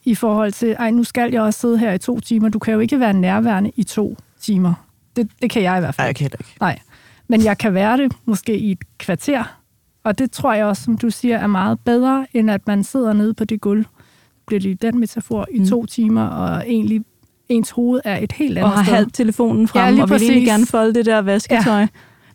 [0.06, 2.50] i forhold til, ej, nu skal jeg også sidde her i to timer.
[2.50, 4.74] Du kan jo ikke være nærværende i to timer.
[5.16, 6.04] Det, det kan jeg i hvert fald.
[6.04, 6.56] Ej, jeg kan ikke.
[6.60, 6.80] Nej.
[7.28, 9.44] Men jeg kan være det måske i et kvarter.
[10.04, 13.14] Og det tror jeg også, som du siger, er meget bedre, end at man sidder
[13.14, 13.86] nede på det gulv,
[14.48, 15.68] bliver det i den metafor, i Mm.
[15.68, 17.02] to timer, og egentlig
[17.50, 18.94] ens hoved er et helt Og andet har sted.
[18.96, 21.80] halvt telefonen frem, Ja, lige og vil egentlig gerne folde det der vasketøj.
[21.80, 21.88] Ja.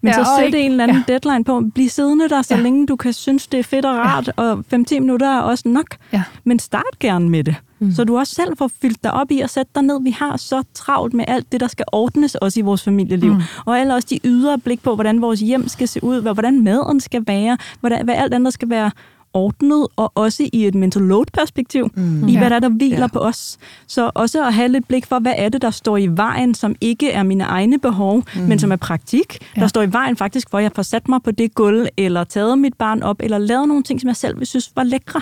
[0.05, 1.13] Men Ja, så og sæt ikke- en eller anden ja.
[1.13, 1.63] deadline på.
[1.75, 2.61] Bliv siddende der, så Ja.
[2.63, 5.87] længe du kan synes, det er fedt og rart, og 5-10 minutter er også nok.
[6.13, 6.23] Ja.
[6.45, 7.93] Men start gerne med det, Mm.
[7.93, 10.03] så du også selv får fyldt dig op i at sætte dig ned.
[10.03, 13.33] Vi har så travlt med alt det, der skal ordnes også i vores familieliv.
[13.35, 13.41] Mm.
[13.65, 17.01] Og alle også de ydre blik på, hvordan vores hjem skal se ud, hvordan maden
[17.01, 18.91] skal være, hvordan, hvad alt andet skal være
[19.35, 22.29] ordnet, og også i et mental load-perspektiv, Mm.
[22.29, 22.39] i Ja.
[22.39, 23.07] hvad der, er, der hviler Ja.
[23.07, 23.59] på os.
[23.87, 26.75] Så også at have lidt blik for, hvad er det, der står i vejen, som
[26.81, 28.41] ikke er mine egne behov, mm.
[28.43, 29.39] men som er praktik.
[29.57, 29.61] Ja.
[29.61, 32.59] Der står i vejen faktisk, hvor jeg får sat mig på det gulv, eller taget
[32.59, 35.21] mit barn op, eller lavet nogle ting, som jeg selv vil synes var lækre.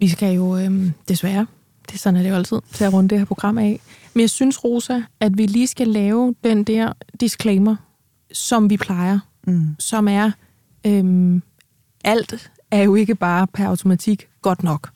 [0.00, 1.46] Vi skal jo øhm, desværre,
[1.86, 3.80] det er sådan er det jo altid, til at runde det her program af.
[4.14, 7.76] Men jeg synes, Rosa, at vi lige skal lave den der disclaimer,
[8.32, 9.66] som vi plejer, Mm.
[9.78, 10.30] som er,
[10.86, 11.42] øhm,
[12.08, 14.90] alt er jo ikke bare per automatik godt nok.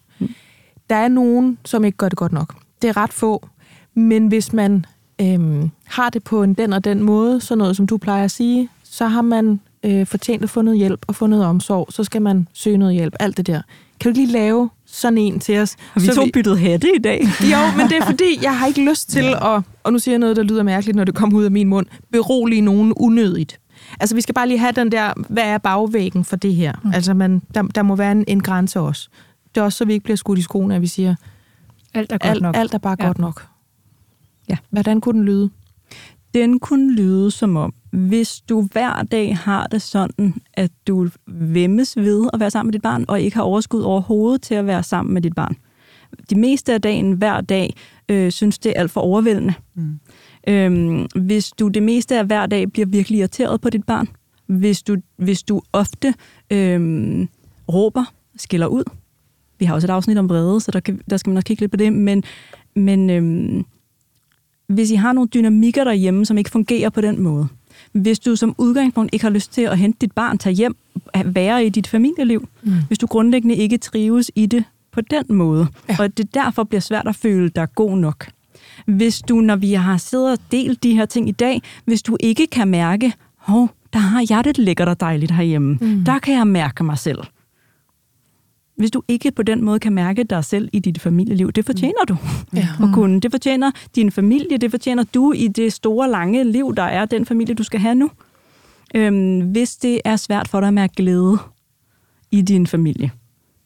[0.90, 2.54] Der er nogen, som ikke gør det godt nok.
[2.82, 3.48] Det er ret få,
[3.94, 4.86] men hvis man
[5.20, 8.30] øhm, har det på en den og den måde, sådan noget som du plejer at
[8.30, 12.04] sige, så har man øh, fortjent at få noget hjælp og få noget omsorg, så
[12.04, 13.62] skal man søge noget hjælp, alt det der.
[14.00, 15.76] Kan du lige lave sådan en til os?
[15.94, 17.20] Og vi så to byttede hatte i dag.
[17.52, 20.18] jo, men det er fordi, jeg har ikke lyst til at, og nu siger jeg
[20.18, 23.60] noget, der lyder mærkeligt, når det kommer ud af min mund, berolige nogen unødigt.
[24.02, 26.72] Altså, vi skal bare lige have den der, hvad er bagvæggen for det her?
[26.84, 26.92] Mm.
[26.94, 29.08] Altså, man, der, der må være en, en grænse også.
[29.54, 31.14] Det er også, så vi ikke bliver skudt i skoene, at vi siger,
[31.94, 32.56] Alt er godt alt, nok.
[32.56, 33.06] alt er bare Ja.
[33.06, 33.46] godt nok.
[34.48, 34.56] Ja.
[34.70, 35.50] Hvordan kunne den lyde?
[36.34, 41.96] Den kunne lyde som om, hvis du hver dag har det sådan, at du vemmes
[41.96, 44.82] ved at være sammen med dit barn, og ikke har overskud overhovedet til at være
[44.82, 45.56] sammen med dit barn.
[46.30, 47.74] De meste af dagen, hver dag,
[48.08, 49.54] øh, synes det er alt for overvældende.
[49.74, 50.00] Mm.
[50.48, 54.08] Øhm, hvis du det meste af hver dag bliver virkelig irriteret på dit barn,
[54.46, 56.14] hvis du, hvis du ofte
[56.50, 57.28] øhm,
[57.72, 58.04] råber,
[58.36, 58.84] skiller ud.
[59.58, 61.60] Vi har også et afsnit om vrede, så der, kan, der skal man nok kigge
[61.60, 62.24] lidt på det, men,
[62.76, 63.64] men øhm,
[64.66, 67.48] hvis I har nogle dynamikker derhjemme, som ikke fungerer på den måde,
[67.92, 70.76] hvis du som udgangspunkt ikke har lyst til at hente dit barn, tage hjem,
[71.24, 72.72] være i dit familieliv, Mm.
[72.86, 75.96] hvis du grundlæggende ikke trives i det på den måde, ja.
[75.98, 78.28] og det derfor bliver svært at føle dig god nok.
[78.86, 82.16] Hvis du, når vi har siddet og delt de her ting i dag, hvis du
[82.20, 85.86] ikke kan mærke, hov, der har jeg det lækkert og dejligt herhjemme, Mm.
[85.88, 86.04] mm.
[86.04, 87.18] der kan jeg mærke mig selv.
[88.76, 92.04] Hvis du ikke på den måde kan mærke dig selv i dit familieliv, det fortjener
[92.08, 92.16] du
[92.54, 92.68] Ja.
[92.82, 93.20] at kunne.
[93.20, 97.26] Det fortjener din familie, det fortjener du i det store, lange liv, der er den
[97.26, 98.10] familie, du skal have nu.
[98.94, 101.38] Øhm, hvis det er svært for dig at mærke glæde
[102.30, 103.10] i din familie,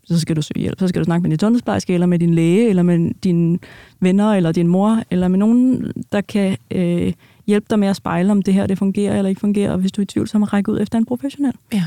[0.07, 0.80] så skal du søge hjælp.
[0.80, 3.59] Så skal du snakke med din sundhedsplejerske, eller med din læge, eller med dine
[4.00, 7.12] venner, eller din mor, eller med nogen, der kan øh,
[7.46, 9.92] hjælpe dig med at spejle, om det her det fungerer eller ikke fungerer, og hvis
[9.92, 11.54] du er i tvivl, så må række ud efter en professionel.
[11.72, 11.84] Ja.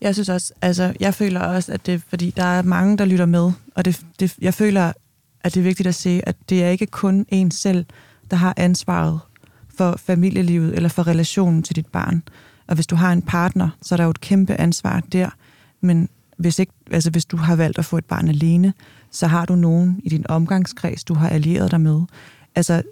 [0.00, 3.26] Jeg synes også, altså, jeg føler også, at det, fordi der er mange, der lytter
[3.26, 4.92] med, og det, det, jeg føler,
[5.40, 7.84] at det er vigtigt at se, at det er ikke kun en selv,
[8.30, 9.20] der har ansvaret
[9.76, 12.22] for familielivet eller for relationen til dit barn.
[12.66, 15.30] Og hvis du har en partner, så er der jo et kæmpe ansvar der.
[15.80, 16.08] Men
[16.42, 18.72] hvis, ikke, altså hvis du har valgt at få et barn alene,
[19.10, 22.00] så har du nogen i din omgangskreds, du har allieret dig med.
[22.54, 22.82] Altså,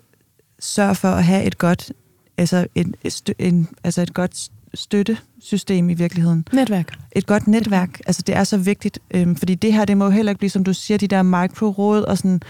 [0.59, 1.93] sørg for at have et godt,
[2.37, 2.95] altså en,
[3.39, 6.45] en, altså et godt støttesystem i virkeligheden.
[6.53, 6.99] Netværk.
[7.13, 8.01] Et godt netværk.
[8.07, 10.51] Altså, det er så vigtigt, øhm, fordi det her, det må jo heller ikke blive,
[10.51, 12.41] som du siger, de der mikroråd og sådan,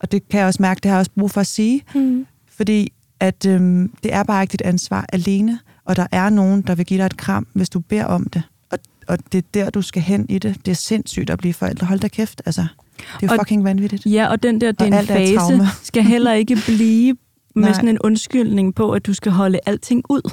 [0.00, 2.26] og det kan jeg også mærke, det har jeg også brug for at sige, Mm.
[2.56, 6.74] fordi at øhm, det er bare ikke dit ansvar alene, og der er nogen, der
[6.74, 8.42] vil give dig et kram, hvis du beder om det.
[9.08, 10.56] Og, det er der, du skal hen i det.
[10.66, 11.86] Det er sindssygt at blive forældre.
[11.86, 12.66] Hold da kæft, altså.
[13.20, 14.06] Det er Og- fucking vanvittigt.
[14.06, 16.56] Ja, og den der, det er Og en alt er et fase, skal heller ikke
[16.66, 17.16] blive
[17.54, 17.72] med Nej.
[17.72, 20.30] sådan en undskyldning på, at du skal holde alting ud.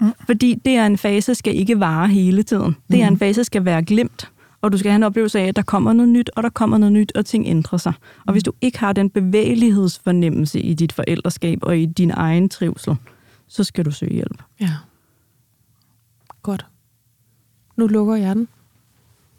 [0.00, 0.12] Mm.
[0.26, 2.76] Fordi det er en fase, skal ikke vare hele tiden.
[2.90, 3.18] Det er en Mhm.
[3.18, 4.30] fase, skal være glemt.
[4.62, 6.78] Og du skal have en oplevelse af, at der kommer noget nyt, og der kommer
[6.78, 7.92] noget nyt, og ting ændrer sig.
[8.26, 12.96] Og hvis du ikke har den bevægelighedsfornemmelse i dit forældreskab og i din egen trivsel,
[13.48, 14.42] så skal du søge hjælp.
[14.60, 14.70] Ja.
[16.42, 16.66] Godt.
[17.76, 18.48] Nu lukker jeg den.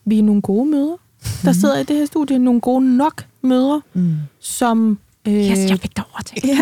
[0.05, 0.97] Vi er nogle gode mødre.
[1.43, 4.13] Der sidder i det her studie nogle gode nok mødre, Mm.
[4.39, 5.33] som, øh,
[5.81, 6.45] fik dig overtalt.
[6.45, 6.57] ja,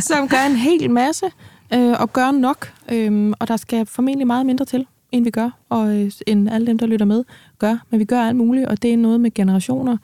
[0.00, 1.26] som gør en hel masse
[1.74, 2.72] øh, og gør nok.
[2.92, 6.66] Øh, og der skal formentlig meget mindre til, end vi gør, og øh, end alle
[6.66, 7.24] dem, der lytter med,
[7.58, 7.76] gør.
[7.90, 9.96] Men vi gør alt muligt, og det er noget med generationer,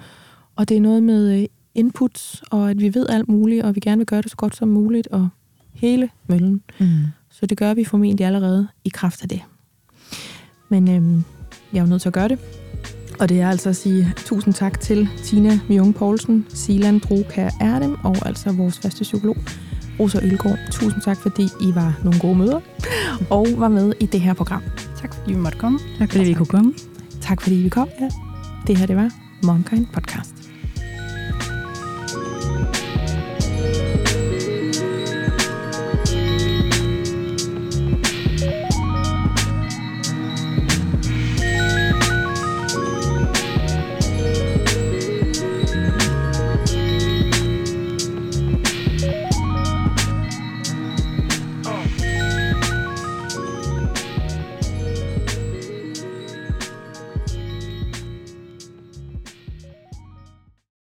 [0.57, 3.81] og det er noget med øh, inputs, og at vi ved alt muligt, og vi
[3.81, 5.29] gerne vil gøre det så godt som muligt, og
[5.75, 6.63] hele møllen.
[6.81, 6.87] Mm.
[7.31, 9.41] Så det gør vi formentlig allerede i kraft af det.
[10.71, 11.25] Men øhm,
[11.73, 12.39] jeg er jo nødt til at gøre det.
[13.19, 17.97] Og det er altså at sige tusind tak til Tina Mjung Poulsen, Silan Broka Erdem
[18.05, 19.37] og altså vores faste psykolog,
[20.01, 20.59] Rosa Ølgaard.
[20.71, 22.61] Tusind tak, fordi I var nogle gode møder
[23.31, 24.63] og var med i det her program.
[25.01, 25.79] Tak fordi vi måtte komme.
[25.99, 26.75] Tak fordi vi kunne komme.
[27.21, 27.89] Tak fordi vi kom.
[28.01, 28.09] Ja.
[28.67, 29.11] Det her, det var
[29.43, 30.40] Momkind Podcast.